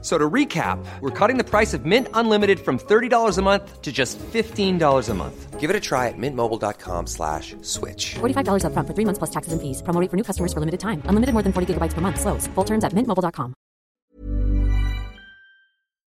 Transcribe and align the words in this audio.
So 0.00 0.16
to 0.16 0.30
recap, 0.30 0.78
we're 1.00 1.10
cutting 1.10 1.38
the 1.38 1.44
price 1.44 1.74
of 1.74 1.84
Mint 1.84 2.06
Unlimited 2.14 2.60
from 2.60 2.78
$30 2.78 3.36
a 3.36 3.42
month 3.42 3.82
to 3.82 3.90
just 3.90 4.16
$15 4.32 5.08
a 5.08 5.14
month. 5.14 5.58
Give 5.58 5.70
it 5.70 5.74
a 5.74 5.80
try 5.80 6.06
at 6.06 6.14
mintmobile.com 6.16 7.08
slash 7.08 7.56
switch. 7.62 8.14
$45 8.20 8.62
upfront 8.62 8.86
for 8.86 8.94
three 8.94 9.04
months 9.04 9.18
plus 9.18 9.30
taxes 9.30 9.52
and 9.52 9.60
fees. 9.60 9.82
Promo 9.82 10.00
rate 10.00 10.08
for 10.08 10.16
new 10.16 10.22
customers 10.22 10.52
for 10.52 10.60
limited 10.60 10.78
time. 10.78 11.02
Unlimited 11.08 11.32
more 11.34 11.42
than 11.42 11.52
40 11.52 11.74
gigabytes 11.74 11.94
per 11.94 12.00
month. 12.00 12.20
Slows. 12.20 12.46
Full 12.54 12.64
terms 12.64 12.84
at 12.84 12.92
mintmobile.com. 12.94 13.54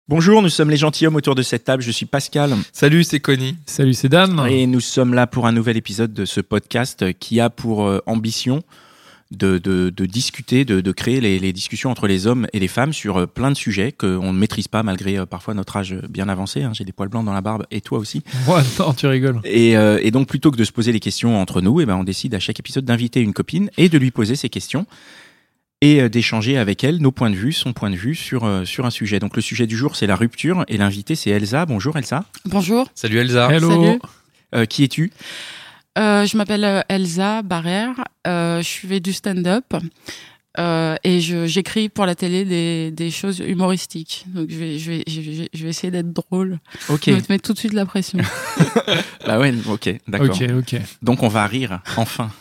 Bonjour, 0.09 0.41
nous 0.41 0.49
sommes 0.49 0.71
les 0.71 0.77
gentilshommes 0.77 1.15
autour 1.17 1.35
de 1.35 1.43
cette 1.43 1.65
table. 1.65 1.83
Je 1.83 1.91
suis 1.91 2.07
Pascal. 2.07 2.49
Salut, 2.73 3.03
c'est 3.03 3.19
Connie. 3.19 3.55
Salut, 3.67 3.93
c'est 3.93 4.09
Dan. 4.09 4.43
Et 4.49 4.65
nous 4.65 4.79
sommes 4.79 5.13
là 5.13 5.27
pour 5.27 5.45
un 5.45 5.51
nouvel 5.51 5.77
épisode 5.77 6.13
de 6.13 6.25
ce 6.25 6.41
podcast 6.41 7.13
qui 7.19 7.39
a 7.39 7.51
pour 7.51 7.85
euh, 7.85 8.01
ambition 8.07 8.63
de, 9.31 9.59
de, 9.59 9.91
de 9.91 10.05
discuter, 10.07 10.65
de, 10.65 10.81
de 10.81 10.91
créer 10.91 11.21
les, 11.21 11.37
les 11.37 11.53
discussions 11.53 11.91
entre 11.91 12.07
les 12.07 12.25
hommes 12.25 12.47
et 12.51 12.59
les 12.59 12.67
femmes 12.67 12.93
sur 12.93 13.17
euh, 13.17 13.25
plein 13.27 13.51
de 13.51 13.55
sujets 13.55 13.91
qu'on 13.91 14.33
ne 14.33 14.37
maîtrise 14.39 14.67
pas 14.67 14.81
malgré 14.81 15.19
euh, 15.19 15.25
parfois 15.27 15.53
notre 15.53 15.77
âge 15.77 15.93
bien 16.09 16.27
avancé. 16.29 16.63
hein. 16.63 16.71
J'ai 16.73 16.83
des 16.83 16.91
poils 16.91 17.09
blancs 17.09 17.25
dans 17.25 17.33
la 17.33 17.41
barbe 17.41 17.65
et 17.69 17.81
toi 17.81 17.99
aussi. 17.99 18.23
Ouais, 18.47 18.61
non, 18.79 18.93
tu 18.93 19.05
rigoles. 19.05 19.39
Et, 19.43 19.77
euh, 19.77 19.99
et 20.01 20.09
donc 20.11 20.27
plutôt 20.27 20.49
que 20.49 20.57
de 20.57 20.63
se 20.63 20.71
poser 20.71 20.91
les 20.91 20.99
questions 20.99 21.39
entre 21.39 21.61
nous, 21.61 21.79
eh 21.79 21.85
ben, 21.85 21.95
on 21.95 22.03
décide 22.03 22.33
à 22.33 22.39
chaque 22.39 22.59
épisode 22.59 22.85
d'inviter 22.85 23.21
une 23.21 23.33
copine 23.33 23.69
et 23.77 23.87
de 23.89 23.97
lui 23.99 24.09
poser 24.11 24.35
ces 24.35 24.49
questions 24.49 24.87
et 25.81 26.09
d'échanger 26.09 26.57
avec 26.57 26.83
elle 26.83 26.97
nos 26.97 27.11
points 27.11 27.29
de 27.29 27.35
vue, 27.35 27.53
son 27.53 27.71
point 27.71 27.89
de 27.89 27.95
vue 27.95 28.15
sur, 28.15 28.43
euh, 28.45 28.65
sur 28.65 28.85
un 28.85 28.89
sujet. 28.89 29.19
Donc 29.19 29.35
le 29.35 29.41
sujet 29.41 29.65
du 29.67 29.77
jour, 29.77 29.95
c'est 29.95 30.07
la 30.07 30.15
rupture 30.15 30.65
et 30.67 30.77
l'invité, 30.77 31.15
c'est 31.15 31.29
Elsa. 31.29 31.65
Bonjour 31.67 31.95
Elsa. 31.97 32.25
Bonjour, 32.45 32.89
Salut 32.95 33.19
Elsa. 33.19 33.47
Hello. 33.49 33.69
Salut. 33.69 33.99
Euh, 34.55 34.65
qui 34.65 34.83
es-tu? 34.83 35.11
Euh, 35.97 36.25
je 36.25 36.37
m'appelle 36.37 36.63
euh, 36.63 36.81
Elsa 36.87 37.41
Barrère, 37.41 38.03
euh, 38.27 38.61
je 38.61 38.87
fais 38.87 38.99
du 38.99 39.11
stand-up 39.11 39.65
euh, 40.57 40.95
et 41.03 41.19
j'écris 41.19 41.89
pour 41.89 42.05
la 42.05 42.15
télé 42.15 42.45
des, 42.45 42.91
des 42.91 43.11
choses 43.11 43.39
humoristiques. 43.39 44.25
Donc 44.27 44.49
je 44.49 44.55
vais, 44.55 44.79
je 44.79 44.91
vais, 44.91 45.03
je 45.07 45.21
vais, 45.21 45.49
je 45.53 45.63
vais 45.63 45.69
essayer 45.69 45.91
d'être 45.91 46.13
drôle. 46.13 46.59
Ok. 46.89 47.03
Je 47.07 47.11
vais 47.11 47.21
te 47.21 47.31
mettre 47.31 47.45
tout 47.47 47.53
de 47.53 47.59
suite 47.59 47.73
la 47.73 47.85
pression. 47.85 48.19
Bah 49.25 49.39
ouais, 49.39 49.53
ok, 49.67 49.95
d'accord. 50.07 50.29
Ok, 50.29 50.49
ok. 50.57 50.81
Donc 51.03 51.21
on 51.21 51.27
va 51.27 51.45
rire, 51.45 51.81
enfin. 51.97 52.31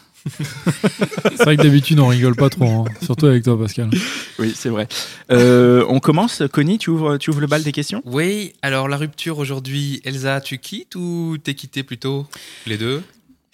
C'est 1.37 1.45
vrai 1.45 1.57
que 1.57 1.63
d'habitude, 1.63 2.01
on 2.01 2.07
rigole 2.07 2.35
pas 2.35 2.49
trop, 2.51 2.65
hein. 2.65 2.85
surtout 3.03 3.27
avec 3.27 3.45
toi, 3.45 3.59
Pascal. 3.59 3.91
Oui, 4.39 4.53
c'est 4.55 4.69
vrai. 4.69 4.89
Euh, 5.31 5.85
on 5.89 6.01
commence, 6.01 6.43
Connie, 6.53 6.79
tu 6.79 6.91
ouvres, 6.91 7.19
tu 7.19 7.31
ouvres 7.31 7.41
le 7.41 7.47
bal 7.47 7.63
des 7.63 7.73
questions? 7.73 8.03
Oui, 8.05 8.53
alors 8.63 8.89
la 8.89 8.97
rupture 8.97 9.39
aujourd'hui, 9.39 10.01
Elsa, 10.05 10.41
tu 10.41 10.59
quittes 10.59 10.95
ou 10.97 11.37
t'es 11.43 11.55
quitté 11.55 11.83
plutôt 11.83 12.27
Les 12.67 12.79
deux? 12.79 13.03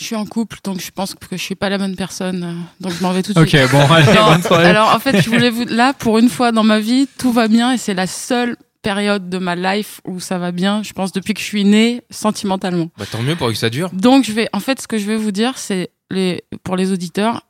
Je 0.01 0.05
suis 0.07 0.17
en 0.17 0.27
couple, 0.27 0.59
donc 0.65 0.81
je 0.81 0.91
pense 0.91 1.15
que 1.15 1.21
je 1.37 1.43
suis 1.43 1.55
pas 1.55 1.69
la 1.69 1.79
bonne 1.79 1.95
personne. 1.97 2.43
euh, 2.43 2.53
Donc 2.85 2.93
je 2.99 3.03
m'en 3.03 3.13
vais 3.13 3.23
tout 3.23 3.33
de 3.33 3.41
Ok, 3.41 3.49
suite. 3.51 3.71
bon, 3.71 3.81
allez, 3.91 4.13
Non, 4.15 4.27
bonne 4.33 4.43
soirée. 4.43 4.67
alors 4.67 4.95
en 4.95 4.99
fait, 4.99 5.21
je 5.23 5.31
voulais 5.31 5.51
vous 5.51 5.65
là 5.67 5.93
pour 5.93 6.19
une 6.19 6.29
fois 6.29 6.51
dans 6.53 6.65
ma 6.65 6.81
vie, 6.81 7.09
tout 7.19 7.33
va 7.33 7.47
bien 7.49 7.73
et 7.73 7.79
c'est 7.79 7.95
la 7.95 8.07
seule 8.07 8.57
période 8.83 9.31
de 9.31 9.39
ma 9.39 9.55
life 9.57 10.01
où 10.05 10.21
ça 10.21 10.37
va 10.39 10.51
bien. 10.53 10.83
Je 10.83 10.93
pense 10.93 11.13
depuis 11.13 11.33
que 11.33 11.41
je 11.41 11.45
suis 11.47 11.65
née 11.65 12.03
sentimentalement. 12.11 12.89
Bah 12.99 13.05
tant 13.11 13.23
mieux 13.23 13.37
pour 13.37 13.49
que 13.49 13.55
ça 13.55 13.71
dure. 13.71 13.89
Donc 13.93 14.25
je 14.25 14.33
vais, 14.33 14.49
en 14.53 14.61
fait, 14.61 14.81
ce 14.81 14.89
que 14.89 14.99
je 14.99 15.07
vais 15.07 15.17
vous 15.17 15.31
dire, 15.33 15.57
c'est 15.57 15.91
les 16.11 16.43
pour 16.65 16.77
les 16.77 16.91
auditeurs, 16.93 17.43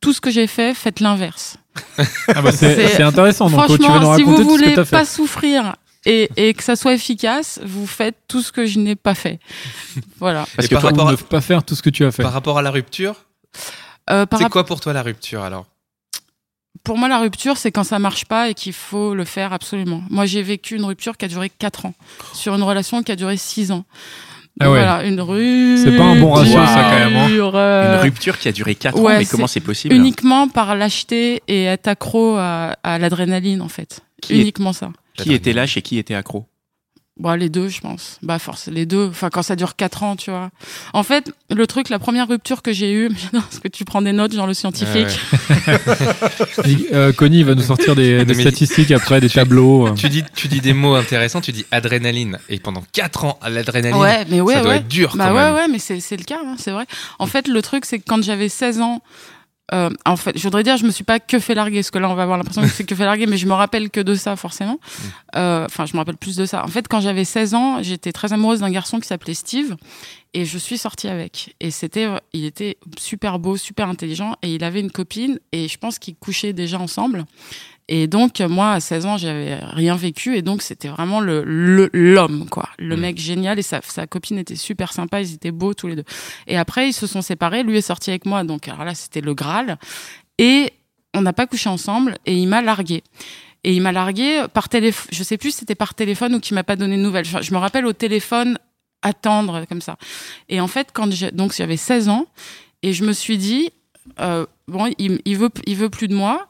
tout 0.00 0.12
ce 0.12 0.20
que 0.20 0.30
j'ai 0.30 0.46
fait, 0.46 0.74
faites 0.74 1.00
l'inverse. 1.00 1.56
Ah 2.34 2.42
bah, 2.42 2.52
c'est 2.52 3.02
intéressant, 3.02 3.48
donc 3.50 3.66
tu 3.66 3.72
vas 3.72 3.76
Franchement, 3.78 3.94
nous 4.00 4.16
si 4.16 4.22
raconter 4.22 4.24
vous 4.24 4.36
tout 4.36 4.58
ce 4.58 4.62
que 4.64 4.70
voulez 4.74 4.84
pas 4.90 5.04
souffrir 5.04 5.76
et, 6.06 6.28
et 6.36 6.54
que 6.54 6.62
ça 6.62 6.76
soit 6.76 6.94
efficace, 6.94 7.60
vous 7.64 7.86
faites 7.86 8.16
tout 8.28 8.40
ce 8.42 8.52
que 8.52 8.66
je 8.66 8.78
n'ai 8.78 8.96
pas 8.96 9.14
fait. 9.14 9.38
Voilà. 10.18 10.46
Parce 10.56 10.66
Et 10.66 10.68
que 10.68 10.74
par 10.74 10.82
toi, 10.82 10.90
rapport, 10.90 11.10
ne 11.10 11.14
à, 11.14 11.16
pas 11.18 11.40
faire 11.40 11.62
tout 11.64 11.74
ce 11.74 11.82
que 11.82 11.90
tu 11.90 12.04
as 12.04 12.10
fait. 12.12 12.22
par 12.22 12.32
rapport 12.32 12.58
à 12.58 12.62
la 12.62 12.70
rupture, 12.70 13.14
Euh, 14.10 14.24
c'est 14.38 14.48
quoi 14.48 14.64
pour 14.64 14.80
toi 14.80 14.92
la 14.92 15.02
rupture 15.02 15.42
alors? 15.42 15.66
Pour 16.84 16.96
moi, 16.96 17.08
la 17.08 17.18
rupture, 17.18 17.56
c'est 17.58 17.72
quand 17.72 17.84
ça 17.84 17.98
marche 17.98 18.24
pas 18.24 18.48
et 18.48 18.54
qu'il 18.54 18.72
faut 18.72 19.14
le 19.14 19.24
faire 19.24 19.52
absolument. 19.52 20.02
Moi, 20.10 20.24
j'ai 20.26 20.42
vécu 20.42 20.76
une 20.76 20.84
rupture 20.84 21.16
qui 21.16 21.24
a 21.24 21.28
duré 21.28 21.50
4 21.50 21.86
ans 21.86 21.94
sur 22.32 22.54
une 22.54 22.62
relation 22.62 23.02
qui 23.02 23.12
a 23.12 23.16
duré 23.16 23.36
6 23.36 23.72
ans. 23.72 23.84
Ah 24.60 24.70
ouais. 24.70 24.78
Voilà, 24.78 25.04
une 25.04 25.20
rupture. 25.20 25.84
C'est 25.84 25.96
pas 25.96 26.04
un 26.04 26.18
bon 26.20 26.32
ratio, 26.32 26.54
ça, 26.54 26.88
quand 26.90 26.98
même, 27.10 27.16
hein. 27.16 27.28
euh, 27.30 27.94
Une 27.96 28.00
rupture 28.02 28.38
qui 28.38 28.48
a 28.48 28.52
duré 28.52 28.74
4 28.74 28.98
ans, 28.98 29.08
mais 29.08 29.26
comment 29.26 29.46
c'est 29.46 29.60
possible? 29.60 29.94
Uniquement 29.94 30.48
par 30.48 30.74
lâcheté 30.76 31.42
et 31.48 31.64
être 31.64 31.88
accro 31.88 32.36
à, 32.36 32.76
à 32.82 32.98
l'adrénaline, 32.98 33.60
en 33.60 33.68
fait. 33.68 34.00
Qui 34.22 34.34
est- 34.34 34.40
Uniquement 34.42 34.72
ça. 34.72 34.90
Qui 35.24 35.34
était 35.34 35.52
lâche 35.52 35.76
et 35.76 35.82
qui 35.82 35.98
était 35.98 36.14
accro? 36.14 36.46
Bon, 37.20 37.32
les 37.36 37.48
deux, 37.48 37.68
je 37.68 37.80
pense. 37.80 38.18
Bah, 38.22 38.38
force, 38.38 38.68
les 38.68 38.86
deux. 38.86 39.08
Enfin, 39.08 39.28
quand 39.28 39.42
ça 39.42 39.56
dure 39.56 39.74
quatre 39.74 40.04
ans, 40.04 40.14
tu 40.14 40.30
vois. 40.30 40.50
En 40.92 41.02
fait, 41.02 41.32
le 41.50 41.66
truc, 41.66 41.88
la 41.88 41.98
première 41.98 42.28
rupture 42.28 42.62
que 42.62 42.72
j'ai 42.72 42.92
eue, 42.92 43.10
parce 43.32 43.58
que 43.58 43.66
tu 43.66 43.84
prends 43.84 44.00
des 44.02 44.12
notes, 44.12 44.32
genre 44.32 44.46
le 44.46 44.54
scientifique. 44.54 45.08
Ouais, 45.50 45.78
Et, 46.64 46.94
euh, 46.94 47.12
Connie 47.12 47.42
va 47.42 47.56
nous 47.56 47.62
sortir 47.62 47.96
des, 47.96 48.24
des 48.24 48.34
Mais- 48.34 48.40
statistiques 48.40 48.92
après, 48.92 49.20
des 49.20 49.28
tableaux. 49.30 49.90
tu, 49.96 50.08
dis, 50.08 50.22
tu 50.36 50.46
dis 50.46 50.60
des 50.60 50.72
mots 50.72 50.94
intéressants, 50.94 51.40
tu 51.40 51.50
dis 51.50 51.66
adrénaline. 51.72 52.38
Et 52.48 52.60
pendant 52.60 52.84
4 52.92 53.24
ans, 53.24 53.38
à 53.42 53.50
l'adrénaline, 53.50 53.98
Ouais, 54.00 54.24
mais 54.28 54.40
ouais, 54.40 54.54
ça 54.54 54.60
doit 54.60 54.70
ouais. 54.70 54.76
être 54.78 54.86
dur 54.88 55.14
Bah 55.16 55.26
quand 55.28 55.34
ouais, 55.34 55.42
même. 55.42 55.54
ouais, 55.54 55.68
mais 55.68 55.80
c'est 55.80 55.98
c'est 55.98 56.16
le 56.16 56.24
cas, 56.24 56.38
hein, 56.44 56.54
c'est 56.56 56.70
vrai. 56.70 56.86
En 57.18 57.26
fait, 57.26 57.48
le 57.48 57.60
truc, 57.62 57.84
c'est 57.84 57.98
que 57.98 58.04
quand 58.06 58.22
j'avais 58.22 58.48
16 58.48 58.80
ans, 58.80 59.02
euh, 59.74 59.90
en 60.06 60.16
fait, 60.16 60.36
je 60.36 60.42
voudrais 60.42 60.62
dire, 60.62 60.76
je 60.76 60.84
me 60.84 60.90
suis 60.90 61.04
pas 61.04 61.20
que 61.20 61.38
fait 61.38 61.54
larguer, 61.54 61.78
parce 61.78 61.90
que 61.90 61.98
là, 61.98 62.08
on 62.08 62.14
va 62.14 62.22
avoir 62.22 62.38
l'impression 62.38 62.62
que 62.62 62.68
c'est 62.68 62.84
que 62.84 62.94
fait 62.94 63.04
larguer, 63.04 63.26
mais 63.26 63.36
je 63.36 63.46
me 63.46 63.52
rappelle 63.52 63.90
que 63.90 64.00
de 64.00 64.14
ça, 64.14 64.36
forcément. 64.36 64.78
Euh, 65.36 65.66
Enfin, 65.66 65.84
je 65.86 65.92
me 65.92 65.98
rappelle 65.98 66.16
plus 66.16 66.36
de 66.36 66.46
ça. 66.46 66.64
En 66.64 66.68
fait, 66.68 66.88
quand 66.88 67.00
j'avais 67.00 67.24
16 67.24 67.54
ans, 67.54 67.82
j'étais 67.82 68.12
très 68.12 68.32
amoureuse 68.32 68.60
d'un 68.60 68.70
garçon 68.70 68.98
qui 69.00 69.06
s'appelait 69.06 69.34
Steve, 69.34 69.76
et 70.34 70.44
je 70.44 70.58
suis 70.58 70.78
sortie 70.78 71.08
avec. 71.08 71.54
Et 71.60 71.70
c'était, 71.70 72.08
il 72.32 72.44
était 72.44 72.78
super 72.98 73.38
beau, 73.38 73.56
super 73.56 73.88
intelligent, 73.88 74.36
et 74.42 74.54
il 74.54 74.64
avait 74.64 74.80
une 74.80 74.90
copine, 74.90 75.38
et 75.52 75.68
je 75.68 75.78
pense 75.78 75.98
qu'ils 75.98 76.16
couchaient 76.16 76.52
déjà 76.52 76.78
ensemble. 76.78 77.24
Et 77.90 78.06
donc, 78.06 78.40
moi, 78.40 78.72
à 78.72 78.80
16 78.80 79.06
ans, 79.06 79.16
j'avais 79.16 79.56
rien 79.56 79.96
vécu. 79.96 80.36
Et 80.36 80.42
donc, 80.42 80.60
c'était 80.62 80.88
vraiment 80.88 81.20
le 81.20 81.42
le- 81.44 81.88
l'homme, 81.92 82.46
quoi. 82.50 82.68
Le 82.78 82.96
Mm. 82.96 83.00
mec 83.00 83.18
génial. 83.18 83.58
Et 83.58 83.62
sa, 83.62 83.80
sa 83.82 84.06
copine 84.06 84.38
était 84.38 84.56
super 84.56 84.92
sympa. 84.92 85.20
Ils 85.22 85.34
étaient 85.34 85.50
beaux 85.52 85.72
tous 85.74 85.86
les 85.88 85.96
deux. 85.96 86.04
Et 86.46 86.56
après, 86.58 86.88
ils 86.88 86.92
se 86.92 87.06
sont 87.06 87.22
séparés. 87.22 87.62
Lui 87.62 87.78
est 87.78 87.82
sorti 87.82 88.10
avec 88.10 88.26
moi. 88.26 88.44
Donc, 88.44 88.68
alors 88.68 88.84
là, 88.84 88.94
c'était 88.94 89.20
le 89.22 89.32
Graal. 89.34 89.78
Et 90.38 90.72
on 91.14 91.22
n'a 91.22 91.32
pas 91.32 91.46
couché 91.46 91.68
ensemble. 91.70 92.18
Et 92.26 92.34
il 92.34 92.46
m'a 92.46 92.60
largué. 92.60 93.02
Et 93.64 93.72
il 93.74 93.80
m'a 93.82 93.92
largué 93.92 94.44
par 94.52 94.68
téléphone. 94.68 95.08
Je 95.12 95.22
sais 95.22 95.38
plus 95.38 95.50
si 95.52 95.58
c'était 95.60 95.74
par 95.74 95.94
téléphone 95.94 96.34
ou 96.34 96.40
qu'il 96.40 96.54
m'a 96.54 96.64
pas 96.64 96.76
donné 96.76 96.96
de 96.96 97.02
nouvelles. 97.02 97.26
Enfin, 97.26 97.40
je 97.40 97.52
me 97.52 97.58
rappelle 97.58 97.86
au 97.86 97.92
téléphone 97.94 98.58
attendre 99.02 99.64
comme 99.68 99.80
ça. 99.80 99.96
Et 100.48 100.60
en 100.60 100.68
fait, 100.68 100.88
quand 100.92 101.10
j'ai, 101.12 101.30
donc 101.30 101.54
j'avais 101.54 101.76
16 101.76 102.08
ans, 102.08 102.26
et 102.82 102.92
je 102.92 103.04
me 103.04 103.12
suis 103.12 103.38
dit, 103.38 103.70
euh, 104.20 104.44
bon, 104.68 104.92
il, 104.98 105.20
il 105.24 105.36
veut, 105.38 105.50
il 105.66 105.76
veut 105.76 105.88
plus 105.90 106.06
de 106.08 106.14
moi 106.14 106.48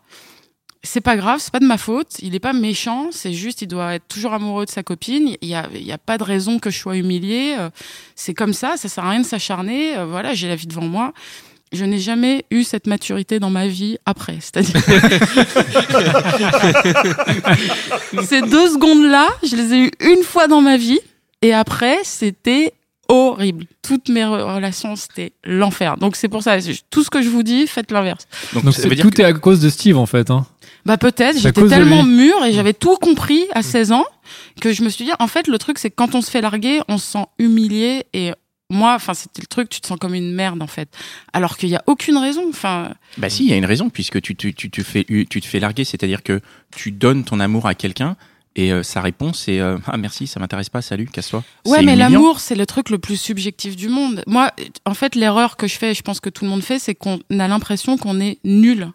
c'est 0.89 1.03
pas 1.03 1.17
grave, 1.17 1.39
c'est 1.39 1.53
pas 1.53 1.61
de 1.61 1.67
ma 1.67 1.77
faute, 1.77 2.17
il 2.23 2.35
est 2.35 2.41
pas 2.41 2.55
méchant, 2.55 3.11
c'est 3.13 3.35
juste 3.35 3.61
il 3.61 3.69
doit 3.69 3.97
être 3.97 4.09
toujours 4.09 4.33
amoureux 4.33 4.65
de 4.65 4.71
sa 4.71 4.83
copine, 4.83 5.37
il 5.43 5.49
y 5.49 5.55
a, 5.55 5.69
y 5.75 5.93
a 5.93 5.99
pas 5.99 6.17
de 6.17 6.25
raison 6.25 6.59
que 6.59 6.71
je 6.71 6.79
sois 6.79 6.97
humiliée, 6.97 7.57
euh, 7.59 7.69
c'est 8.17 8.33
comme 8.33 8.55
ça, 8.55 8.79
ça 8.79 8.89
sert 8.89 9.05
à 9.05 9.11
rien 9.11 9.21
de 9.21 9.27
s'acharner, 9.27 9.99
euh, 9.99 10.07
voilà, 10.07 10.33
j'ai 10.33 10.49
la 10.49 10.57
vie 10.57 10.67
devant 10.67 10.87
moi. 10.87 11.13
Je 11.73 11.85
n'ai 11.85 11.99
jamais 11.99 12.47
eu 12.51 12.65
cette 12.65 12.87
maturité 12.87 13.39
dans 13.39 13.51
ma 13.51 13.69
vie 13.69 13.99
après, 14.07 14.39
c'est-à-dire 14.41 14.81
ces 18.25 18.41
deux 18.41 18.71
secondes-là, 18.71 19.29
je 19.43 19.57
les 19.57 19.75
ai 19.75 19.79
eues 19.81 19.91
une 20.01 20.23
fois 20.23 20.47
dans 20.47 20.63
ma 20.63 20.79
vie 20.79 21.01
et 21.43 21.53
après 21.53 21.99
c'était 22.03 22.73
horrible. 23.09 23.65
Toutes 23.83 24.09
mes 24.09 24.21
re- 24.23 24.55
relations 24.55 24.95
c'était 24.97 25.33
l'enfer. 25.45 25.97
Donc 25.97 26.17
c'est 26.17 26.29
pour 26.29 26.43
ça, 26.43 26.61
c'est- 26.61 26.83
tout 26.91 27.03
ce 27.03 27.11
que 27.11 27.23
je 27.23 27.29
vous 27.29 27.43
dis, 27.43 27.67
faites 27.67 27.91
l'inverse. 27.91 28.27
Donc, 28.53 28.65
Donc 28.65 28.75
ça 28.75 28.83
c'est- 28.83 28.89
veut 28.89 28.95
dire 28.95 29.05
tout 29.05 29.11
que- 29.11 29.23
est 29.23 29.25
à 29.25 29.33
cause 29.33 29.61
de 29.61 29.69
Steve, 29.69 29.97
en 29.97 30.07
fait. 30.07 30.31
Hein. 30.31 30.47
Bah 30.87 30.97
peut-être, 30.97 31.39
j'étais 31.39 31.67
tellement 31.69 32.03
mûre 32.03 32.45
et 32.45 32.53
j'avais 32.53 32.73
tout 32.75 32.97
compris 32.97 33.45
à 33.53 33.63
16 33.63 33.93
ans 33.93 34.05
que 34.61 34.73
je 34.73 34.83
me 34.83 34.89
suis 34.89 35.05
dit, 35.05 35.11
en 35.19 35.27
fait, 35.27 35.47
le 35.49 35.59
truc 35.59 35.79
c'est 35.79 35.91
que 35.91 35.95
quand 35.97 36.15
on 36.15 36.23
se 36.23 36.31
fait 36.31 36.41
larguer, 36.41 36.81
on 36.89 36.99
se 36.99 37.07
sent 37.13 37.25
humilié 37.39 38.05
et 38.15 38.33
moi, 38.71 38.95
enfin 38.95 39.15
c'était 39.15 39.41
le 39.43 39.47
truc, 39.47 39.69
tu 39.71 39.81
te 39.81 39.87
sens 39.87 39.99
comme 39.99 40.15
une 40.15 40.33
merde 40.33 40.63
en 40.63 40.67
fait. 40.67 40.89
Alors 41.33 41.57
qu'il 41.57 41.69
y 41.71 41.75
a 41.77 41.83
aucune 41.87 42.17
raison, 42.19 42.43
enfin 42.51 42.93
Bah 43.17 43.31
si, 43.31 43.45
il 43.45 43.51
y 43.51 43.53
a 43.53 43.57
une 43.57 43.65
raison, 43.67 43.89
puisque 43.91 44.21
tu, 44.21 44.35
tu, 44.37 44.55
tu, 44.55 44.71
te 44.71 44.83
fais, 44.83 45.05
tu 45.05 45.41
te 45.41 45.47
fais 45.47 45.59
larguer, 45.61 45.85
c'est-à-dire 45.85 46.23
que 46.23 46.41
tu 46.77 46.91
donnes 46.93 47.25
ton 47.25 47.41
amour 47.41 47.67
à 47.67 47.75
quelqu'un 47.75 48.17
et 48.59 48.73
euh, 48.73 48.83
sa 48.83 49.01
réponse 49.01 49.45
c'est 49.45 49.61
euh, 49.61 49.79
Ah 49.87 49.97
merci, 49.97 50.27
ça 50.27 50.41
m'intéresse 50.41 50.69
pas, 50.69 50.83
salut, 50.83 51.07
casse-toi. 51.07 51.45
Ouais, 51.65 51.83
mais 51.83 51.95
l'amour, 51.95 52.41
c'est 52.41 52.57
le 52.57 52.67
truc 52.67 52.91
le 52.91 52.99
plus 52.99 53.17
subjectif 53.17 53.77
du 53.77 53.89
monde. 53.89 54.23
Moi, 54.27 54.51
en 54.85 54.95
fait, 54.95 55.15
l'erreur 55.15 55.57
que 55.57 55.69
je 55.69 55.79
fais, 55.79 55.93
et 55.93 55.95
je 55.95 56.03
pense 56.03 56.19
que 56.19 56.29
tout 56.29 56.45
le 56.45 56.51
monde 56.51 56.63
fait, 56.63 56.81
c'est 56.81 56.97
qu'on 56.97 57.21
a 57.31 57.49
l'impression 57.49 57.97
qu'on 57.97 58.21
est 58.21 58.39
nul 58.45 58.91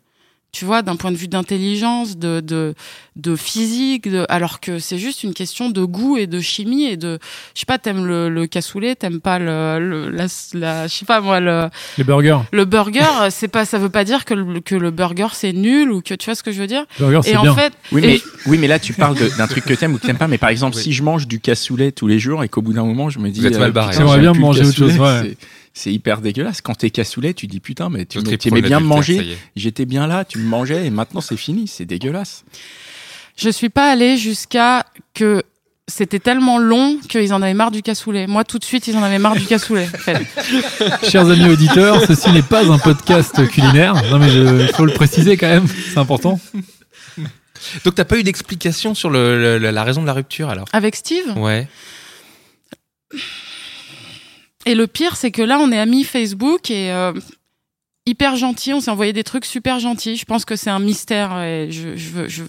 tu 0.53 0.65
vois, 0.65 0.83
d'un 0.83 0.95
point 0.95 1.11
de 1.11 1.17
vue 1.17 1.27
d'intelligence, 1.27 2.15
de, 2.15 2.39
de, 2.39 2.75
de 3.15 3.35
physique, 3.35 4.07
de, 4.07 4.23
alors 4.29 4.59
que 4.59 4.77
c'est 4.77 4.99
juste 4.99 5.23
une 5.23 5.33
question 5.33 5.69
de 5.71 5.83
goût 5.83 6.15
et 6.15 6.27
de 6.27 6.39
chimie 6.39 6.85
et 6.85 6.95
de, 6.95 7.17
je 7.55 7.61
sais 7.61 7.65
pas, 7.65 7.79
t'aimes 7.79 8.05
le, 8.05 8.29
le 8.29 8.45
cassoulet, 8.45 8.95
t'aimes 8.95 9.19
pas 9.19 9.39
le, 9.39 9.79
le 9.79 10.09
la, 10.11 10.27
la, 10.53 10.85
je 10.87 10.93
sais 10.93 11.05
pas 11.05 11.21
moi, 11.21 11.39
le, 11.39 11.69
Les 11.97 12.03
burgers. 12.03 12.37
le 12.51 12.65
burger, 12.65 13.29
c'est 13.31 13.47
pas, 13.47 13.65
ça 13.65 13.79
veut 13.79 13.89
pas 13.89 14.03
dire 14.03 14.25
que 14.25 14.35
le, 14.35 14.59
que 14.59 14.75
le 14.75 14.91
burger 14.91 15.27
c'est 15.33 15.53
nul 15.53 15.91
ou 15.91 16.01
que 16.01 16.13
tu 16.13 16.25
vois 16.25 16.35
ce 16.35 16.43
que 16.43 16.51
je 16.51 16.61
veux 16.61 16.67
dire? 16.67 16.85
Burger, 16.99 17.21
c'est 17.23 17.31
Et 17.31 17.37
en 17.37 17.41
bien. 17.41 17.55
fait, 17.55 17.73
Oui 17.91 18.01
et- 18.03 18.07
mais, 18.07 18.21
oui, 18.45 18.57
mais 18.59 18.67
là, 18.67 18.77
tu 18.77 18.93
parles 18.93 19.17
d'un 19.35 19.47
truc 19.47 19.65
que 19.65 19.73
t'aimes 19.73 19.93
ou 19.95 19.97
que 19.97 20.05
t'aimes 20.05 20.17
pas. 20.19 20.27
Mais 20.27 20.37
par 20.37 20.49
exemple, 20.49 20.77
Oui. 20.77 20.83
si 20.83 20.93
je 20.93 21.01
mange 21.01 21.27
du 21.27 21.39
cassoulet 21.39 21.91
tous 21.91 22.05
les 22.05 22.19
jours 22.19 22.43
et 22.43 22.49
qu'au 22.49 22.61
bout 22.61 22.73
d'un 22.73 22.83
moment, 22.85 23.09
je 23.09 23.17
me 23.17 23.29
dis. 23.29 23.39
Vous 23.39 23.47
êtes 23.47 23.57
mal 23.57 23.71
barré. 23.71 23.93
J'aimerais 23.97 24.13
j'aime 24.21 24.21
bien 24.21 24.33
le 24.33 24.39
manger 24.39 24.65
autre 24.65 24.77
chose, 24.77 24.99
ouais. 24.99 25.35
C'est- 25.73 25.91
hyper 25.93 26.21
dégueulasse. 26.21 26.61
Quand 26.61 26.75
t'es 26.75 26.89
cassoulet, 26.89 27.33
tu 27.33 27.47
dis 27.47 27.59
putain, 27.59 27.89
mais 27.89 28.05
tu 28.05 28.19
aimais 28.47 28.61
bien 28.61 28.79
me 28.79 28.85
manger. 28.85 29.37
J'étais 29.55 29.85
bien 29.85 30.07
là, 30.07 30.25
tu 30.25 30.37
me 30.39 30.47
mangeais 30.47 30.85
et 30.85 30.89
maintenant 30.89 31.21
c'est 31.21 31.37
fini. 31.37 31.67
C'est 31.67 31.85
dégueulasse. 31.85 32.43
je 33.37 33.49
suis 33.49 33.69
pas 33.69 33.91
allée 33.91 34.17
jusqu'à 34.17 34.85
que 35.13 35.43
c'était 35.87 36.19
tellement 36.19 36.59
long 36.59 36.97
qu'ils 37.09 37.33
en 37.33 37.41
avaient 37.41 37.53
marre 37.53 37.69
du 37.71 37.81
cassoulet. 37.81 38.25
Moi, 38.25 38.45
tout 38.45 38.57
de 38.57 38.63
suite, 38.63 38.87
ils 38.87 38.95
en 38.95 39.03
avaient 39.03 39.19
marre 39.19 39.35
du 39.35 39.45
cassoulet. 39.45 39.87
en 39.93 39.97
fait. 39.97 40.25
Chers 41.09 41.29
amis 41.29 41.49
auditeurs, 41.49 42.01
ceci 42.07 42.31
n'est 42.31 42.41
pas 42.41 42.65
un 42.71 42.77
podcast 42.79 43.45
culinaire. 43.49 43.93
Non, 44.09 44.17
mais 44.17 44.33
il 44.33 44.69
faut 44.73 44.85
le 44.85 44.93
préciser 44.93 45.35
quand 45.35 45.49
même, 45.49 45.67
c'est 45.67 45.97
important. 45.97 46.39
Donc 47.83 47.95
t'as 47.95 48.05
pas 48.05 48.17
eu 48.17 48.23
d'explication 48.23 48.93
sur 48.95 49.09
le, 49.09 49.57
le- 49.57 49.71
la 49.71 49.83
raison 49.83 50.01
de 50.01 50.07
la 50.07 50.13
rupture 50.13 50.49
alors? 50.49 50.65
Avec 50.73 50.95
Steve? 50.95 51.37
Ouais. 51.37 51.67
Et 54.65 54.75
le 54.75 54.87
pire, 54.87 55.15
c'est 55.15 55.31
que 55.31 55.41
là, 55.41 55.59
on 55.59 55.71
est 55.71 55.77
amis 55.77 56.03
Facebook 56.03 56.71
et 56.71 56.91
euh, 56.91 57.13
hyper 58.05 58.35
gentil. 58.35 58.73
On 58.73 58.79
s'est 58.79 58.91
envoyé 58.91 59.13
des 59.13 59.23
trucs 59.23 59.45
super 59.45 59.79
gentils. 59.79 60.15
Je 60.15 60.25
pense 60.25 60.45
que 60.45 60.55
c'est 60.55 60.69
un 60.69 60.79
mystère. 60.79 61.37
Et 61.41 61.69
je, 61.71 61.95
je, 61.95 62.09
veux- 62.09 62.29
je... 62.29 62.43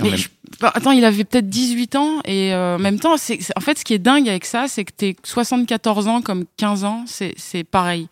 En 0.00 0.04
Mais 0.04 0.10
même- 0.10 0.18
je- 0.18 0.28
attends, 0.62 0.92
il 0.92 1.04
avait 1.04 1.24
peut-être 1.24 1.48
18 1.48 1.96
ans 1.96 2.20
et 2.24 2.54
euh, 2.54 2.76
en 2.76 2.78
même 2.78 2.98
temps, 2.98 3.16
c'est 3.18 3.38
en 3.56 3.60
fait 3.60 3.78
ce 3.78 3.84
qui 3.84 3.92
est 3.92 3.98
dingue 3.98 4.26
avec 4.28 4.46
ça, 4.46 4.66
c'est 4.66 4.84
que 4.84 4.92
t'es 4.96 5.16
74 5.22 6.08
ans 6.08 6.22
comme 6.22 6.44
15 6.56 6.84
ans, 6.84 7.04
c'est 7.06 7.64
pareil. 7.64 8.08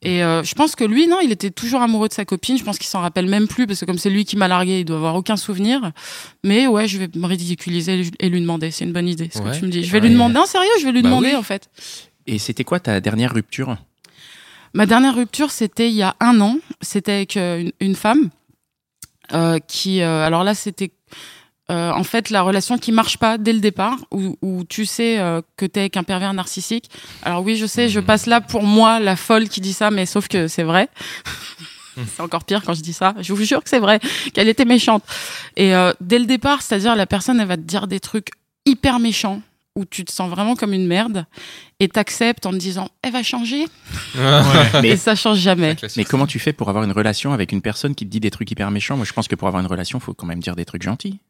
Et 0.00 0.22
euh, 0.22 0.44
je 0.44 0.54
pense 0.54 0.76
que 0.76 0.84
lui, 0.84 1.08
non, 1.08 1.18
il 1.20 1.32
était 1.32 1.50
toujours 1.50 1.82
amoureux 1.82 2.06
de 2.06 2.12
sa 2.12 2.24
copine. 2.24 2.56
Je 2.56 2.62
pense 2.62 2.78
qu'il 2.78 2.86
s'en 2.86 3.00
rappelle 3.00 3.26
même 3.26 3.48
plus 3.48 3.66
parce 3.66 3.80
que 3.80 3.84
comme 3.84 3.98
c'est 3.98 4.10
lui 4.10 4.24
qui 4.24 4.36
m'a 4.36 4.46
largué, 4.46 4.78
il 4.80 4.84
doit 4.84 4.96
avoir 4.96 5.16
aucun 5.16 5.36
souvenir. 5.36 5.90
Mais 6.44 6.68
ouais, 6.68 6.86
je 6.86 6.98
vais 6.98 7.08
me 7.16 7.26
ridiculiser 7.26 8.02
et 8.20 8.28
lui 8.28 8.40
demander. 8.40 8.70
C'est 8.70 8.84
une 8.84 8.92
bonne 8.92 9.08
idée. 9.08 9.28
Ce 9.32 9.40
Ouais. 9.40 9.50
que 9.50 9.56
tu 9.58 9.64
me 9.64 9.70
dis. 9.70 9.82
Je 9.82 9.90
vais 9.90 9.98
Ouais. 10.00 10.06
lui 10.06 10.12
demander. 10.14 10.34
Non, 10.34 10.46
sérieux, 10.46 10.70
je 10.78 10.84
vais 10.84 10.92
lui 10.92 11.02
Bah 11.02 11.08
demander 11.08 11.30
oui. 11.30 11.34
en 11.36 11.42
fait. 11.42 11.68
Et 12.28 12.38
c'était 12.38 12.62
quoi 12.62 12.78
ta 12.78 13.00
dernière 13.00 13.32
rupture? 13.32 13.78
Ma 14.74 14.84
dernière 14.84 15.14
rupture, 15.16 15.50
c'était 15.50 15.88
il 15.88 15.96
y 15.96 16.02
a 16.02 16.14
un 16.20 16.40
an. 16.42 16.58
C'était 16.82 17.12
avec 17.12 17.36
euh, 17.38 17.58
une, 17.60 17.72
une 17.80 17.96
femme 17.96 18.28
euh, 19.32 19.58
qui, 19.66 20.02
euh, 20.02 20.26
alors 20.26 20.44
là, 20.44 20.54
c'était 20.54 20.90
euh, 21.70 21.90
en 21.90 22.04
fait 22.04 22.28
la 22.28 22.42
relation 22.42 22.76
qui 22.76 22.92
marche 22.92 23.16
pas 23.16 23.38
dès 23.38 23.54
le 23.54 23.60
départ, 23.60 23.96
où, 24.10 24.36
où 24.42 24.64
tu 24.64 24.84
sais 24.84 25.18
que 25.56 25.64
t'es 25.64 25.80
avec 25.80 25.96
un 25.96 26.02
pervers 26.02 26.34
narcissique. 26.34 26.90
Alors 27.22 27.42
oui, 27.42 27.56
je 27.56 27.64
sais, 27.64 27.88
je 27.88 28.00
passe 28.00 28.26
là 28.26 28.42
pour 28.42 28.62
moi 28.62 29.00
la 29.00 29.16
folle 29.16 29.48
qui 29.48 29.62
dit 29.62 29.72
ça, 29.72 29.90
mais 29.90 30.04
sauf 30.04 30.28
que 30.28 30.48
c'est 30.48 30.62
vrai. 30.62 30.88
c'est 31.96 32.20
encore 32.20 32.44
pire 32.44 32.62
quand 32.62 32.74
je 32.74 32.82
dis 32.82 32.92
ça. 32.92 33.14
Je 33.20 33.32
vous 33.32 33.44
jure 33.44 33.62
que 33.62 33.70
c'est 33.70 33.80
vrai, 33.80 34.00
qu'elle 34.34 34.48
était 34.48 34.66
méchante. 34.66 35.02
Et 35.56 35.72
dès 36.00 36.18
le 36.18 36.26
départ, 36.26 36.62
c'est-à-dire 36.62 36.94
la 36.94 37.06
personne, 37.06 37.40
elle 37.40 37.48
va 37.48 37.56
te 37.56 37.62
dire 37.62 37.86
des 37.86 38.00
trucs 38.00 38.30
hyper 38.64 38.98
méchants 38.98 39.42
où 39.78 39.84
tu 39.84 40.04
te 40.04 40.10
sens 40.12 40.28
vraiment 40.28 40.56
comme 40.56 40.72
une 40.72 40.86
merde 40.88 41.24
et 41.78 41.88
t'acceptes 41.88 42.44
en 42.46 42.50
te 42.50 42.56
disant 42.56 42.88
elle 43.02 43.12
va 43.12 43.22
changer 43.22 43.64
Mais- 44.82 44.88
et 44.90 44.96
ça 44.96 45.14
change 45.14 45.38
jamais. 45.38 45.76
Mais 45.96 46.04
comment 46.04 46.26
tu 46.26 46.38
fais 46.40 46.52
pour 46.52 46.68
avoir 46.68 46.82
une 46.84 46.92
relation 46.92 47.32
avec 47.32 47.52
une 47.52 47.62
personne 47.62 47.94
qui 47.94 48.04
te 48.04 48.10
dit 48.10 48.20
des 48.20 48.30
trucs 48.30 48.50
hyper 48.50 48.70
méchants? 48.70 48.96
Moi, 48.96 49.04
je 49.06 49.12
pense 49.12 49.28
que 49.28 49.36
pour 49.36 49.46
avoir 49.48 49.60
une 49.62 49.68
relation, 49.68 50.00
faut 50.00 50.14
quand 50.14 50.26
même 50.26 50.40
dire 50.40 50.56
des 50.56 50.64
trucs 50.64 50.82
gentils. 50.82 51.20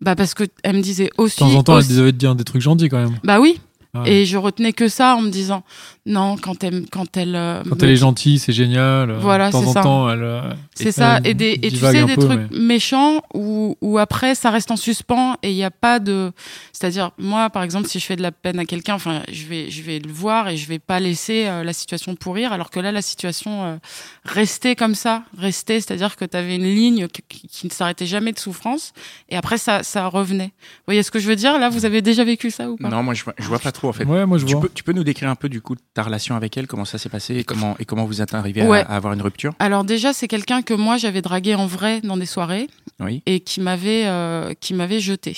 Bah 0.00 0.16
parce 0.16 0.34
que 0.34 0.44
elle 0.64 0.76
me 0.76 0.82
disait 0.82 1.10
aussi. 1.18 1.36
De 1.36 1.50
temps 1.50 1.54
en 1.58 1.62
temps, 1.62 1.74
aussi- 1.76 1.90
elle 1.92 1.98
devait 1.98 2.12
te 2.12 2.16
dire 2.16 2.34
des 2.34 2.44
trucs 2.44 2.62
gentils 2.62 2.88
quand 2.88 2.98
même. 2.98 3.18
Bah 3.22 3.38
oui. 3.40 3.60
Et 4.06 4.24
je 4.24 4.38
retenais 4.38 4.72
que 4.72 4.88
ça 4.88 5.16
en 5.16 5.20
me 5.20 5.28
disant 5.28 5.64
non 6.06 6.36
quand 6.38 6.64
elle 6.64 6.86
quand 6.90 7.14
elle. 7.18 7.36
euh, 7.36 7.62
Quand 7.68 7.76
me- 7.76 7.84
elle 7.84 7.90
est 7.90 7.96
gentille, 7.96 8.38
c'est 8.38 8.52
génial. 8.54 9.12
Voilà, 9.20 9.48
de 9.48 9.52
temps 9.52 9.60
c'est 9.60 9.66
en 9.68 9.72
ça. 9.74 9.82
temps, 9.82 10.10
elle. 10.10 10.22
euh, 10.22 10.40
C'est 10.74 10.92
ça. 10.92 11.18
elle 11.18 11.26
Et 11.26 11.34
des 11.34 11.58
et 11.62 11.70
tu 11.70 11.76
sais 11.76 12.02
des 12.06 12.14
peu, 12.14 12.24
trucs 12.26 12.40
mais- 12.50 12.58
méchants 12.58 13.20
où 13.34 13.76
où 13.82 13.98
après 13.98 14.34
ça 14.34 14.48
reste 14.50 14.70
en 14.70 14.76
suspens 14.76 15.34
et 15.42 15.50
il 15.50 15.56
n'y 15.56 15.62
a 15.64 15.70
pas 15.70 15.98
de. 15.98 16.32
C'est-à-dire 16.72 17.10
moi 17.18 17.50
par 17.50 17.62
exemple 17.64 17.86
si 17.86 17.98
je 18.00 18.06
fais 18.06 18.16
de 18.16 18.22
la 18.22 18.32
peine 18.32 18.58
à 18.58 18.64
quelqu'un, 18.64 18.94
enfin 18.94 19.22
je 19.30 19.44
vais 19.44 19.70
je 19.70 19.82
vais 19.82 19.98
le 19.98 20.10
voir 20.10 20.48
et 20.48 20.56
je 20.56 20.66
vais 20.68 20.78
pas 20.78 20.98
laisser 20.98 21.44
euh, 21.46 21.62
la 21.62 21.74
situation 21.74 22.14
pourrir 22.14 22.50
alors 22.52 22.70
que 22.70 22.80
là 22.80 22.92
la 22.92 23.02
situation 23.02 23.62
euh, 23.64 23.76
restait 24.24 24.74
comme 24.74 24.94
ça, 24.94 25.24
restait, 25.36 25.80
c'est-à-dire 25.82 26.16
que 26.16 26.24
tu 26.24 26.34
avais 26.34 26.56
une 26.56 26.64
ligne 26.64 27.08
qui, 27.08 27.66
ne 27.66 27.70
s'arrêtait 27.70 28.06
jamais 28.06 28.32
de 28.32 28.38
souffrance 28.38 28.94
et 29.28 29.36
après 29.36 29.58
ça 29.58 29.82
ça 29.82 30.06
revenait. 30.08 30.46
Vous 30.46 30.82
voyez 30.86 31.02
ce 31.02 31.10
que 31.10 31.18
je 31.18 31.28
veux 31.28 31.36
dire? 31.36 31.58
Là 31.58 31.68
vous 31.68 31.84
avez 31.84 32.00
déjà 32.00 32.24
vécu 32.24 32.50
ça 32.50 32.70
ou 32.70 32.76
pas? 32.78 32.88
Non, 32.88 33.02
moi, 33.02 33.12
je 33.12 33.22
vois, 33.24 33.34
je 33.38 33.46
vois 33.46 33.58
pas 33.58 33.70
trop 33.72 33.81
en 33.88 33.92
fait. 33.92 34.04
Ouais, 34.04 34.24
moi 34.26 34.38
je 34.38 34.46
Tu 34.46 34.52
vois. 34.52 34.62
peux, 34.62 34.70
tu 34.72 34.82
peux 34.84 34.92
nous 34.92 35.04
décrire 35.04 35.28
un 35.30 35.34
peu 35.34 35.48
du 35.48 35.60
coup 35.60 35.74
ta 35.94 36.02
relation 36.02 36.34
avec 36.36 36.56
elle, 36.56 36.66
comment 36.66 36.84
ça 36.84 36.98
s'est 36.98 37.08
passé 37.08 37.36
et 37.36 37.44
comment, 37.44 37.76
et 37.78 37.84
comment 37.84 38.04
vous 38.04 38.20
êtes 38.22 38.34
arrivé 38.34 38.62
Ouais. 38.62 38.80
à, 38.80 38.92
à 38.92 38.96
avoir 38.96 39.12
une 39.14 39.22
rupture? 39.22 39.52
Alors 39.58 39.84
déjà, 39.84 40.12
c'est 40.12 40.28
quelqu'un 40.28 40.62
que 40.62 40.74
moi 40.74 40.96
j'avais 40.96 41.22
dragué 41.22 41.54
en 41.54 41.66
vrai 41.66 42.00
dans 42.02 42.16
des 42.16 42.26
soirées 42.26 42.68
Oui. 43.00 43.22
et 43.26 43.40
qui 43.40 43.60
m'avait 43.60 44.06
euh, 44.06 44.54
qui 44.60 44.74
m'avait 44.74 45.00
jeté. 45.00 45.36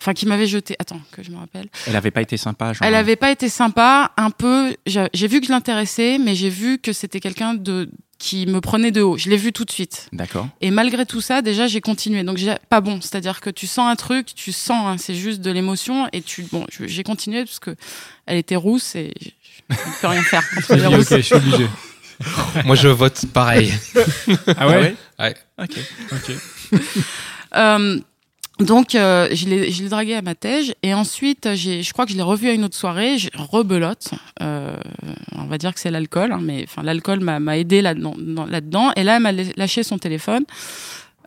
Enfin, 0.00 0.12
qui 0.14 0.26
m'avait 0.26 0.46
jeté. 0.46 0.76
Attends, 0.78 1.00
que 1.10 1.24
je 1.24 1.30
me 1.32 1.36
rappelle. 1.38 1.68
Elle 1.88 1.96
avait 1.96 2.12
pas 2.12 2.22
été 2.22 2.36
sympa. 2.36 2.72
Genre, 2.72 2.86
Elle 2.86 2.94
avait 2.94 3.16
pas 3.16 3.32
été 3.32 3.48
sympa, 3.48 4.12
un 4.16 4.30
peu. 4.30 4.76
J'ai 4.86 5.26
vu 5.26 5.40
que 5.40 5.46
je 5.46 5.50
l'intéressais, 5.52 6.18
mais 6.18 6.36
j'ai 6.36 6.50
vu 6.50 6.78
que 6.78 6.92
c'était 6.92 7.18
quelqu'un 7.18 7.54
de 7.54 7.90
qui 8.18 8.46
me 8.46 8.60
prenait 8.60 8.90
de 8.90 9.00
haut. 9.02 9.16
Je 9.16 9.30
l'ai 9.30 9.36
vu 9.36 9.52
tout 9.52 9.64
de 9.64 9.70
suite. 9.70 10.08
D'accord. 10.12 10.48
Et 10.60 10.70
malgré 10.70 11.06
tout 11.06 11.20
ça, 11.20 11.40
déjà, 11.42 11.66
j'ai 11.66 11.80
continué. 11.80 12.24
Donc, 12.24 12.36
j'ai 12.36 12.54
pas 12.68 12.80
bon. 12.80 13.00
C'est-à-dire 13.00 13.40
que 13.40 13.50
tu 13.50 13.66
sens 13.66 13.90
un 13.90 13.96
truc, 13.96 14.34
tu 14.34 14.52
sens, 14.52 14.86
hein, 14.86 14.96
c'est 14.98 15.14
juste 15.14 15.40
de 15.40 15.50
l'émotion, 15.50 16.08
et 16.12 16.22
tu, 16.22 16.42
bon, 16.50 16.66
j'ai 16.68 17.02
continué 17.04 17.44
parce 17.44 17.60
que 17.60 17.74
elle 18.26 18.38
était 18.38 18.56
rousse 18.56 18.94
et 18.94 19.14
je 19.70 19.74
ne 19.74 20.00
peux 20.00 20.06
rien 20.08 20.22
faire 20.22 20.42
contre 20.50 20.74
les 20.74 20.86
rousses. 20.86 21.12
ok, 21.12 21.16
je 21.18 21.22
suis 21.22 21.34
obligé. 21.34 21.66
Moi 22.64 22.74
je 22.74 22.88
vote 22.88 23.26
pareil. 23.32 23.72
Ah 24.56 24.66
ouais 24.68 24.96
Ouais. 25.18 25.36
Ok. 25.58 25.78
Ok. 26.12 26.80
Euh, 27.56 28.00
donc, 28.60 28.94
euh, 28.94 29.28
je 29.32 29.48
l'ai 29.48 29.88
dragué 29.88 30.14
à 30.14 30.22
ma 30.22 30.34
tège. 30.34 30.74
Et 30.82 30.92
ensuite, 30.94 31.54
j'ai, 31.54 31.82
je 31.82 31.92
crois 31.92 32.06
que 32.06 32.12
je 32.12 32.16
l'ai 32.16 32.22
revu 32.22 32.48
à 32.48 32.52
une 32.52 32.64
autre 32.64 32.76
soirée. 32.76 33.18
Je 33.18 33.28
rebelote. 33.36 34.10
Euh, 34.42 34.76
on 35.36 35.44
va 35.44 35.58
dire 35.58 35.72
que 35.72 35.80
c'est 35.80 35.90
l'alcool. 35.90 36.32
hein, 36.32 36.40
mais 36.42 36.64
enfin, 36.64 36.82
l'alcool 36.82 37.20
m'a, 37.20 37.58
aidé 37.58 37.82
là-dedans, 37.82 38.14
dans- 38.18 38.46
là-dedans. 38.46 38.90
Et 38.96 39.04
là, 39.04 39.16
elle 39.16 39.22
m'a 39.22 39.32
lâché 39.32 39.82
son 39.82 39.98
téléphone. 39.98 40.44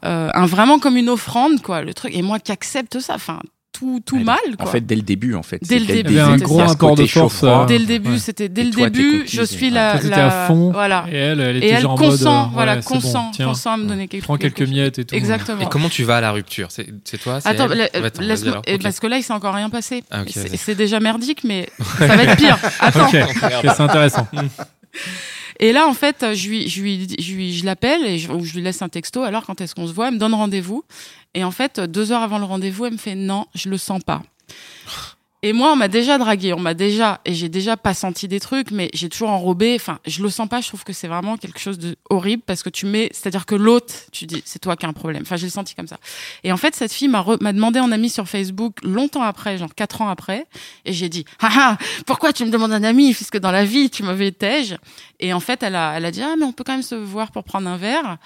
Euh, 0.04 0.30
un, 0.33 0.45
vraiment 0.45 0.80
comme 0.80 0.98
une 0.98 1.10
offrande, 1.10 1.62
quoi, 1.62 1.83
le 1.83 1.94
truc. 1.94 2.16
Et 2.16 2.22
moi 2.22 2.39
qui 2.39 2.51
accepte 2.51 3.00
ça, 3.00 3.16
enfin, 3.16 3.39
tout, 3.81 4.00
tout 4.06 4.18
Ouais, 4.18 4.24
mal, 4.24 4.38
En 4.60 4.63
quoi. 4.63 4.72
fait, 4.74 4.81
dès 4.81 4.95
le 4.95 5.01
début, 5.01 5.33
en 5.33 5.42
fait. 5.44 5.60
Dès 5.68 5.80
le 5.80 5.86
début, 5.86 6.12
Il 6.12 6.16
y 6.16 6.19
avait 6.19 6.30
un 6.30 6.33
c'était 6.36 6.45
gros 6.45 6.57
rapport 6.60 6.95
de 6.95 7.06
force. 7.07 7.44
euh, 7.44 7.66
Dès 7.66 7.80
le 7.80 7.86
début, 7.86 8.12
ouais. 8.12 8.18
c'était 8.19 8.48
dès 8.48 8.63
le 8.63 8.69
début, 8.72 9.24
je 9.28 9.42
suis 9.44 9.69
la, 9.72 10.00
la- 10.01 10.44
à 10.44 10.48
fond. 10.48 10.72
voilà. 10.72 11.06
Et 11.12 11.16
elle, 11.16 11.39
elle 11.39 11.56
Et 11.56 11.60
était 11.60 11.68
elle 11.69 11.81
genre 11.81 11.94
en 11.94 11.95
consent, 11.95 12.42
mode. 12.42 12.48
euh, 12.50 12.54
voilà, 12.54 12.75
ouais, 12.75 12.81
c'est 12.81 12.89
bon, 12.94 13.01
consent, 13.01 13.31
tiens, 13.33 13.45
consent 13.48 13.74
à 13.74 13.78
me 13.78 13.86
donner 13.88 14.07
quelque 14.07 14.24
Prends 14.24 14.38
quelques 14.38 14.62
miettes 14.62 15.00
et 15.00 15.06
tout. 15.06 15.16
Exactement. 15.16 15.62
Et 15.62 15.66
comment 15.66 15.89
tu 15.89 16.04
vas 16.04 16.18
à 16.18 16.22
la 16.22 16.31
rupture 16.31 16.68
C'est 16.69 16.86
toi 17.22 17.42
c'est 17.42 17.50
Attends, 17.50 17.66
Ok. 17.66 18.81
parce 18.83 19.00
que 19.00 19.07
là, 19.07 19.18
il 19.18 19.23
s'est 19.23 19.33
encore 19.33 19.56
rien 19.56 19.69
passé. 19.69 20.04
Ah, 20.11 20.21
C'est- 20.30 20.76
déjà 20.76 21.00
merdique, 21.00 21.44
mais 21.44 21.68
ça 21.97 22.07
va 22.07 22.23
être 22.23 22.38
pire. 22.38 22.57
Attends. 22.80 23.07
C'est 23.09 23.81
intéressant. 23.81 24.28
Et 25.61 25.71
là, 25.73 25.87
en 25.87 25.94
fait, 25.94 26.33
je 26.33 26.49
lui, 26.49 26.68
je 26.68 26.81
lui, 26.81 27.53
je 27.53 27.65
l'appelle 27.65 28.03
et 28.03 28.18
je, 28.18 28.27
je 28.44 28.53
lui 28.56 28.61
laisse 28.61 28.81
un 28.81 28.89
texto. 28.89 29.21
Alors, 29.21 29.45
quand 29.45 29.61
est-ce 29.61 29.75
qu'on 29.75 29.87
se 29.87 29.94
voit? 29.94 30.07
Elle 30.07 30.15
me 30.15 30.19
donne 30.19 30.33
rendez-vous. 30.33 30.83
Et 31.35 31.44
en 31.44 31.51
fait, 31.51 31.80
deux 31.80 32.11
heures 32.11 32.23
avant 32.23 32.39
le 32.39 32.45
rendez-vous, 32.45 32.87
elle 32.87 32.94
me 32.94 32.97
fait 32.97 33.15
non, 33.15 33.45
je 33.53 33.69
le 33.69 33.77
sens 33.77 34.01
pas. 34.03 34.23
Et 35.44 35.54
moi, 35.54 35.71
on 35.74 35.76
m'a 35.76 35.88
déjà 35.88 36.19
dragué, 36.19 36.54
on 36.54 36.60
m'a 36.60 36.76
déjà, 36.76 37.19
et 37.26 37.33
j'ai 37.33 37.50
déjà 37.50 37.76
pas 37.76 37.95
senti 37.95 38.28
des 38.28 38.40
trucs, 38.40 38.69
mais 38.69 38.92
j'ai 38.94 39.10
toujours 39.10 39.31
enrobé. 39.31 39.74
Enfin, 39.76 39.98
je 40.06 40.21
le 40.21 40.30
sens 40.30 40.48
pas. 40.48 40.62
Je 40.62 40.68
trouve 40.68 40.83
que 40.83 40.94
c'est 40.94 41.07
vraiment 41.07 41.36
quelque 41.36 41.60
chose 41.60 41.80
de 41.80 41.95
horrible 42.12 42.44
parce 42.45 42.62
que 42.62 42.69
tu 42.69 42.86
mets, 42.86 43.10
c'est-à-dire 43.12 43.48
que 43.48 43.56
l'autre, 43.56 43.92
tu 44.12 44.28
dis, 44.28 44.44
c'est 44.45 44.60
toi 44.60 44.76
qui 44.76 44.86
as 44.86 44.90
un 44.90 44.94
problème. 44.94 45.24
Enfin, 45.24 45.38
j'ai 45.38 45.48
le 45.48 45.52
senti 45.52 45.74
comme 45.74 45.88
ça. 45.88 45.98
Et 46.44 46.52
en 46.52 46.57
fait, 46.57 46.76
cette 46.76 46.94
fille 46.94 47.07
m'a 47.07 47.26
m'a 47.42 47.54
demandé 47.54 47.80
en 47.80 47.92
ami 47.92 48.12
sur 48.12 48.28
Facebook 48.28 48.76
longtemps 48.83 49.24
après, 49.24 49.57
genre 49.57 49.74
quatre 49.74 50.04
ans 50.04 50.10
après, 50.10 50.45
et 50.86 50.94
j'ai 50.94 51.10
dit, 51.10 51.26
ah 51.40 51.50
ah, 51.52 51.78
pourquoi 52.06 52.33
tu 52.33 52.45
me 52.45 52.52
demandes 52.52 52.74
un 52.74 52.83
ami 52.83 53.16
puisque 53.16 53.40
dans 53.40 53.52
la 53.52 53.66
vie 53.66 53.90
tu 53.90 54.04
m'avais 54.04 54.31
tège. 54.31 54.78
Et 55.19 55.33
en 55.33 55.40
fait, 55.40 55.64
elle 55.64 55.76
a, 55.76 55.94
elle 55.98 56.06
a 56.06 56.12
dit, 56.12 56.21
ah 56.21 56.36
mais 56.38 56.45
on 56.45 56.52
peut 56.52 56.64
quand 56.64 56.74
même 56.74 56.83
se 56.83 56.94
voir 56.94 57.31
pour 57.31 57.44
prendre 57.44 57.68
un 57.68 57.78
verre. 57.78 58.19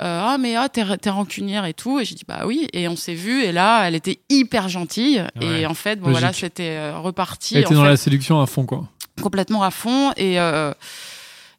Euh, 0.00 0.22
ah 0.24 0.38
mais 0.38 0.54
ah 0.54 0.68
t'es 0.68 0.84
t'es 0.98 1.10
rancunière 1.10 1.64
et 1.64 1.74
tout. 1.74 1.98
Et 1.98 2.04
j'ai 2.04 2.14
dit 2.14 2.24
bah 2.26 2.42
oui. 2.46 2.68
Et 2.72 2.86
on 2.88 2.94
s'est 2.96 3.14
vu 3.14 3.42
et 3.42 3.50
là 3.52 3.84
elle 3.86 3.94
était 3.96 4.20
hyper 4.28 4.68
gentille. 4.68 5.24
Ouais, 5.40 5.62
et 5.62 5.66
en 5.66 5.74
fait 5.74 5.96
bon 5.96 6.08
logique. 6.08 6.20
voilà 6.20 6.32
c'était 6.32 6.76
euh, 6.76 6.98
reparti 6.98 7.56
Elle 7.56 7.62
était 7.62 7.74
dans 7.74 7.82
fait, 7.82 7.88
la 7.88 7.96
séduction 7.96 8.40
à 8.40 8.46
fond, 8.46 8.64
quoi. 8.64 8.88
complètement 9.20 9.62
à 9.62 9.70
fond. 9.72 10.12
Et 10.16 10.38
euh, 10.38 10.72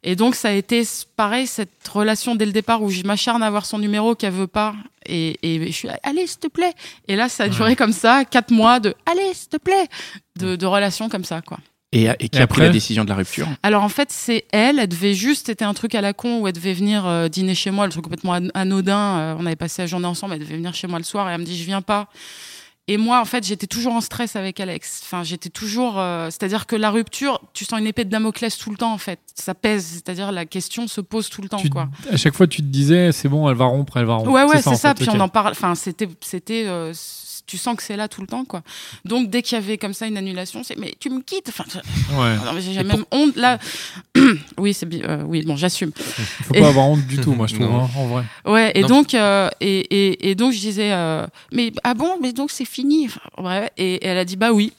et 0.03 0.15
donc 0.15 0.35
ça 0.35 0.47
a 0.47 0.51
été 0.53 0.83
pareil 1.17 1.45
cette 1.47 1.85
relation 1.91 2.35
dès 2.35 2.45
le 2.45 2.53
départ 2.53 2.81
où 2.81 2.89
je 2.89 3.03
m'acharne 3.03 3.43
à 3.43 3.47
avoir 3.47 3.65
son 3.65 3.77
numéro 3.79 4.15
qu'elle 4.15 4.31
veut 4.31 4.47
pas. 4.47 4.73
Et, 5.05 5.37
et 5.43 5.67
je 5.67 5.71
suis 5.73 5.89
allez 6.03 6.25
s'il 6.25 6.39
te 6.39 6.47
plaît. 6.47 6.73
Et 7.09 7.17
là 7.17 7.27
ça 7.27 7.43
a 7.43 7.49
duré 7.49 7.75
comme 7.75 7.91
ça 7.91 8.23
quatre 8.23 8.51
mois 8.51 8.79
de 8.79 8.95
allez 9.05 9.33
s'il 9.33 9.49
te 9.49 9.57
plaît. 9.57 9.87
De, 10.37 10.55
de 10.55 10.65
relation 10.65 11.09
comme 11.09 11.25
ça 11.25 11.41
quoi 11.41 11.57
Et, 11.91 12.03
et 12.19 12.29
qui 12.29 12.37
Et 12.37 12.41
a 12.41 12.45
pris 12.47 12.61
la 12.61 12.69
décision 12.69 13.03
de 13.03 13.09
la 13.09 13.15
rupture 13.15 13.47
Alors 13.63 13.83
en 13.83 13.89
fait, 13.89 14.11
c'est 14.11 14.45
elle. 14.51 14.77
Elle 14.79 14.87
devait 14.87 15.15
juste, 15.15 15.47
c'était 15.47 15.65
un 15.65 15.73
truc 15.73 15.95
à 15.95 16.01
la 16.01 16.13
con 16.13 16.39
où 16.41 16.47
elle 16.47 16.53
devait 16.53 16.73
venir 16.73 17.07
euh, 17.07 17.27
dîner 17.29 17.55
chez 17.55 17.71
moi, 17.71 17.85
le 17.87 17.91
truc 17.91 18.03
complètement 18.03 18.33
an- 18.33 18.47
anodin. 18.53 18.97
euh, 19.19 19.35
on 19.39 19.45
avait 19.47 19.55
passé 19.55 19.81
la 19.81 19.87
journée 19.87 20.05
ensemble. 20.05 20.33
Elle 20.35 20.39
devait 20.41 20.55
venir 20.57 20.73
chez 20.75 20.85
moi 20.87 20.99
le 20.99 21.03
soir 21.05 21.27
et 21.29 21.33
elle 21.33 21.39
me 21.39 21.45
dit 21.45 21.57
je 21.57 21.63
viens 21.63 21.81
pas. 21.81 22.07
Et 22.87 22.97
moi, 22.97 23.21
en 23.21 23.25
fait, 23.25 23.45
j'étais 23.45 23.67
toujours 23.67 23.93
en 23.93 24.01
stress 24.01 24.35
avec 24.35 24.59
Alex. 24.59 25.01
Enfin, 25.03 25.23
j'étais 25.23 25.49
toujours. 25.49 25.99
euh, 25.99 26.25
c'est-à-dire 26.31 26.65
que 26.65 26.75
la 26.75 26.89
rupture, 26.89 27.39
tu 27.53 27.63
sens 27.63 27.79
une 27.79 27.85
épée 27.85 28.03
de 28.03 28.09
Damoclès 28.09 28.57
tout 28.57 28.71
le 28.71 28.77
temps, 28.77 28.91
en 28.93 28.97
fait. 28.97 29.19
Ça 29.35 29.53
pèse. 29.53 29.85
C'est-à-dire 29.85 30.31
la 30.31 30.45
question 30.47 30.87
se 30.87 30.99
pose 30.99 31.29
tout 31.29 31.43
le 31.43 31.49
temps, 31.49 31.57
Tu- 31.57 31.69
quoi. 31.69 31.87
à 32.11 32.17
chaque 32.17 32.33
fois, 32.35 32.47
tu 32.47 32.61
te 32.63 32.67
disais, 32.67 33.11
c'est 33.11 33.29
bon, 33.29 33.47
elle 33.47 33.55
va 33.57 33.65
rompre, 33.65 33.97
elle 33.97 34.05
va 34.05 34.15
rompre. 34.15 34.31
Ouais, 34.31 34.43
ouais, 34.43 34.59
c'est 34.61 34.73
ça. 34.75 34.95
fait, 34.95 35.03
Puis 35.05 35.09
on 35.15 35.19
en 35.19 35.27
parle. 35.29 35.51
Enfin, 35.51 35.75
c'était, 35.75 36.07
euh, 36.65 36.91
tu 37.49 37.57
sens 37.57 37.75
que 37.75 37.83
c'est 37.83 37.97
là 37.97 38.07
tout 38.07 38.21
le 38.21 38.27
temps, 38.27 38.45
quoi. 38.45 38.61
Donc 39.05 39.29
dès 39.29 39.41
qu'il 39.41 39.55
y 39.57 39.61
avait 39.61 39.77
comme 39.77 39.93
ça 39.93 40.05
une 40.07 40.17
annulation, 40.17 40.63
c'est 40.63 40.77
mais 40.77 40.93
tu 40.99 41.09
me 41.09 41.21
quittes. 41.21 41.49
Enfin, 41.49 41.65
je- 41.67 42.15
Ouais. 42.15 42.35
non, 42.45 42.53
mais 42.53 42.61
j'ai 42.61 42.83
même 42.83 43.05
honte 43.11 43.35
là. 43.35 43.57
oui, 44.57 44.73
c'est 44.73 44.87
euh, 45.03 45.23
oui, 45.25 45.43
bon, 45.43 45.55
j'assume. 45.55 45.91
Il 45.97 46.03
faut 46.45 46.53
Et- 46.53 46.61
pas 46.61 46.67
avoir 46.69 46.87
honte 46.87 47.05
du 47.07 47.17
tout, 47.19 47.33
moi, 47.33 47.47
je 47.47 47.55
trouve, 47.55 47.67
hein, 47.73 47.89
en 47.95 48.07
vrai. 48.07 48.23
Ouais, 48.45 48.71
et 48.75 48.81
Non. 48.81 48.87
donc, 48.89 49.13
euh, 49.13 49.49
et, 49.61 49.79
et, 49.79 50.29
et 50.29 50.35
donc 50.35 50.53
je 50.53 50.59
disais, 50.59 50.91
euh, 50.93 51.25
mais 51.51 51.71
ah 51.83 51.93
bon, 51.93 52.17
mais 52.21 52.33
donc 52.33 52.51
c'est 52.51 52.65
fini. 52.65 53.05
Enfin, 53.05 53.21
bref, 53.37 53.69
et, 53.77 53.95
et 53.95 54.05
elle 54.05 54.17
a 54.17 54.25
dit 54.25 54.35
bah 54.35 54.51
oui. 54.51 54.73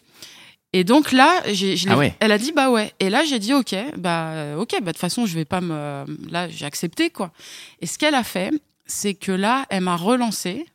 Et 0.72 0.84
donc 0.84 1.10
là, 1.10 1.42
j'ai, 1.52 1.76
je 1.76 1.88
Ah 1.90 1.96
ouais. 1.96 2.14
elle 2.20 2.30
a 2.30 2.38
dit 2.38 2.52
bah 2.52 2.70
ouais. 2.70 2.92
Et 3.00 3.10
là, 3.10 3.24
j'ai 3.24 3.40
dit 3.40 3.52
ok, 3.52 3.74
bah 3.96 4.28
euh, 4.28 4.56
ok, 4.56 4.70
bah 4.74 4.78
de 4.80 4.86
toute 4.92 4.98
façon, 4.98 5.26
je 5.26 5.34
vais 5.34 5.44
pas 5.44 5.60
me, 5.60 6.04
là, 6.30 6.48
j'ai 6.48 6.64
accepté 6.64 7.10
quoi. 7.10 7.32
Et 7.80 7.86
ce 7.86 7.98
qu'elle 7.98 8.14
a 8.14 8.22
fait, 8.22 8.52
c'est 8.86 9.14
que 9.14 9.32
là, 9.32 9.66
elle 9.70 9.82
m'a 9.82 9.96
relancé 9.96 10.66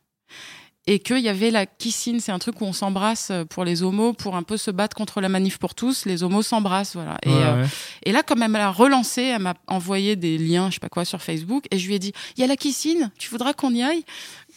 et 0.88 1.00
qu'il 1.00 1.18
y 1.18 1.28
avait 1.28 1.50
la 1.50 1.66
kissine, 1.66 2.20
c'est 2.20 2.30
un 2.32 2.38
truc 2.38 2.60
où 2.60 2.64
on 2.64 2.72
s'embrasse 2.72 3.32
pour 3.50 3.64
les 3.64 3.82
homos, 3.82 4.12
pour 4.12 4.36
un 4.36 4.42
peu 4.44 4.56
se 4.56 4.70
battre 4.70 4.96
contre 4.96 5.20
la 5.20 5.28
manif 5.28 5.58
pour 5.58 5.74
tous. 5.74 6.04
Les 6.04 6.22
homos 6.22 6.42
s'embrassent, 6.42 6.94
voilà. 6.94 7.18
Et, 7.24 7.30
euh, 7.30 7.62
ouais. 7.62 7.68
et 8.04 8.12
là, 8.12 8.22
comme 8.22 8.42
elle 8.42 8.50
m'a 8.52 8.70
relancé, 8.70 9.22
elle 9.22 9.42
m'a 9.42 9.54
envoyé 9.66 10.14
des 10.14 10.38
liens, 10.38 10.68
je 10.70 10.74
sais 10.74 10.80
pas 10.80 10.88
quoi, 10.88 11.04
sur 11.04 11.20
Facebook, 11.22 11.64
et 11.72 11.78
je 11.78 11.88
lui 11.88 11.94
ai 11.94 11.98
dit, 11.98 12.12
il 12.36 12.40
y 12.40 12.44
a 12.44 12.46
la 12.46 12.56
kissine, 12.56 13.10
tu 13.18 13.28
voudras 13.30 13.52
qu'on 13.52 13.74
y 13.74 13.82
aille? 13.82 14.04